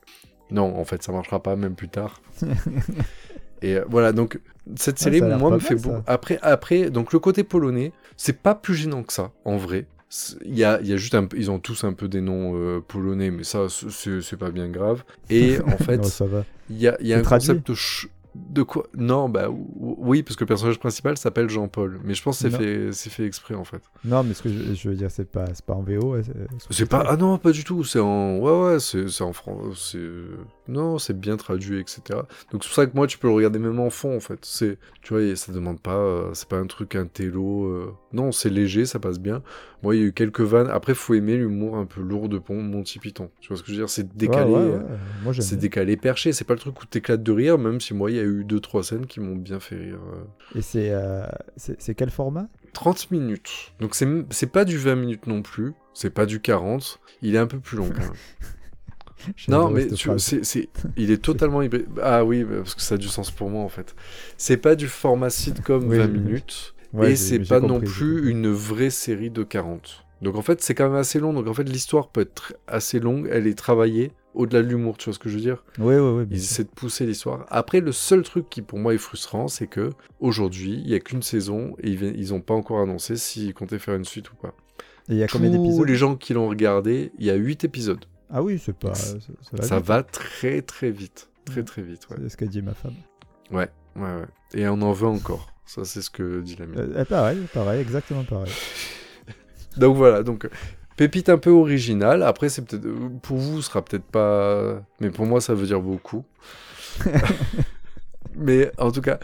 non 0.51 0.75
en 0.79 0.83
fait 0.85 1.01
ça 1.03 1.11
marchera 1.11 1.41
pas 1.41 1.55
même 1.55 1.75
plus 1.75 1.89
tard. 1.89 2.21
Et 3.61 3.75
euh, 3.75 3.83
voilà, 3.89 4.11
donc 4.13 4.39
cette 4.75 4.99
Ah, 4.99 5.03
série, 5.03 5.19
ça 5.19 5.25
a 5.25 5.29
l'air 5.29 5.37
moi, 5.39 5.51
me 5.51 5.59
fait 5.59 5.75
beaucoup. 5.75 6.01
Après, 6.07 6.39
après, 6.41 6.89
donc 6.89 7.11
le 7.13 7.19
côté 7.19 7.43
polonais, 7.43 7.91
c'est 8.15 8.37
pas 8.41 8.55
plus 8.55 8.75
gênant 8.75 9.03
que 9.03 9.11
ça, 9.13 9.31
en 9.45 9.57
vrai. 9.57 9.85
Il 10.45 10.57
y 10.57 10.63
a, 10.63 10.79
il 10.81 10.87
y 10.87 10.93
a 10.93 10.97
juste 10.97 11.13
un 11.15 11.25
peu, 11.25 11.37
ils 11.37 11.51
ont 11.51 11.59
tous 11.59 11.83
un 11.83 11.93
peu 11.93 12.07
des 12.07 12.21
noms 12.21 12.53
euh, 12.55 12.79
polonais, 12.81 13.29
mais 13.29 13.43
ça, 13.43 13.67
c'est 13.69 14.37
pas 14.37 14.49
bien 14.49 14.67
grave. 14.67 15.03
Et 15.29 15.59
en 15.65 15.77
fait, 15.77 16.01
il 16.69 16.77
y 16.77 16.87
a, 16.87 16.97
y 17.01 17.13
un 17.13 17.21
traduit 17.21 17.49
concept 17.61 18.09
de 18.35 18.61
quoi 18.61 18.87
Non, 18.95 19.27
bah 19.27 19.49
ou- 19.49 19.95
oui, 19.99 20.21
parce 20.23 20.35
que 20.35 20.43
le 20.43 20.47
personnage 20.47 20.79
principal 20.79 21.17
s'appelle 21.17 21.49
Jean-Paul, 21.49 21.99
mais 22.03 22.13
je 22.13 22.21
pense 22.23 22.41
que 22.41 22.49
c'est 22.49 22.57
fait, 22.57 22.91
c'est 22.91 23.09
fait 23.09 23.25
exprès 23.25 23.55
en 23.55 23.63
fait. 23.65 23.81
Non, 24.05 24.23
mais 24.23 24.33
ce 24.35 24.43
que 24.43 24.49
je, 24.49 24.73
je 24.75 24.89
veux 24.89 24.95
dire, 24.95 25.09
c'est 25.11 25.29
pas, 25.29 25.45
pas 25.65 25.73
en 25.73 25.81
VO. 25.81 26.13
ouais, 26.13 26.21
c'est- 26.23 26.33
C'est 26.69 26.85
pas 26.89 27.03
ah 27.07 27.17
non 27.17 27.37
pas 27.39 27.51
du 27.51 27.63
tout 27.63 27.83
c'est 27.83 27.99
en 27.99 28.37
ouais 28.37 28.73
ouais 28.73 28.79
c'est 28.79 29.21
en 29.21 29.33
français 29.33 29.75
c'est 29.75 29.99
non 30.69 30.99
c'est 30.99 31.17
bien 31.17 31.37
traduit 31.37 31.79
etc 31.79 32.19
donc 32.51 32.63
c'est 32.63 32.69
pour 32.69 32.75
ça 32.75 32.85
que 32.85 32.95
moi 32.95 33.07
tu 33.07 33.17
peux 33.17 33.27
le 33.27 33.33
regarder 33.33 33.59
même 33.59 33.79
en 33.79 33.89
fond 33.89 34.15
en 34.15 34.19
fait. 34.19 34.39
C'est 34.43 34.77
tu 35.01 35.13
vois 35.13 35.35
ça 35.35 35.51
demande 35.51 35.79
pas 35.79 35.95
euh, 35.95 36.29
c'est 36.33 36.47
pas 36.47 36.57
un 36.57 36.67
truc 36.67 36.95
un 36.95 37.05
télo 37.05 37.65
euh, 37.65 37.93
non 38.13 38.31
c'est 38.31 38.49
léger 38.49 38.85
ça 38.85 38.99
passe 38.99 39.19
bien. 39.19 39.41
Moi 39.83 39.95
il 39.95 40.01
y 40.01 40.03
a 40.03 40.07
eu 40.07 40.13
quelques 40.13 40.41
vannes. 40.41 40.69
Après 40.71 40.93
faut 40.93 41.13
aimer 41.13 41.37
l'humour 41.37 41.77
un 41.77 41.85
peu 41.85 42.01
lourd 42.01 42.29
de 42.29 42.37
pont 42.37 42.61
Monty 42.61 42.99
Python. 42.99 43.29
Tu 43.39 43.49
vois 43.49 43.57
ce 43.57 43.63
que 43.63 43.67
je 43.67 43.73
veux 43.73 43.79
dire? 43.79 43.89
C'est 43.89 44.15
décalé 44.15 44.51
ouais, 44.51 44.59
euh, 44.59 45.25
ouais, 45.25 45.33
c'est 45.41 45.57
décalé 45.57 45.97
perché. 45.97 46.33
C'est 46.33 46.45
pas 46.45 46.53
le 46.53 46.59
truc 46.59 46.81
où 46.81 46.85
t'éclates 46.85 47.23
de 47.23 47.31
rire 47.31 47.57
même 47.57 47.79
si 47.79 47.93
moi 47.93 48.11
il 48.11 48.17
y 48.17 48.19
a 48.19 48.23
eu 48.23 48.43
deux 48.43 48.59
trois 48.59 48.83
scènes 48.83 49.05
qui 49.05 49.19
m'ont 49.19 49.35
bien 49.35 49.59
fait 49.59 49.75
rire 49.75 49.99
euh. 50.13 50.57
Et 50.57 50.61
c'est, 50.61 50.93
c'est 51.57 51.95
quel 51.95 52.09
format? 52.09 52.47
30 52.73 53.11
minutes. 53.11 53.73
Donc 53.79 53.95
c'est 53.95 54.51
pas 54.51 54.65
du 54.65 54.77
20 54.77 54.95
minutes 54.95 55.27
non 55.27 55.41
plus. 55.41 55.73
C'est 55.93 56.11
pas 56.11 56.25
du 56.25 56.39
40 56.39 56.99
il 57.21 57.35
est 57.35 57.39
un 57.39 57.47
peu 57.47 57.59
plus 57.59 57.77
long 57.77 57.89
quand 57.89 57.99
même. 57.99 58.13
J'ai 58.39 58.47
Non, 59.47 59.69
mais 59.69 59.87
tu- 59.87 60.09
c'est- 60.17 60.69
il 60.97 61.11
est 61.11 61.21
totalement 61.21 61.61
hybride. 61.61 61.87
Ah 62.01 62.23
oui, 62.23 62.43
parce 62.45 62.75
que 62.75 62.81
ça 62.81 62.95
a 62.95 62.97
du 62.97 63.07
sens 63.07 63.31
pour 63.31 63.49
moi 63.49 63.63
en 63.63 63.69
fait. 63.69 63.95
C'est 64.37 64.57
pas 64.57 64.75
du 64.75 64.87
format 64.87 65.29
sitcom 65.29 65.87
Oui, 65.87 65.97
20 65.97 66.05
oui. 66.07 66.19
minutes, 66.19 66.73
Ouais, 66.93 67.11
et 67.11 67.15
c'est 67.15 67.39
pas 67.39 67.59
non 67.59 67.79
compris, 67.79 67.87
plus 67.91 68.29
une 68.31 68.49
vraie 68.51 68.89
série 68.89 69.29
de 69.29 69.43
40. 69.43 70.05
Donc 70.21 70.35
en 70.35 70.41
fait, 70.41 70.61
c'est 70.61 70.73
quand 70.75 70.85
même 70.89 70.97
assez 70.99 71.19
long. 71.19 71.33
Donc 71.33 71.47
en 71.47 71.53
fait, 71.53 71.63
l'histoire 71.63 72.09
peut 72.09 72.21
être 72.21 72.53
assez 72.67 72.99
longue, 72.99 73.27
elle 73.31 73.47
est 73.47 73.57
travaillée 73.57 74.11
au-delà 74.33 74.61
de 74.61 74.67
l'humour, 74.67 74.97
tu 74.97 75.05
vois 75.05 75.13
ce 75.13 75.19
que 75.19 75.27
je 75.29 75.35
veux 75.35 75.41
dire? 75.41 75.63
Oui, 75.79 75.95
oui, 75.95 76.19
oui. 76.19 76.25
Ils 76.29 76.37
essaient 76.37 76.63
de 76.63 76.69
pousser 76.69 77.05
l'histoire. 77.05 77.45
Après, 77.49 77.79
le 77.81 77.91
seul 77.91 78.21
truc 78.23 78.49
qui 78.49 78.61
pour 78.61 78.79
moi 78.79 78.93
est 78.93 78.97
frustrant, 78.99 79.47
c'est 79.47 79.67
que 79.67 79.89
aujourd'hui, 80.19 80.81
il 80.83 80.89
y 80.89 80.93
a 80.93 80.99
qu'une 80.99 81.21
saison 81.23 81.75
et 81.81 81.89
ils, 81.89 81.97
vi- 81.97 82.13
ils 82.15 82.33
ont 82.33 82.41
pas 82.41 82.53
encore 82.53 82.79
annoncé 82.79 83.15
s'ils 83.17 83.53
comptaient 83.53 83.79
faire 83.79 83.95
une 83.95 84.05
suite 84.05 84.31
ou 84.31 84.35
pas. 84.35 84.53
Et 85.09 85.13
il 85.13 85.17
y 85.17 85.23
a 85.23 85.27
combien 85.27 85.49
Tous 85.49 85.57
d'épisodes? 85.57 85.87
les 85.87 85.95
gens 85.95 86.15
qui 86.15 86.33
l'ont 86.33 86.47
regardé, 86.49 87.11
il 87.17 87.25
y 87.25 87.31
a 87.31 87.35
8 87.35 87.63
épisodes. 87.63 88.05
Ah 88.31 88.43
oui, 88.43 88.61
c'est 88.63 88.77
pas. 88.77 88.93
Ça, 88.95 89.15
ça 89.19 89.57
va 89.57 89.63
Ça 89.63 89.75
vite. 89.77 89.85
va 89.85 90.03
très 90.03 90.61
très 90.61 90.91
vite. 90.91 91.29
Très 91.45 91.57
Ouais. 91.57 91.63
très 91.63 91.81
vite, 91.81 92.07
ouais. 92.09 92.17
C'est 92.21 92.29
ce 92.29 92.37
qu'a 92.37 92.45
dit 92.45 92.61
ma 92.61 92.73
femme. 92.73 92.93
Ouais, 93.51 93.69
ouais, 93.95 94.01
ouais. 94.03 94.25
Et 94.53 94.67
on 94.67 94.81
en 94.81 94.91
veut 94.91 95.07
encore. 95.07 95.51
Ça, 95.65 95.83
c'est 95.85 96.01
ce 96.01 96.09
que 96.09 96.41
dit 96.41 96.55
l'ami. 96.55 96.75
Euh, 96.77 97.05
pareil, 97.05 97.39
pareil, 97.53 97.81
exactement 97.81 98.23
pareil. 98.23 98.51
Donc 99.77 99.95
voilà, 99.95 100.23
donc 100.23 100.45
euh, 100.45 100.49
pépite 100.97 101.29
un 101.29 101.37
peu 101.37 101.51
originale. 101.51 102.23
Après, 102.23 102.49
c'est 102.49 102.63
peut-être 102.63 102.85
euh, 102.85 103.09
pour 103.21 103.37
vous, 103.37 103.61
ce 103.61 103.67
sera 103.69 103.83
peut-être 103.85 104.03
pas, 104.05 104.81
mais 104.99 105.09
pour 105.11 105.25
moi, 105.25 105.41
ça 105.41 105.53
veut 105.53 105.65
dire 105.67 105.79
beaucoup. 105.81 106.25
mais 108.35 108.71
en 108.77 108.91
tout 108.91 109.01
cas, 109.01 109.19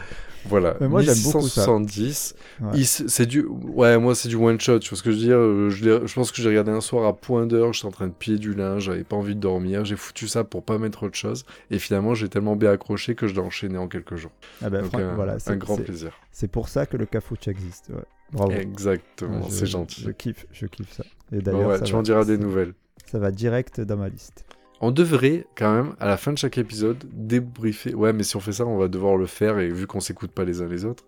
voilà. 0.47 0.75
Mais 0.79 0.87
moi, 0.87 1.01
j'aime 1.01 1.15
beaucoup 1.23 1.47
ça. 1.47 1.61
1670. 1.67 2.35
Ouais. 2.61 2.83
C'est 2.83 3.25
du, 3.25 3.43
ouais, 3.45 3.97
moi, 3.97 4.15
c'est 4.15 4.29
du 4.29 4.35
one 4.35 4.59
shot. 4.59 4.79
Tu 4.79 4.89
vois 4.89 4.97
ce 4.97 5.03
que 5.03 5.11
je 5.11 5.15
veux 5.17 5.21
dire? 5.21 5.37
Euh, 5.37 5.69
je, 5.69 6.05
je 6.05 6.13
pense 6.13 6.31
que 6.31 6.41
j'ai 6.41 6.49
regardé 6.49 6.71
un 6.71 6.81
soir 6.81 7.05
à 7.05 7.13
point 7.15 7.45
d'heure. 7.45 7.73
J'étais 7.73 7.87
en 7.87 7.91
train 7.91 8.07
de 8.07 8.13
plier 8.13 8.37
du 8.37 8.53
linge. 8.53 8.83
J'avais 8.83 9.03
pas 9.03 9.15
envie 9.15 9.35
de 9.35 9.39
dormir. 9.39 9.85
J'ai 9.85 9.95
foutu 9.95 10.27
ça 10.27 10.43
pour 10.43 10.63
pas 10.63 10.77
mettre 10.77 11.03
autre 11.03 11.15
chose. 11.17 11.45
Et 11.71 11.79
finalement, 11.79 12.13
j'ai 12.13 12.29
tellement 12.29 12.55
bien 12.55 12.71
accroché 12.71 13.15
que 13.15 13.27
je 13.27 13.33
l'ai 13.33 13.39
enchaîné 13.41 13.77
en 13.77 13.87
quelques 13.87 14.15
jours. 14.15 14.31
Ah 14.63 14.69
ben, 14.69 14.83
Donc, 14.83 14.93
un, 14.95 15.15
voilà, 15.15 15.33
un 15.33 15.39
c'est 15.39 15.57
grand 15.57 15.77
plaisir. 15.77 16.11
c'est 16.31 16.47
pour 16.49 16.69
ça 16.69 16.85
que 16.85 16.97
le 16.97 17.05
cafouche 17.05 17.47
existe. 17.47 17.89
Ouais. 17.89 18.03
Bravo. 18.31 18.51
Exactement, 18.51 19.37
Ouais, 19.41 19.45
c'est 19.49 19.67
gentil. 19.67 20.01
Je 20.03 20.09
kiffe, 20.11 20.47
je 20.51 20.65
kiffe 20.65 20.91
ça. 20.93 21.03
Et 21.31 21.37
d'ailleurs, 21.39 21.69
ouais, 21.69 21.81
tu 21.81 21.93
va- 21.93 21.99
en 21.99 22.01
diras 22.01 22.25
des 22.25 22.37
nouvelles. 22.39 22.73
Ça 23.05 23.19
va 23.19 23.29
direct 23.31 23.81
dans 23.81 23.97
ma 23.97 24.09
liste. 24.09 24.45
On 24.81 24.91
devrait 24.91 25.47
quand 25.55 25.73
même, 25.73 25.95
à 25.99 26.05
la 26.07 26.17
fin 26.17 26.33
de 26.33 26.37
chaque 26.37 26.57
épisode, 26.57 27.03
débriefer. 27.13 27.93
Ouais, 27.95 28.13
mais 28.13 28.23
si 28.23 28.35
on 28.35 28.39
fait 28.39 28.51
ça, 28.51 28.65
on 28.65 28.77
va 28.77 28.87
devoir 28.87 29.17
le 29.17 29.25
faire, 29.25 29.59
et 29.59 29.69
vu 29.69 29.87
qu'on 29.87 29.99
s'écoute 30.01 30.31
pas 30.31 30.43
les 30.43 30.61
uns 30.61 30.67
les 30.67 30.85
autres. 30.85 31.05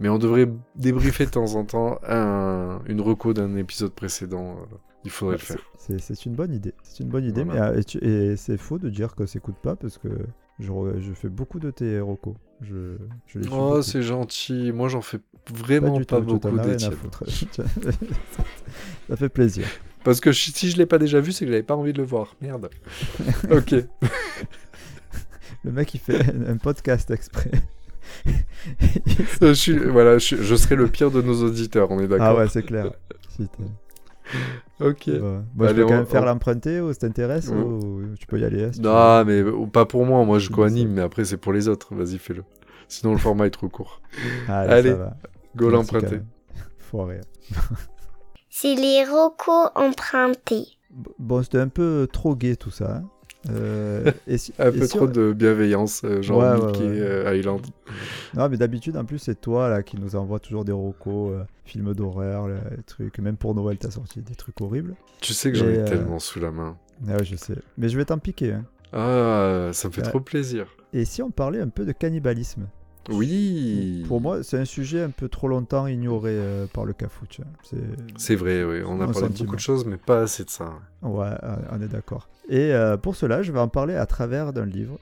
Mais 0.00 0.08
on 0.08 0.18
devrait 0.18 0.50
débriefer 0.74 1.24
de 1.26 1.30
temps 1.30 1.54
en 1.54 1.64
temps 1.64 1.98
un- 2.08 2.80
une 2.86 3.00
reco 3.00 3.32
d'un 3.32 3.54
épisode 3.56 3.92
précédent. 3.92 4.56
euh, 4.60 4.76
Il 5.04 5.10
faudrait 5.10 5.34
Ouais, 5.36 5.40
le 5.40 5.44
faire. 5.56 5.98
C'est 6.00 6.24
une 6.26 6.34
bonne 6.34 6.52
idée. 6.54 6.72
C'est 6.82 7.04
une 7.04 7.10
bonne 7.10 7.24
idée, 7.24 7.44
Voilà. 7.44 7.72
mais 7.72 7.82
et, 8.02 8.32
et 8.32 8.36
c'est 8.36 8.56
faux 8.56 8.78
de 8.78 8.88
dire 8.90 9.14
que 9.14 9.26
s'écoute 9.26 9.56
pas 9.62 9.76
parce 9.76 9.98
que 9.98 10.08
je 10.58 11.12
fais 11.12 11.28
beaucoup 11.28 11.60
de 11.60 11.70
tes 11.70 12.00
recos. 12.00 12.34
Je, 12.64 12.96
je 13.26 13.38
les 13.38 13.44
suis 13.44 13.54
Oh, 13.54 13.82
c'est 13.82 14.02
gentil. 14.02 14.72
Moi, 14.72 14.88
j'en 14.88 15.02
fais 15.02 15.20
vraiment 15.52 16.00
pas, 16.04 16.16
tout, 16.16 16.22
beaucoup 16.22 16.48
foutre. 16.48 17.24
ça 19.08 19.16
fait 19.16 19.28
plaisir. 19.28 19.66
Parce 20.04 20.20
que 20.20 20.32
si 20.32 20.70
je 20.70 20.76
l'ai 20.76 20.86
pas 20.86 20.98
déjà 20.98 21.20
vu, 21.20 21.32
c'est 21.32 21.44
que 21.44 21.50
j'avais 21.50 21.62
pas 21.62 21.76
envie 21.76 21.92
de 21.92 21.98
le 21.98 22.04
voir. 22.04 22.36
Merde. 22.40 22.70
ok. 23.50 23.74
Le 25.64 25.72
mec 25.72 25.94
il 25.94 26.00
fait 26.00 26.20
un 26.46 26.58
podcast 26.58 27.10
exprès. 27.10 27.50
je, 29.40 29.52
suis, 29.54 29.78
voilà, 29.78 30.18
je, 30.18 30.36
je, 30.36 30.54
serai 30.54 30.76
le 30.76 30.88
pire 30.88 31.10
de 31.10 31.22
nos 31.22 31.42
auditeurs, 31.42 31.90
on 31.90 32.00
est 32.00 32.08
d'accord. 32.08 32.26
Ah 32.26 32.34
ouais, 32.36 32.48
c'est 32.48 32.62
clair. 32.62 32.92
ok. 34.80 35.10
Bon, 35.54 35.68
je 35.68 35.72
peux 35.74 35.86
quand 35.86 35.90
même 35.90 36.06
faire 36.06 36.24
l'emprunter 36.24 36.80
ou 36.80 36.92
ça 36.92 37.00
t'intéresse 37.00 37.48
ou 37.48 38.02
tu 38.18 38.26
peux 38.26 38.38
y 38.38 38.44
aller. 38.44 38.70
non, 38.80 39.24
mais 39.24 39.42
pas 39.72 39.86
pour 39.86 40.04
moi. 40.04 40.24
Moi, 40.24 40.38
je 40.38 40.50
co-anime, 40.50 40.92
mais 40.92 41.02
après, 41.02 41.24
c'est 41.24 41.36
pour 41.36 41.52
les 41.52 41.68
autres. 41.68 41.94
Vas-y, 41.94 42.18
fais-le. 42.18 42.44
Sinon, 42.88 43.12
le 43.12 43.18
format 43.18 43.46
est 43.46 43.50
trop 43.50 43.68
court. 43.68 44.00
Allez, 44.48 44.90
Allez 44.90 44.96
go 45.56 45.70
l'emprunter. 45.70 46.20
Foiré. 46.78 47.20
c'est 48.50 48.74
les 48.74 49.04
rocos 49.04 49.70
empruntés. 49.74 50.66
Bon, 51.18 51.42
c'était 51.42 51.58
un 51.58 51.68
peu 51.68 52.06
trop 52.12 52.36
gay 52.36 52.56
tout 52.56 52.70
ça. 52.70 52.96
Hein. 52.96 53.04
Euh, 53.50 54.10
et 54.26 54.36
un 54.58 54.72
peu 54.72 54.88
trop 54.88 55.06
de 55.06 55.32
bienveillance, 55.32 56.02
euh, 56.04 56.22
genre 56.22 56.38
ouais, 56.38 56.66
Mickey 56.66 56.84
euh, 56.84 57.36
Island. 57.36 57.60
Non, 58.36 58.48
mais 58.48 58.56
d'habitude, 58.56 58.96
en 58.96 59.04
plus, 59.04 59.18
c'est 59.18 59.40
toi 59.40 59.68
là 59.68 59.82
qui 59.82 59.98
nous 59.98 60.16
envoie 60.16 60.40
toujours 60.40 60.64
des 60.64 60.72
rocos, 60.72 61.32
films 61.64 61.94
d'horreur, 61.94 62.48
trucs. 62.86 63.18
Même 63.18 63.36
pour 63.36 63.54
Noël, 63.54 63.78
t'as 63.78 63.90
sorti 63.90 64.22
des 64.22 64.34
trucs 64.34 64.60
horribles. 64.60 64.94
Tu 65.20 65.32
sais 65.32 65.52
que 65.52 65.58
j'en 65.58 65.68
ai 65.68 65.84
tellement 65.84 66.18
sous 66.18 66.40
la 66.40 66.50
main. 66.50 66.76
Ah 67.08 67.16
ouais, 67.16 67.24
je 67.24 67.36
sais. 67.36 67.56
Mais 67.78 67.88
je 67.88 67.96
vais 67.96 68.04
t'en 68.04 68.18
piquer. 68.18 68.52
Hein. 68.52 68.64
Ah, 68.92 69.70
ça 69.72 69.88
me 69.88 69.92
fait 69.92 70.02
trop 70.02 70.20
plaisir. 70.20 70.66
Et 70.92 71.04
si 71.04 71.22
on 71.22 71.30
parlait 71.30 71.60
un 71.60 71.68
peu 71.68 71.84
de 71.84 71.92
cannibalisme? 71.92 72.68
Oui. 73.10 74.04
Pour 74.08 74.20
moi, 74.20 74.42
c'est 74.42 74.58
un 74.58 74.64
sujet 74.64 75.02
un 75.02 75.10
peu 75.10 75.28
trop 75.28 75.48
longtemps 75.48 75.86
ignoré 75.86 76.30
euh, 76.32 76.66
par 76.66 76.84
le 76.84 76.92
CAFU. 76.92 77.26
C'est 78.16 78.34
vrai, 78.34 78.64
oui. 78.64 78.82
On 78.86 79.00
a 79.00 79.08
parlé 79.08 79.28
de 79.28 79.38
beaucoup 79.38 79.56
de 79.56 79.60
choses, 79.60 79.84
mais 79.84 79.96
pas 79.96 80.22
assez 80.22 80.44
de 80.44 80.50
ça. 80.50 80.72
Ouais, 81.02 81.26
euh, 81.42 81.56
on 81.70 81.82
est 81.82 81.88
d'accord. 81.88 82.28
Et 82.48 82.72
euh, 82.72 82.96
pour 82.96 83.16
cela, 83.16 83.42
je 83.42 83.52
vais 83.52 83.58
en 83.58 83.68
parler 83.68 83.94
à 83.94 84.06
travers 84.06 84.52
d'un 84.52 84.66
livre 84.66 84.98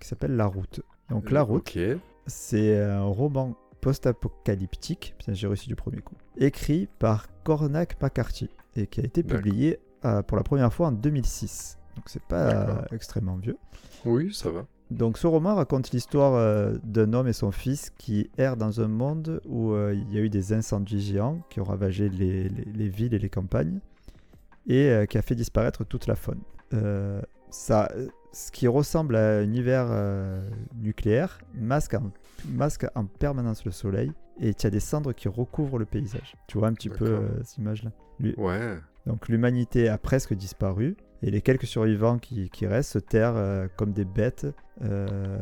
qui 0.00 0.06
s'appelle 0.06 0.36
La 0.36 0.46
Route. 0.46 0.80
Donc, 1.10 1.30
La 1.30 1.42
Route, 1.42 1.76
c'est 2.26 2.80
un 2.80 3.04
roman 3.04 3.56
post-apocalyptique, 3.80 5.14
j'ai 5.28 5.46
réussi 5.46 5.68
du 5.68 5.76
premier 5.76 6.00
coup, 6.00 6.14
écrit 6.38 6.88
par 6.98 7.26
Cornac 7.42 8.00
McCarthy 8.00 8.48
et 8.76 8.86
qui 8.86 9.00
a 9.00 9.04
été 9.04 9.22
publié 9.22 9.78
pour 10.26 10.36
la 10.36 10.42
première 10.42 10.72
fois 10.72 10.88
en 10.88 10.92
2006. 10.92 11.78
Donc, 11.96 12.08
c'est 12.08 12.22
pas 12.22 12.86
extrêmement 12.92 13.36
vieux. 13.36 13.56
Oui, 14.04 14.32
ça 14.32 14.50
va. 14.50 14.66
Donc 14.90 15.18
ce 15.18 15.26
roman 15.26 15.54
raconte 15.54 15.92
l'histoire 15.92 16.34
euh, 16.34 16.76
d'un 16.84 17.14
homme 17.14 17.26
et 17.26 17.32
son 17.32 17.50
fils 17.50 17.90
qui 17.98 18.30
errent 18.36 18.56
dans 18.56 18.80
un 18.80 18.88
monde 18.88 19.40
où 19.46 19.72
euh, 19.72 19.94
il 19.94 20.12
y 20.14 20.18
a 20.18 20.20
eu 20.20 20.28
des 20.28 20.52
incendies 20.52 21.00
géants 21.00 21.40
qui 21.48 21.60
ont 21.60 21.64
ravagé 21.64 22.08
les, 22.08 22.48
villes 22.88 23.14
et 23.14 23.18
les 23.18 23.30
campagnes 23.30 23.80
et 24.66 24.90
euh, 24.90 25.06
qui 25.06 25.16
a 25.16 25.22
fait 25.22 25.34
disparaître 25.34 25.84
toute 25.84 26.06
la 26.06 26.16
faune. 26.16 26.40
ça, 27.50 27.90
ce 28.34 28.50
qui 28.50 28.68
ressemble 28.68 29.16
à 29.16 29.38
un 29.38 29.52
hiver 29.52 29.86
nucléaire 30.76 31.38
masque 31.54 31.94
en, 31.94 32.12
masque 32.48 32.86
en 32.94 33.06
permanence 33.06 33.64
le 33.64 33.70
soleil 33.70 34.12
et 34.40 34.48
il 34.48 34.62
y 34.62 34.66
a 34.66 34.70
des 34.70 34.80
cendres 34.80 35.12
qui 35.12 35.28
recouvrent 35.28 35.78
le 35.78 35.86
paysage. 35.86 36.34
Tu 36.48 36.58
vois 36.58 36.68
un 36.68 36.74
petit 36.74 36.90
peu 36.90 37.26
cette 37.42 37.56
image-là? 37.58 37.92
Ouais. 38.36 38.78
Donc 39.06 39.28
l'humanité 39.28 39.88
a 39.88 39.98
presque 39.98 40.34
disparu 40.34 40.96
et 41.22 41.30
les 41.30 41.40
quelques 41.40 41.66
survivants 41.66 42.18
qui, 42.18 42.66
restent 42.66 42.92
se 42.92 42.98
terrent 42.98 43.36
euh, 43.36 43.66
comme 43.76 43.92
des 43.92 44.04
bêtes. 44.04 44.46
Euh, 44.82 45.38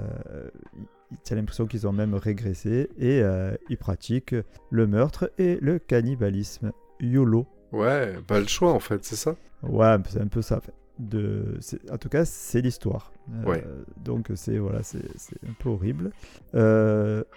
tu 1.25 1.33
as 1.33 1.37
l'impression 1.37 1.67
qu'ils 1.67 1.87
ont 1.87 1.93
même 1.93 2.15
régressé 2.15 2.89
et 2.99 3.21
euh, 3.21 3.55
ils 3.69 3.77
pratiquent 3.77 4.37
le 4.71 4.87
meurtre 4.87 5.33
et 5.39 5.59
le 5.61 5.79
cannibalisme. 5.79 6.73
YOLO. 7.01 7.47
Ouais, 7.73 8.15
pas 8.27 8.39
le 8.39 8.47
choix 8.47 8.73
en 8.73 8.79
fait, 8.79 9.05
c'est 9.05 9.17
ça? 9.17 9.35
Ouais, 9.63 9.97
c'est 10.09 10.21
un 10.21 10.29
peu 10.29 10.43
ça. 10.43 10.61
De... 11.03 11.59
En 11.91 11.99
tout 11.99 12.09
cas, 12.09 12.25
c'est 12.25 12.61
l'histoire. 12.61 13.13
ouais. 13.47 13.65
Donc 14.05 14.31
c'est 14.35 14.59
voilà, 14.59 14.83
c'est 14.83 15.03
un 15.49 15.53
peu 15.59 15.69
horrible. 15.69 16.11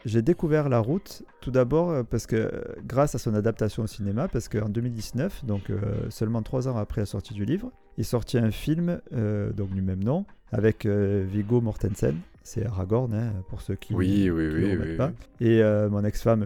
J'ai 0.05 0.21
découvert 0.21 0.69
La 0.69 0.79
Route 0.79 1.23
tout 1.41 1.51
d'abord 1.51 2.05
parce 2.05 2.27
que 2.27 2.51
grâce 2.85 3.15
à 3.15 3.17
son 3.17 3.33
adaptation 3.33 3.83
au 3.83 3.87
cinéma, 3.87 4.27
parce 4.27 4.49
qu'en 4.49 4.69
2019, 4.69 5.45
donc 5.45 5.71
seulement 6.09 6.41
trois 6.41 6.67
ans 6.67 6.77
après 6.77 7.01
la 7.01 7.05
sortie 7.05 7.33
du 7.33 7.45
livre, 7.45 7.71
il 7.97 8.05
sortit 8.05 8.37
un 8.37 8.51
film 8.51 8.99
euh, 9.13 9.51
donc 9.51 9.71
du 9.71 9.81
même 9.81 10.03
nom 10.03 10.25
avec 10.51 10.85
euh, 10.85 11.25
Viggo 11.27 11.61
Mortensen. 11.61 12.17
C'est 12.43 12.63
Aragorn, 12.65 13.11
hein, 13.13 13.33
pour 13.49 13.61
ceux 13.61 13.73
qui 13.73 13.95
oui, 13.95 14.29
oui, 14.29 14.47
oui, 14.47 14.77
oui, 14.79 14.95
pas. 14.97 15.11
Et 15.41 15.63
euh, 15.63 15.89
mon 15.89 16.03
ex-femme, 16.05 16.45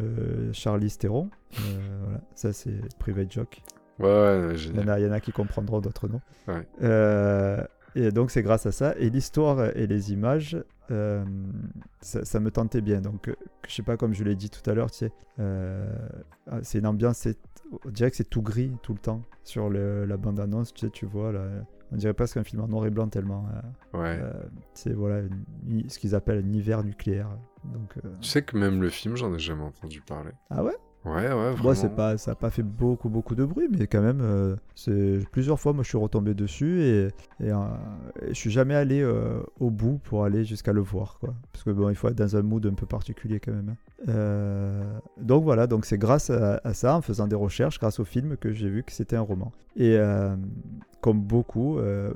Charlie 0.53 0.95
Theron. 0.97 1.29
voilà. 1.51 2.21
Ça, 2.36 2.53
c'est 2.53 2.95
Private 2.99 3.32
Joke. 3.34 3.62
Ouais, 3.99 4.55
il, 4.55 4.75
y 4.75 4.79
en 4.79 4.88
a, 4.88 4.99
il 4.99 5.05
y 5.05 5.09
en 5.09 5.12
a 5.12 5.19
qui 5.19 5.31
comprendront 5.31 5.79
d'autres 5.79 6.07
noms. 6.07 6.21
Ouais. 6.47 7.67
et 7.95 8.12
donc, 8.12 8.31
c'est 8.31 8.43
grâce 8.43 8.65
à 8.65 8.71
ça. 8.71 8.95
Et 8.97 9.09
l'histoire 9.09 9.75
et 9.75 9.88
les 9.88 10.13
images, 10.13 10.57
ça, 12.01 12.39
me 12.39 12.49
tentait 12.49 12.81
bien. 12.81 13.01
Donc, 13.01 13.29
je 13.67 13.73
sais 13.73 13.83
pas, 13.83 13.97
comme 13.97 14.13
je 14.13 14.23
l'ai 14.23 14.35
dit 14.35 14.49
tout 14.49 14.67
à 14.69 14.73
l'heure, 14.73 14.91
tu 14.91 14.99
sais, 14.99 15.12
ah, 15.38 16.59
c'est 16.63 16.79
une 16.79 16.88
ambiance, 16.88 17.27
on 17.85 17.89
dirait 17.89 18.09
que 18.09 18.17
c'est 18.17 18.29
tout 18.29 18.41
gris 18.41 18.71
tout 18.81 18.93
le 18.93 18.99
temps 18.99 19.23
sur 19.43 19.69
la 19.69 20.17
bande-annonce, 20.17 20.73
tu 20.73 20.85
sais, 20.85 20.89
tu 20.89 21.05
vois, 21.05 21.31
là, 21.31 21.41
on 21.91 21.95
dirait 21.97 22.13
presque 22.13 22.38
un 22.38 22.43
film 22.43 22.62
en 22.62 22.67
noir 22.67 22.85
et 22.85 22.89
blanc 22.89 23.07
tellement. 23.07 23.47
Euh, 23.93 23.99
ouais. 23.99 24.19
Euh, 24.21 24.31
c'est 24.73 24.93
voilà, 24.93 25.27
ce 25.88 25.99
qu'ils 25.99 26.15
appellent 26.15 26.43
un 26.45 26.53
hiver 26.53 26.83
nucléaire. 26.83 27.29
Donc, 27.65 27.97
euh, 27.97 28.09
Tu 28.21 28.29
sais 28.29 28.41
que 28.43 28.57
même 28.57 28.81
le 28.81 28.89
film, 28.89 29.15
j'en 29.15 29.33
ai 29.33 29.39
jamais 29.39 29.63
entendu 29.63 30.01
parler. 30.01 30.31
Ah 30.49 30.63
ouais? 30.63 30.77
Ouais, 31.05 31.31
ouais. 31.31 31.55
Moi, 31.63 31.75
c'est 31.75 31.95
pas, 31.95 32.17
ça 32.17 32.31
n'a 32.31 32.35
pas 32.35 32.49
fait 32.49 32.63
beaucoup, 32.63 33.07
beaucoup 33.09 33.33
de 33.33 33.45
bruit, 33.45 33.67
mais 33.71 33.88
quand 33.88 34.01
même, 34.01 34.19
euh, 34.21 34.55
c'est 34.75 35.19
plusieurs 35.31 35.59
fois, 35.59 35.71
moi, 35.73 35.83
je 35.83 35.89
suis 35.89 35.97
retombé 35.97 36.33
dessus 36.33 36.81
et, 36.81 37.07
et, 37.41 37.51
je 38.27 38.33
suis 38.33 38.51
jamais 38.51 38.75
allé 38.75 39.05
au 39.59 39.69
bout 39.69 39.99
pour 40.03 40.25
aller 40.25 40.43
jusqu'à 40.43 40.73
le 40.73 40.81
voir, 40.81 41.17
quoi. 41.19 41.33
Parce 41.53 41.63
que 41.63 41.69
bon, 41.69 41.89
il 41.89 41.95
faut 41.95 42.09
être 42.09 42.17
dans 42.17 42.35
un 42.35 42.41
mood 42.41 42.65
un 42.65 42.73
peu 42.73 42.85
particulier 42.85 43.39
quand 43.39 43.53
même. 43.53 43.75
Hein. 44.07 44.99
donc 45.17 45.43
voilà, 45.43 45.67
donc 45.67 45.85
c'est 45.85 45.97
grâce 45.97 46.29
à, 46.29 46.59
à, 46.63 46.73
ça, 46.73 46.97
en 46.97 47.01
faisant 47.01 47.27
des 47.27 47.35
recherches, 47.35 47.79
grâce 47.79 47.99
au 47.99 48.05
film, 48.05 48.35
que 48.35 48.51
j'ai 48.51 48.69
vu 48.69 48.83
que 48.83 48.91
c'était 48.91 49.15
un 49.15 49.21
roman. 49.21 49.51
Et 49.77 49.97
comme 51.01 51.21
beaucoup, 51.21 51.77
euh, 51.79 52.12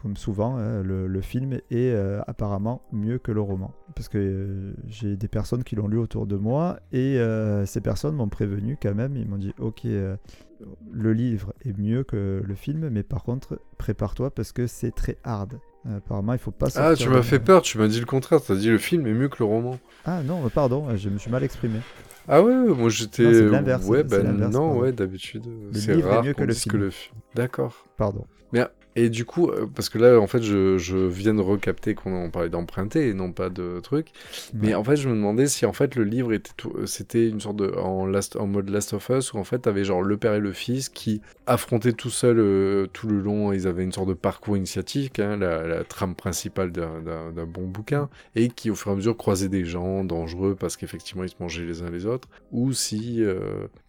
comme 0.00 0.16
souvent, 0.16 0.56
hein, 0.56 0.82
le, 0.82 1.20
film 1.20 1.54
est 1.54 1.62
euh, 1.72 2.20
apparemment 2.28 2.82
mieux 2.92 3.18
que 3.18 3.32
le 3.32 3.40
roman. 3.40 3.74
Parce 3.96 4.08
que 4.08 4.18
euh, 4.18 4.72
j'ai 4.86 5.16
des 5.16 5.26
personnes 5.26 5.64
qui 5.64 5.74
l'ont 5.74 5.88
lu 5.88 5.98
autour 5.98 6.26
de 6.26 6.36
moi 6.36 6.78
et 6.92 7.18
ces 7.66 7.80
personnes 7.80 8.14
m'ont 8.14 8.28
prévenu 8.28 8.78
quand 8.80 8.94
même. 8.94 9.16
Ils 9.16 9.28
m'ont 9.28 9.38
dit 9.38 9.52
Ok, 9.58 9.84
le 9.84 11.12
livre 11.12 11.52
est 11.64 11.76
mieux 11.76 12.04
que 12.04 12.42
le 12.44 12.54
film, 12.54 12.88
mais 12.90 13.02
par 13.02 13.24
contre, 13.24 13.60
prépare-toi 13.76 14.30
parce 14.30 14.52
que 14.52 14.66
c'est 14.66 14.92
très 14.92 15.18
hard. 15.24 15.58
apparemment, 15.88 16.32
il 16.32 16.38
faut 16.38 16.52
pas 16.52 16.68
Ah, 16.76 16.94
tu 16.94 17.08
m'as 17.08 17.22
fait 17.22 17.40
peur, 17.40 17.62
tu 17.62 17.78
m'as 17.78 17.88
dit 17.88 18.00
le 18.00 18.06
contraire. 18.06 18.40
Tu 18.40 18.52
as 18.52 18.56
dit 18.56 18.68
le 18.68 18.78
film 18.78 19.06
est 19.06 19.14
mieux 19.14 19.28
que 19.28 19.36
le 19.40 19.46
roman. 19.46 19.78
Ah 20.04 20.22
non, 20.22 20.48
pardon, 20.48 20.86
je 20.96 21.08
me 21.08 21.18
suis 21.18 21.30
mal 21.30 21.42
exprimé. 21.42 21.80
Ah 22.28 22.42
ouais, 22.42 22.54
moi 22.54 22.88
j'étais. 22.90 23.34
C'est 23.34 23.48
l'inverse. 23.48 23.84
Ouais, 23.86 24.04
ben 24.04 24.22
non, 24.48 24.78
ouais, 24.78 24.92
d'habitude. 24.92 25.44
C'est 25.72 26.00
rare 26.02 26.22
mieux 26.22 26.34
que 26.34 26.44
le, 26.44 26.54
que 26.54 26.76
le 26.76 26.90
film. 26.90 27.16
D'accord. 27.34 27.86
Pardon. 27.96 28.26
Mais 28.52 28.64
et 28.96 29.10
du 29.10 29.24
coup, 29.24 29.48
euh, 29.48 29.66
parce 29.72 29.88
que 29.88 29.98
là, 29.98 30.18
en 30.20 30.26
fait, 30.26 30.42
je, 30.42 30.78
je 30.78 30.96
viens 30.96 31.34
de 31.34 31.40
recapter 31.40 31.94
qu'on 31.94 32.30
parlait 32.30 32.48
d'emprunter 32.48 33.08
et 33.08 33.14
non 33.14 33.32
pas 33.32 33.48
de 33.48 33.80
trucs. 33.80 34.08
Mais 34.54 34.74
en 34.74 34.82
fait, 34.82 34.96
je 34.96 35.08
me 35.08 35.14
demandais 35.14 35.46
si 35.46 35.66
en 35.66 35.72
fait 35.72 35.94
le 35.94 36.04
livre 36.04 36.32
était 36.32 36.50
euh, 36.66 36.86
c'était 36.86 37.28
une 37.28 37.40
sorte 37.40 37.56
de 37.56 37.70
en, 37.76 38.06
last, 38.06 38.36
en 38.36 38.46
mode 38.46 38.70
Last 38.70 38.92
of 38.94 39.08
Us 39.10 39.32
où 39.32 39.38
en 39.38 39.44
fait 39.44 39.60
t'avais 39.60 39.84
genre 39.84 40.02
le 40.02 40.16
père 40.16 40.34
et 40.34 40.40
le 40.40 40.52
fils 40.52 40.88
qui 40.88 41.20
affrontaient 41.46 41.92
tout 41.92 42.10
seuls 42.10 42.40
euh, 42.40 42.86
tout 42.92 43.08
le 43.08 43.20
long. 43.20 43.52
Ils 43.52 43.66
avaient 43.66 43.84
une 43.84 43.92
sorte 43.92 44.08
de 44.08 44.14
parcours 44.14 44.56
initiatique, 44.56 45.20
hein, 45.20 45.36
la, 45.36 45.66
la, 45.66 45.84
trame 45.84 46.14
principale 46.14 46.72
d'un 46.72 47.46
bon 47.46 47.66
bouquin, 47.66 48.08
et 48.34 48.48
qui 48.48 48.70
au 48.70 48.74
fur 48.74 48.90
et 48.90 48.94
à 48.94 48.96
mesure 48.96 49.16
croisaient 49.16 49.48
des 49.48 49.64
gens 49.64 50.04
dangereux 50.04 50.56
parce 50.58 50.76
qu'effectivement 50.76 51.24
ils 51.24 51.30
se 51.30 51.36
mangeaient 51.40 51.64
les 51.64 51.82
uns 51.82 51.90
les 51.90 52.06
autres. 52.06 52.28
Ou 52.52 52.72
si 52.72 53.22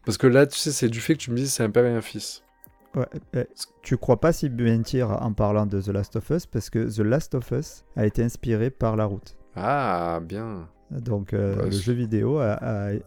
parce 0.06 0.18
que 0.18 0.28
là, 0.28 0.48
tu 0.48 0.58
sais, 0.58 0.72
c'est 0.72 0.90
du 0.90 1.02
fait 1.02 1.14
que 1.14 1.20
tu 1.20 1.32
me 1.32 1.36
dis 1.36 1.48
c'est 1.48 1.64
un 1.64 1.70
père 1.70 1.86
et 1.86 1.94
un 1.94 2.02
fils. 2.02 2.44
Ouais, 2.96 3.06
eh, 3.36 3.46
tu 3.82 3.98
crois 3.98 4.20
pas 4.20 4.34
si 4.34 4.50
mentir 4.50 5.12
en 5.22 5.34
parlant 5.34 5.66
de 5.66 5.80
The 5.80 5.90
Last 5.90 6.16
of 6.16 6.30
Us 6.32 6.46
parce 6.46 6.70
que 6.70 6.90
The 6.90 7.00
Last 7.00 7.36
of 7.36 7.52
Us 7.52 7.86
a 7.96 8.06
été 8.06 8.24
inspiré 8.24 8.70
par 8.70 8.96
la 8.96 9.06
route. 9.06 9.38
Ah, 9.56 10.20
bien. 10.24 10.68
Donc 10.92 11.34
euh, 11.34 11.66
le 11.66 11.72
jeu 11.72 11.94
vidéo, 11.94 12.42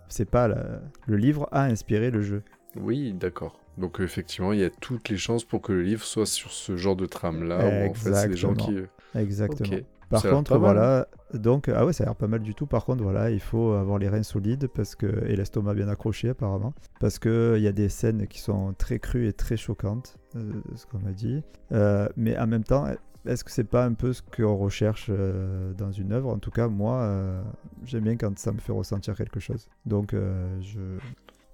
c'est 0.09 0.31
pas 0.31 0.49
le 0.49 1.17
livre 1.17 1.49
a 1.51 1.65
inspiré 1.65 2.11
le 2.11 2.23
jeu. 2.23 2.43
Oui, 2.77 3.13
d'accord. 3.13 3.59
Donc 3.79 4.01
effectivement, 4.01 4.53
il 4.53 4.61
y 4.61 4.65
a 4.65 4.71
toutes 4.71 5.09
les 5.09 5.17
chances 5.17 5.45
pour 5.45 5.63
que 5.63 5.73
le 5.73 5.83
livre 5.83 6.05
soit 6.05 6.27
sur 6.27 6.53
ce 6.53 6.77
genre 6.77 6.95
de 6.95 7.07
trame 7.07 7.43
là. 7.43 7.59
Où, 7.59 7.91
en 7.91 7.95
fait, 7.95 8.15
c'est 8.15 8.29
des 8.29 8.37
gens 8.37 8.55
qui. 8.55 8.77
Exactement. 9.15 9.79
Par 10.13 10.31
contre, 10.31 10.59
voilà, 10.59 11.09
donc, 11.35 11.69
ah 11.69 11.87
ouais, 11.87 11.93
ça 11.93 12.05
a 12.05 12.07
l'air 12.07 12.17
pas 12.17 12.27
mal 12.27 12.41
du 12.41 12.55
tout. 12.55 12.67
Par 12.67 12.85
contre, 12.85 13.03
voilà, 13.03 13.31
il 13.31 13.41
faut 13.41 13.73
avoir 13.73 13.99
les 13.99 14.09
reins 14.09 14.23
solides 14.23 14.69
parce 14.69 14.95
que, 14.95 15.07
et 15.27 15.37
l'estomac 15.37 15.75
bien 15.75 15.89
accroché 15.89 16.31
apparemment, 16.31 16.75
parce 17.01 17.19
qu'il 17.19 17.59
y 17.59 17.67
a 17.67 17.73
des 17.73 17.89
scènes 17.89 18.27
qui 18.27 18.41
sont 18.41 18.75
très 18.77 18.99
crues 18.99 19.27
et 19.27 19.33
très 19.33 19.57
choquantes, 19.57 20.17
euh, 20.37 20.53
ce 20.77 20.87
qu'on 20.87 20.99
m'a 20.99 21.13
dit. 21.13 21.43
Euh, 21.73 22.09
mais 22.17 22.39
en 22.39 22.47
même 22.47 22.65
temps, 22.65 22.87
est-ce 23.25 23.45
que 23.45 23.51
c'est 23.51 23.65
pas 23.65 23.85
un 23.85 23.95
peu 23.95 24.13
ce 24.13 24.21
qu'on 24.23 24.57
recherche 24.57 25.07
euh, 25.09 25.73
dans 25.73 25.93
une 25.93 26.13
œuvre? 26.13 26.29
En 26.29 26.39
tout 26.39 26.51
cas, 26.51 26.69
moi, 26.69 27.43
j'aime 27.85 28.05
bien 28.05 28.17
quand 28.17 28.39
ça 28.39 28.53
me 28.53 28.59
fait 28.59 28.73
ressentir 28.73 29.17
quelque 29.17 29.41
chose. 29.41 29.69
Donc, 29.87 30.15
je. 30.61 30.99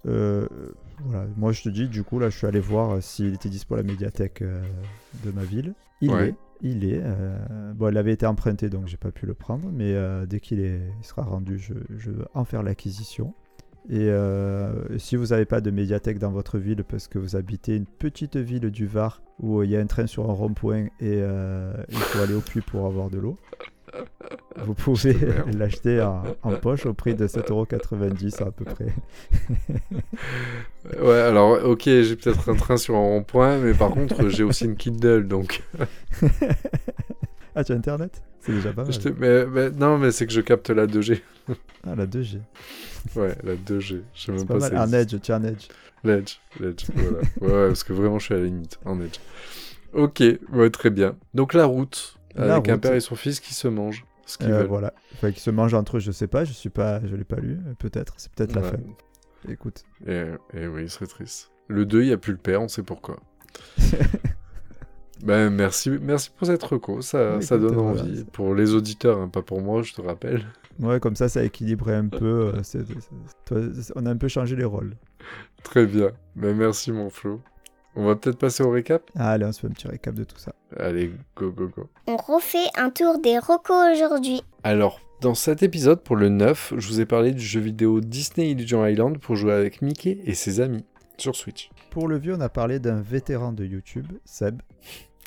voilà, 0.04 1.26
moi 1.36 1.52
je 1.52 1.62
te 1.62 1.68
dis, 1.68 1.88
du 1.88 2.02
coup, 2.02 2.18
là 2.18 2.30
je 2.30 2.36
suis 2.36 2.46
allé 2.46 2.60
voir 2.60 3.00
s'il 3.02 3.34
était 3.34 3.48
dispo 3.48 3.74
à 3.74 3.76
la 3.78 3.82
médiathèque 3.84 4.42
de 4.42 5.30
ma 5.30 5.44
ville. 5.44 5.74
Il 6.00 6.10
est. 6.12 6.34
il 6.60 6.84
est. 6.84 7.00
euh, 7.02 7.72
bon, 7.74 7.90
il 7.90 7.96
avait 7.98 8.12
été 8.12 8.26
emprunté, 8.26 8.68
donc 8.68 8.86
j'ai 8.86 8.96
pas 8.96 9.10
pu 9.10 9.26
le 9.26 9.34
prendre, 9.34 9.70
mais 9.72 9.94
euh, 9.94 10.26
dès 10.26 10.40
qu'il 10.40 10.60
est, 10.60 10.80
il 11.00 11.04
sera 11.04 11.22
rendu, 11.22 11.58
je, 11.58 11.74
je 11.96 12.10
veux 12.10 12.26
en 12.34 12.44
faire 12.44 12.62
l'acquisition. 12.62 13.34
Et 13.90 14.10
euh, 14.10 14.98
si 14.98 15.16
vous 15.16 15.26
n'avez 15.28 15.46
pas 15.46 15.62
de 15.62 15.70
médiathèque 15.70 16.18
dans 16.18 16.30
votre 16.30 16.58
ville 16.58 16.84
parce 16.84 17.08
que 17.08 17.18
vous 17.18 17.36
habitez 17.36 17.74
une 17.74 17.86
petite 17.86 18.36
ville 18.36 18.70
du 18.70 18.86
Var 18.86 19.22
où 19.40 19.62
il 19.62 19.70
y 19.70 19.76
a 19.76 19.80
un 19.80 19.86
train 19.86 20.06
sur 20.06 20.28
un 20.28 20.32
rond-point 20.34 20.86
et 21.00 21.20
euh, 21.22 21.72
il 21.88 21.96
faut 21.96 22.18
aller 22.18 22.34
au 22.34 22.42
puits 22.42 22.60
pour 22.60 22.84
avoir 22.84 23.08
de 23.08 23.16
l'eau, 23.18 23.38
vous 24.64 24.74
pouvez 24.74 25.16
l'acheter 25.56 26.00
en, 26.02 26.22
en 26.42 26.52
poche 26.56 26.86
au 26.86 26.94
prix 26.94 27.14
de 27.14 27.26
7,90€ 27.26 28.42
à 28.42 28.50
peu 28.50 28.64
près. 28.64 28.86
Ouais, 31.02 31.18
alors, 31.20 31.62
ok, 31.64 31.82
j'ai 31.84 32.16
peut-être 32.16 32.48
un 32.50 32.54
train 32.54 32.76
sur 32.76 32.94
un 32.94 33.00
rond-point, 33.00 33.58
mais 33.58 33.74
par 33.74 33.90
contre, 33.90 34.28
j'ai 34.30 34.42
aussi 34.42 34.64
une 34.64 34.76
Kindle, 34.76 35.26
donc. 35.28 35.62
ah, 37.54 37.62
tu 37.64 37.72
as 37.72 37.74
internet? 37.74 38.22
C'est 38.40 38.52
déjà 38.52 38.72
pas 38.72 38.84
mal. 38.84 38.92
je 38.92 38.98
te- 38.98 39.08
mais, 39.10 39.44
mais- 39.46 39.70
non, 39.70 39.98
mais 39.98 40.10
c'est 40.12 40.26
que 40.26 40.32
je 40.32 40.40
capte 40.40 40.70
la 40.70 40.86
2G. 40.86 41.20
Ah, 41.86 41.94
la 41.94 42.06
2G. 42.06 42.38
Ouais, 43.16 43.34
la 43.44 43.54
2G. 43.54 43.80
Je 43.80 43.92
sais 43.96 44.02
C'est 44.14 44.32
même 44.32 44.46
pas 44.46 44.58
pas, 44.58 44.70
mal. 44.70 44.88
elle 44.94 45.00
Edge, 45.00 45.20
tu 45.20 45.30
es 45.30 45.34
en 45.34 45.44
Edge. 45.44 45.66
L'Edge, 46.04 46.36
l'Edge, 46.60 46.84
voilà. 46.94 47.18
Ouais, 47.40 47.48
ouais, 47.62 47.66
parce 47.68 47.84
que 47.84 47.92
vraiment, 47.92 48.18
je 48.18 48.24
suis 48.26 48.34
à 48.34 48.38
la 48.38 48.44
limite, 48.44 48.78
en 48.84 49.00
Edge. 49.00 49.18
Ok, 49.92 50.22
ouais, 50.52 50.70
très 50.70 50.90
bien. 50.90 51.16
Donc 51.34 51.54
la 51.54 51.66
route, 51.66 52.17
La 52.34 52.54
avec 52.56 52.68
un 52.68 52.78
père 52.78 52.94
et 52.94 53.00
son 53.00 53.16
fils 53.16 53.40
qui 53.40 53.54
se 53.54 53.68
mangent. 53.68 54.04
Ce 54.26 54.36
qu'ils 54.38 54.50
Euh, 54.52 54.64
voilà. 54.64 54.92
Enfin, 55.14 55.32
qui 55.32 55.40
se 55.40 55.50
mangent 55.50 55.74
entre 55.74 55.96
eux, 55.96 56.00
je 56.00 56.12
sais 56.12 56.26
pas, 56.26 56.44
je 56.44 56.52
suis 56.52 56.68
pas, 56.68 57.00
je 57.06 57.16
l'ai 57.16 57.24
pas 57.24 57.36
lu. 57.36 57.58
Peut-être, 57.78 58.14
c'est 58.18 58.30
peut-être 58.32 58.54
la 58.54 58.62
fin. 58.62 58.76
Écoute. 59.48 59.84
Et, 60.06 60.24
et 60.52 60.66
oui, 60.66 60.82
il 60.82 60.90
serait 60.90 61.06
triste. 61.06 61.50
Le 61.68 61.86
2, 61.86 62.02
il 62.02 62.06
n'y 62.08 62.12
a 62.12 62.18
plus 62.18 62.32
le 62.32 62.38
père, 62.38 62.60
on 62.62 62.68
sait 62.68 62.82
pourquoi. 62.82 63.18
ben, 65.24 65.50
merci, 65.50 65.90
merci 65.90 66.30
pour 66.36 66.46
cette 66.46 66.62
reco, 66.62 67.00
ça, 67.00 67.40
ça 67.40 67.58
donne 67.58 67.74
euh, 67.74 67.78
voilà, 67.80 68.02
envie. 68.02 68.24
Pour 68.24 68.54
les 68.54 68.74
auditeurs, 68.74 69.18
hein, 69.18 69.28
pas 69.28 69.42
pour 69.42 69.60
moi, 69.60 69.82
je 69.82 69.94
te 69.94 70.00
rappelle. 70.00 70.44
Ouais, 70.80 71.00
comme 71.00 71.16
ça, 71.16 71.28
ça 71.28 71.42
équilibrait 71.42 71.94
un 71.94 72.06
peu. 72.08 72.52
euh, 73.52 73.72
on 73.96 74.06
a 74.06 74.10
un 74.10 74.16
peu 74.16 74.28
changé 74.28 74.54
les 74.56 74.64
rôles. 74.64 74.96
Très 75.64 75.86
bien. 75.86 76.12
Ben, 76.36 76.56
merci, 76.56 76.92
mon 76.92 77.10
Flo. 77.10 77.40
On 78.00 78.04
va 78.06 78.14
peut-être 78.14 78.38
passer 78.38 78.62
au 78.62 78.70
récap 78.70 79.10
Ah, 79.16 79.32
allez, 79.32 79.44
on 79.44 79.50
se 79.50 79.60
fait 79.60 79.66
un 79.66 79.70
petit 79.70 79.88
récap 79.88 80.14
de 80.14 80.22
tout 80.22 80.38
ça. 80.38 80.54
Allez, 80.78 81.10
go, 81.34 81.50
go, 81.50 81.66
go. 81.66 81.88
On 82.06 82.16
refait 82.16 82.68
un 82.76 82.90
tour 82.90 83.18
des 83.18 83.38
recos 83.38 83.92
aujourd'hui. 83.92 84.40
Alors, 84.62 85.00
dans 85.20 85.34
cet 85.34 85.64
épisode, 85.64 86.02
pour 86.04 86.14
le 86.14 86.28
9, 86.28 86.74
je 86.76 86.86
vous 86.86 87.00
ai 87.00 87.06
parlé 87.06 87.32
du 87.32 87.42
jeu 87.42 87.58
vidéo 87.58 88.00
Disney 88.00 88.52
Illusion 88.52 88.86
Island 88.86 89.18
pour 89.18 89.34
jouer 89.34 89.52
avec 89.52 89.82
Mickey 89.82 90.20
et 90.24 90.34
ses 90.34 90.60
amis 90.60 90.84
sur 91.16 91.34
Switch. 91.34 91.70
Pour 91.90 92.06
le 92.06 92.18
vieux, 92.18 92.36
on 92.36 92.40
a 92.40 92.48
parlé 92.48 92.78
d'un 92.78 93.00
vétéran 93.00 93.50
de 93.52 93.64
YouTube, 93.64 94.06
Seb. 94.24 94.62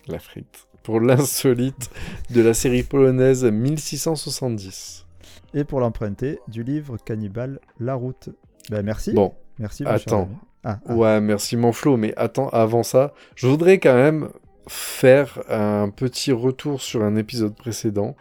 La 0.08 0.20
frite. 0.20 0.68
Pour 0.84 1.02
l'insolite 1.02 1.90
de 2.30 2.42
la 2.42 2.54
série 2.54 2.84
polonaise 2.84 3.44
1670. 3.44 5.06
Et 5.54 5.66
pour 5.66 5.82
l'emprunter, 5.82 6.40
du 6.48 6.64
livre 6.64 6.96
Cannibal 7.04 7.60
La 7.82 7.96
Route. 7.96 8.30
Ben 8.70 8.82
merci. 8.82 9.12
Bon, 9.12 9.34
Merci. 9.60 9.84
attends. 9.86 10.30
Ah, 10.64 10.80
ah, 10.88 10.94
ouais, 10.96 11.22
merci 11.22 11.58
mon 11.58 11.72
Flo, 11.72 11.98
mais 11.98 12.14
attends, 12.18 12.50
avant 12.50 12.84
ça, 12.84 13.14
je 13.36 13.48
voudrais 13.48 13.80
quand 13.80 13.96
même 13.96 14.30
faire 14.68 15.40
un 15.50 15.90
petit 15.90 16.32
retour 16.32 16.82
sur 16.82 17.02
un 17.04 17.16
épisode 17.16 17.56
précédent. 17.56 18.16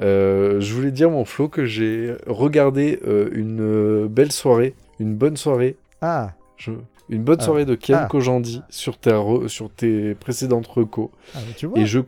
Euh, 0.00 0.60
je 0.60 0.72
voulais 0.74 0.92
dire, 0.92 1.10
mon 1.10 1.24
Flo, 1.24 1.48
que 1.48 1.64
j'ai 1.64 2.14
regardé 2.26 3.00
euh, 3.06 3.28
une 3.32 3.60
euh, 3.60 4.08
belle 4.08 4.32
soirée, 4.32 4.74
une 4.98 5.14
bonne 5.16 5.36
soirée. 5.36 5.76
Ah, 6.00 6.32
Je- 6.56 6.70
Une 7.10 7.24
bonne 7.24 7.38
Ah. 7.40 7.44
soirée 7.44 7.64
de 7.64 7.74
Ken 7.74 7.96
Ah. 8.02 8.06
Kojandi 8.08 8.62
sur, 8.70 8.96
ta 8.96 9.20
sur 9.48 9.68
tes 9.68 10.14
précédentes 10.14 10.66
recos. 10.68 11.10
ah, 11.34 11.38
tu 11.56 11.66
vois. 11.66 11.78
Et, 11.78 11.84
je 11.86 11.98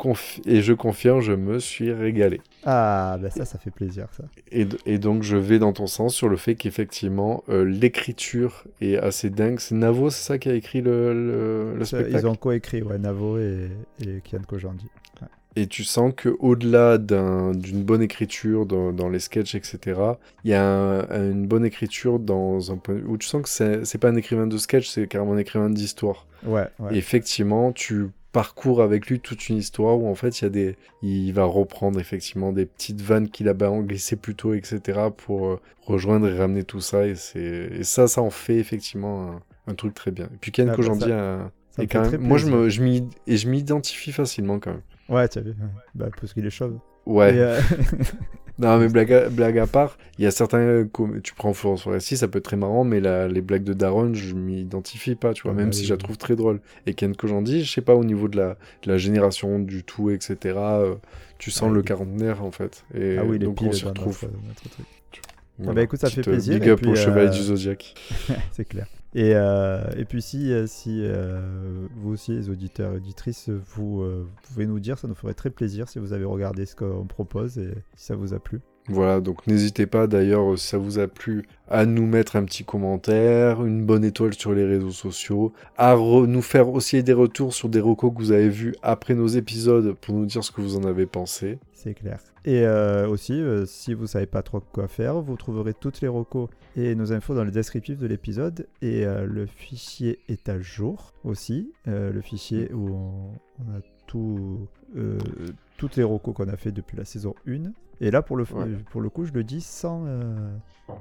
et 0.46 0.62
je 0.62 0.72
confirme, 0.72 1.20
je 1.20 1.32
me 1.32 1.58
suis 1.58 1.92
régalé. 1.92 2.40
Ah, 2.64 3.18
ben 3.20 3.28
ça, 3.30 3.44
ça 3.44 3.58
fait 3.58 3.72
plaisir, 3.72 4.06
ça. 4.16 4.24
Et, 4.52 4.98
donc 4.98 5.22
je 5.24 5.36
vais 5.36 5.58
dans 5.58 5.72
ton 5.72 5.86
sens 5.88 6.14
sur 6.14 6.28
le 6.28 6.36
fait 6.36 6.54
qu'effectivement 6.54 7.42
euh, 7.48 7.64
l'écriture 7.64 8.64
est 8.80 8.96
assez 8.96 9.28
dingue. 9.28 9.58
C'est 9.58 9.74
Navo, 9.74 10.08
c'est 10.10 10.22
ça 10.24 10.38
qui 10.38 10.48
a 10.48 10.54
écrit 10.54 10.80
le, 10.80 11.74
le, 11.76 11.84
spectacle? 11.84 12.16
Ils 12.16 12.26
ont 12.26 12.36
coécrit, 12.36 12.82
ouais, 12.82 12.98
Navo 12.98 13.38
et, 13.38 13.68
et 14.00 14.20
Kian 14.22 14.42
Kojandi. 14.46 14.86
Et 15.54 15.66
tu 15.66 15.84
sens 15.84 16.12
que 16.16 16.30
au-delà 16.38 16.96
d'un- 16.98 17.52
d'une 17.52 17.82
bonne 17.84 18.00
écriture 18.02 18.64
dans, 18.64 18.92
dans 18.92 19.08
les 19.10 19.18
sketchs, 19.18 19.54
etc., 19.54 20.00
il 20.44 20.50
y 20.50 20.54
a 20.54 20.64
un- 20.64 21.30
une 21.30 21.46
bonne 21.46 21.64
écriture 21.64 22.18
dans 22.18 22.72
un 22.72 22.76
point 22.78 22.96
où 23.06 23.18
tu 23.18 23.26
sens 23.28 23.42
que 23.42 23.48
c'est 23.48 23.84
c'est 23.84 23.98
pas 23.98 24.08
un 24.08 24.16
écrivain 24.16 24.46
de 24.46 24.56
sketch, 24.56 24.88
c'est 24.88 25.06
carrément 25.06 25.34
un 25.34 25.38
écrivain 25.38 25.68
d'histoire. 25.70 26.26
Ouais, 26.46 26.68
ouais. 26.78 26.94
Et 26.94 26.98
effectivement, 26.98 27.72
tu 27.72 28.06
parcours 28.32 28.80
avec 28.80 29.08
lui 29.08 29.20
toute 29.20 29.50
une 29.50 29.58
histoire 29.58 29.98
où 29.98 30.08
en 30.08 30.14
fait 30.14 30.40
il 30.40 30.44
y 30.44 30.46
a 30.46 30.50
des, 30.50 30.76
il 31.02 31.32
va 31.32 31.44
reprendre 31.44 32.00
effectivement 32.00 32.50
des 32.50 32.64
petites 32.64 33.02
vannes 33.02 33.28
qu'il 33.28 33.46
a 33.50 33.52
glissées 33.52 34.16
plus 34.16 34.34
tôt, 34.34 34.54
etc. 34.54 35.10
pour 35.14 35.46
euh, 35.48 35.60
rejoindre 35.82 36.26
et 36.28 36.34
ramener 36.38 36.64
tout 36.64 36.80
ça. 36.80 37.06
Et 37.06 37.14
c'est 37.14 37.68
et 37.78 37.84
ça, 37.84 38.08
ça 38.08 38.22
en 38.22 38.30
fait 38.30 38.56
effectivement 38.56 39.32
un, 39.32 39.42
un 39.72 39.74
truc 39.74 39.92
très 39.92 40.10
bien. 40.12 40.24
Et 40.32 40.38
puis 40.40 40.50
Ken 40.50 40.66
Ah 40.68 40.70
bah, 40.70 40.76
Kojandi 40.76 41.04
ça- 41.10 41.34
a- 41.42 41.50
Ça 41.76 41.82
est 41.82 41.86
me 41.94 42.00
quand 42.00 42.10
même, 42.10 42.20
moi 42.22 42.38
je 42.38 42.46
me, 42.46 42.68
je 42.70 42.82
m'y 42.82 43.04
et 43.26 43.36
je 43.36 43.48
m'identifie 43.50 44.12
facilement 44.12 44.58
quand 44.58 44.70
même. 44.70 44.80
Ouais, 45.12 45.28
tu 45.28 45.38
as 45.38 45.42
vu. 45.42 45.50
ouais. 45.50 45.54
Bah, 45.94 46.08
parce 46.20 46.32
qu'il 46.32 46.44
est 46.46 46.50
chauve. 46.50 46.78
Ouais. 47.06 47.32
Euh, 47.36 47.60
Non, 48.58 48.78
mais 48.78 48.88
blague 48.88 49.12
à, 49.12 49.28
blague 49.30 49.58
à 49.58 49.66
part, 49.66 49.96
il 50.18 50.24
y 50.24 50.26
a 50.26 50.30
certains. 50.30 50.58
euh, 50.58 50.84
Tu 51.24 51.34
prends 51.34 51.52
Florence 51.54 51.82
Foresti, 51.82 52.18
ça 52.18 52.28
peut 52.28 52.38
être 52.38 52.44
très 52.44 52.56
marrant, 52.58 52.84
mais 52.84 53.00
la- 53.00 53.26
les 53.26 53.40
blagues 53.40 53.64
de 53.64 53.72
Daron, 53.72 54.12
je 54.12 54.34
m'identifie 54.34 55.14
pas, 55.14 55.32
tu 55.32 55.42
vois, 55.44 55.52
Ah 55.52 55.54
même 55.54 55.66
bah 55.68 55.72
si 55.72 55.86
je 55.86 55.92
la 55.94 55.96
trouve 55.96 56.18
très 56.18 56.36
drôle. 56.36 56.60
Et 56.86 56.92
Ken 56.94 57.16
Kojandi, 57.16 57.64
je 57.64 57.72
sais 57.72 57.80
pas, 57.80 57.94
au 57.94 58.04
niveau 58.04 58.28
de 58.28 58.36
la, 58.36 58.58
de 58.82 58.90
la 58.92 58.98
génération, 58.98 59.58
du 59.58 59.82
tout, 59.84 60.10
etc., 60.10 60.36
euh, 60.44 60.94
tu 61.38 61.50
sens 61.50 61.70
Ah, 61.70 61.74
le 61.74 61.82
quarantenaire, 61.82 62.44
en 62.44 62.50
fait. 62.50 62.84
Et 62.94 63.16
ah 63.18 63.24
oui, 63.24 63.38
donc 63.38 63.60
on 63.62 63.72
s'y 63.72 63.86
retrouve. 63.86 64.18
notre, 64.22 64.46
notre 64.46 64.68
truc. 64.68 64.86
Voilà. 65.58 65.72
bah, 65.74 65.82
écoute, 65.82 66.00
ça 66.00 66.10
fait 66.10 66.20
plaisir, 66.20 66.54
Big 66.60 66.68
et 66.68 66.70
up 66.70 66.80
puis, 66.82 66.90
au 66.90 66.94
Chevalier 66.94 67.28
euh, 67.28 67.30
du 67.30 67.42
Zodiac. 67.42 67.94
c'est 68.52 68.66
clair. 68.66 68.86
Et, 69.14 69.32
euh, 69.34 69.84
et 69.96 70.06
puis 70.06 70.22
si, 70.22 70.52
euh, 70.52 70.66
si 70.66 71.00
euh, 71.02 71.86
vous 71.96 72.12
aussi, 72.12 72.32
les 72.32 72.48
auditeurs 72.48 72.92
et 72.92 72.96
auditrices, 72.96 73.50
vous, 73.50 74.02
vous 74.02 74.28
pouvez 74.42 74.66
nous 74.66 74.80
dire, 74.80 74.98
ça 74.98 75.06
nous 75.06 75.14
ferait 75.14 75.34
très 75.34 75.50
plaisir 75.50 75.88
si 75.88 75.98
vous 75.98 76.12
avez 76.12 76.24
regardé 76.24 76.64
ce 76.64 76.74
qu'on 76.74 77.06
propose 77.06 77.58
et 77.58 77.74
si 77.94 78.06
ça 78.06 78.16
vous 78.16 78.32
a 78.32 78.40
plu. 78.40 78.60
Voilà, 78.88 79.20
donc 79.20 79.46
n'hésitez 79.46 79.86
pas 79.86 80.06
d'ailleurs, 80.06 80.58
si 80.58 80.66
ça 80.66 80.78
vous 80.78 80.98
a 80.98 81.06
plu, 81.06 81.44
à 81.68 81.86
nous 81.86 82.06
mettre 82.06 82.36
un 82.36 82.44
petit 82.44 82.64
commentaire, 82.64 83.64
une 83.64 83.84
bonne 83.84 84.04
étoile 84.04 84.34
sur 84.34 84.52
les 84.52 84.64
réseaux 84.64 84.90
sociaux, 84.90 85.52
à 85.76 85.94
nous 85.96 86.42
faire 86.42 86.68
aussi 86.68 87.02
des 87.02 87.12
retours 87.12 87.54
sur 87.54 87.68
des 87.68 87.80
recos 87.80 88.12
que 88.12 88.18
vous 88.18 88.32
avez 88.32 88.48
vus 88.48 88.74
après 88.82 89.14
nos 89.14 89.28
épisodes 89.28 89.94
pour 90.00 90.14
nous 90.14 90.26
dire 90.26 90.42
ce 90.42 90.50
que 90.50 90.60
vous 90.60 90.76
en 90.76 90.84
avez 90.84 91.06
pensé. 91.06 91.58
C'est 91.72 91.94
clair. 91.94 92.18
Et 92.44 92.66
euh, 92.66 93.08
aussi, 93.08 93.34
euh, 93.34 93.66
si 93.66 93.94
vous 93.94 94.08
savez 94.08 94.26
pas 94.26 94.42
trop 94.42 94.60
quoi 94.60 94.88
faire, 94.88 95.20
vous 95.20 95.36
trouverez 95.36 95.74
toutes 95.74 96.00
les 96.00 96.08
recos 96.08 96.48
et 96.76 96.94
nos 96.94 97.12
infos 97.12 97.34
dans 97.34 97.44
le 97.44 97.50
descriptif 97.50 97.98
de 97.98 98.06
l'épisode. 98.06 98.66
Et 98.80 99.04
euh, 99.06 99.26
le 99.26 99.46
fichier 99.46 100.18
est 100.28 100.48
à 100.48 100.60
jour 100.60 101.12
aussi. 101.24 101.72
Euh, 101.88 102.12
le 102.12 102.20
fichier 102.20 102.72
où 102.72 102.88
on, 102.90 103.76
a 103.76 103.80
tout, 104.06 104.68
euh, 104.96 105.18
toutes 105.76 105.96
les 105.96 106.02
recos 106.02 106.34
qu'on 106.34 106.48
a 106.48 106.56
fait 106.56 106.72
depuis 106.72 106.96
la 106.96 107.04
saison 107.04 107.34
1. 107.46 107.72
Et 108.02 108.10
là, 108.10 108.20
pour 108.20 108.36
le, 108.36 108.42
Ouais. 108.42 108.66
pour 108.90 109.00
le 109.00 109.08
coup, 109.08 109.24
je 109.24 109.32
le 109.32 109.44
dis 109.44 109.60
sans, 109.60 110.02
euh, 110.06 110.50
hum, 110.88 110.96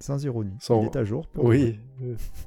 sans 0.00 0.22
ironie. 0.24 0.52
Sans- 0.58 0.82
Il 0.82 0.86
est 0.86 0.96
à 0.96 1.04
jour. 1.04 1.26
Pour 1.28 1.44
Oui. 1.44 1.78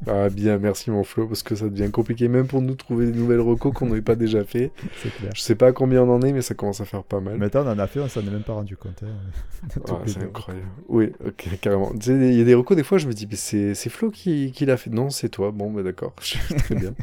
Ah 0.05 0.29
bien, 0.29 0.57
merci 0.59 0.91
mon 0.91 1.03
Flo, 1.03 1.25
parce 1.27 1.41
que 1.43 1.55
ça 1.55 1.69
devient 1.69 1.89
compliqué 1.89 2.27
même 2.27 2.45
pour 2.45 2.61
nous 2.61 2.71
de 2.71 2.77
trouver 2.77 3.05
des 3.09 3.17
nouvelles 3.17 3.39
recos 3.39 3.73
qu'on 3.73 3.87
n'avait 3.87 4.01
pas 4.01 4.15
déjà 4.15 4.43
fait. 4.43 4.71
C'est 5.01 5.09
clair. 5.15 5.31
Je 5.33 5.41
sais 5.41 5.55
pas 5.55 5.71
combien 5.71 6.03
on 6.03 6.13
en 6.13 6.21
est, 6.21 6.33
mais 6.33 6.41
ça 6.41 6.53
commence 6.55 6.81
à 6.81 6.85
faire 6.85 7.03
pas 7.03 7.19
mal. 7.21 7.37
Maintenant, 7.37 7.63
on 7.65 7.69
en 7.71 7.79
a 7.79 7.87
fait, 7.87 7.99
on 8.01 8.07
s'en 8.09 8.19
est 8.21 8.29
même 8.29 8.43
pas 8.43 8.53
rendu 8.53 8.75
compte. 8.77 9.01
hein. 9.03 9.07
Ah, 9.89 10.01
c'est 10.05 10.23
incroyable. 10.23 10.67
Oui, 10.89 11.11
ok, 11.25 11.47
carrément. 11.61 11.91
Il 12.05 12.33
y 12.37 12.41
a 12.41 12.43
des 12.45 12.53
recos, 12.55 12.75
des 12.77 12.83
fois, 12.83 12.97
je 12.97 13.07
me 13.07 13.13
dis, 13.13 13.27
c'est 13.35 13.73
Flo 13.89 14.11
qui, 14.11 14.51
qui 14.51 14.65
l'a 14.65 14.75
fait. 14.77 14.89
Non, 14.89 15.09
c'est 15.09 15.29
toi. 15.29 15.51
Bon, 15.51 15.71
bah 15.71 15.83
d'accord. 15.83 16.13
Très 16.19 16.75
bien. 16.75 16.93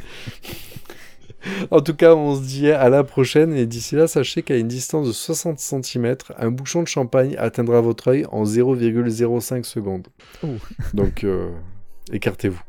en 1.71 1.81
tout 1.81 1.95
cas, 1.95 2.15
on 2.15 2.35
se 2.35 2.41
dit 2.41 2.71
à 2.71 2.89
la 2.89 3.03
prochaine. 3.03 3.53
Et 3.53 3.65
d'ici 3.65 3.95
là, 3.95 4.07
sachez 4.07 4.43
qu'à 4.43 4.57
une 4.57 4.67
distance 4.67 5.07
de 5.07 5.11
60 5.11 5.59
cm, 5.59 6.15
un 6.37 6.51
bouchon 6.51 6.83
de 6.83 6.87
champagne 6.87 7.35
atteindra 7.37 7.81
votre 7.81 8.09
œil 8.09 8.25
en 8.31 8.43
0,05 8.43 9.63
secondes. 9.63 10.07
Oh. 10.43 10.47
Donc, 10.93 11.23
euh, 11.23 11.51
écartez-vous. 12.11 12.61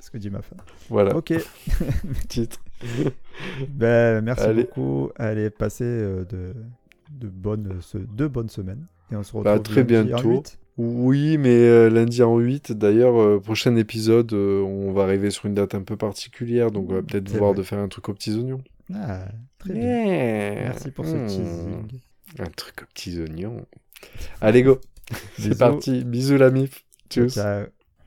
Ce 0.00 0.10
que 0.10 0.18
dit 0.18 0.30
ma 0.30 0.42
femme. 0.42 0.58
Voilà, 0.88 1.16
Ok. 1.16 1.32
titre. 2.28 2.60
Ben, 3.68 4.20
merci 4.22 4.44
Allez. 4.44 4.64
beaucoup. 4.64 5.10
Allez, 5.16 5.50
passez 5.50 5.84
euh, 5.84 6.24
de, 6.24 6.54
de, 7.10 7.28
bonnes, 7.28 7.80
deux 7.94 8.28
bonnes 8.28 8.48
semaines. 8.48 8.86
Et 9.12 9.16
on 9.16 9.22
se 9.22 9.28
retrouve 9.28 9.44
Bah, 9.44 9.58
très 9.58 9.84
lundi 9.84 10.14
en 10.14 10.20
bientôt. 10.20 10.42
Oui, 10.78 11.36
mais 11.38 11.50
euh, 11.50 11.90
lundi 11.90 12.22
en 12.22 12.38
8, 12.38 12.72
d'ailleurs, 12.72 13.20
euh, 13.20 13.38
prochain 13.38 13.76
épisode, 13.76 14.32
euh, 14.32 14.62
on 14.62 14.92
va 14.92 15.02
arriver 15.02 15.30
sur 15.30 15.44
une 15.46 15.54
date 15.54 15.74
un 15.74 15.82
peu 15.82 15.96
particulière, 15.96 16.70
donc 16.70 16.90
on 16.90 16.94
va 16.94 17.02
peut-être 17.02 17.28
C'est 17.28 17.36
voir 17.36 17.50
vrai. 17.52 17.58
de 17.58 17.62
faire 17.62 17.78
un 17.78 17.88
truc 17.88 18.08
aux 18.08 18.14
petits 18.14 18.32
oignons. 18.34 18.62
Ah, 18.94 19.26
très 19.58 19.74
bien. 19.74 19.82
Yeah. 19.82 20.54
Merci 20.64 20.90
pour 20.90 21.04
ce 21.04 21.14
Hmm. 21.14 21.26
teasing. 21.26 22.00
Un 22.38 22.44
truc 22.56 22.82
aux 22.82 22.86
petits 22.86 23.20
oignons. 23.20 23.66
Allez, 24.40 24.62
go. 24.62 24.78
C'est 25.38 25.58
parti. 25.58 26.04
Bisous, 26.04 26.38
la 26.38 26.50
mif. 26.50 26.84
Tchuss. 27.10 27.34
Ciao. 27.34 27.66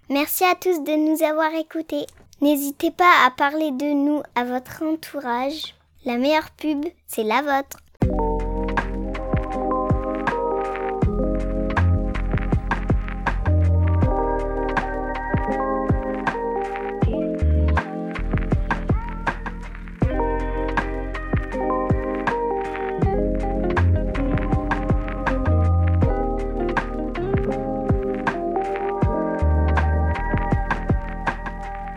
Merci 0.09 0.43
à 0.43 0.55
tous 0.55 0.83
de 0.83 1.11
nous 1.13 1.23
avoir 1.23 1.53
écoutés. 1.53 2.05
N'hésitez 2.41 2.89
pas 2.91 3.25
à 3.25 3.31
parler 3.31 3.71
de 3.71 3.93
nous 3.93 4.21
à 4.33 4.43
votre 4.43 4.81
entourage. 4.83 5.75
La 6.03 6.17
meilleure 6.17 6.49
pub, 6.57 6.83
c'est 7.07 7.23
la 7.23 7.41
vôtre. 7.41 7.77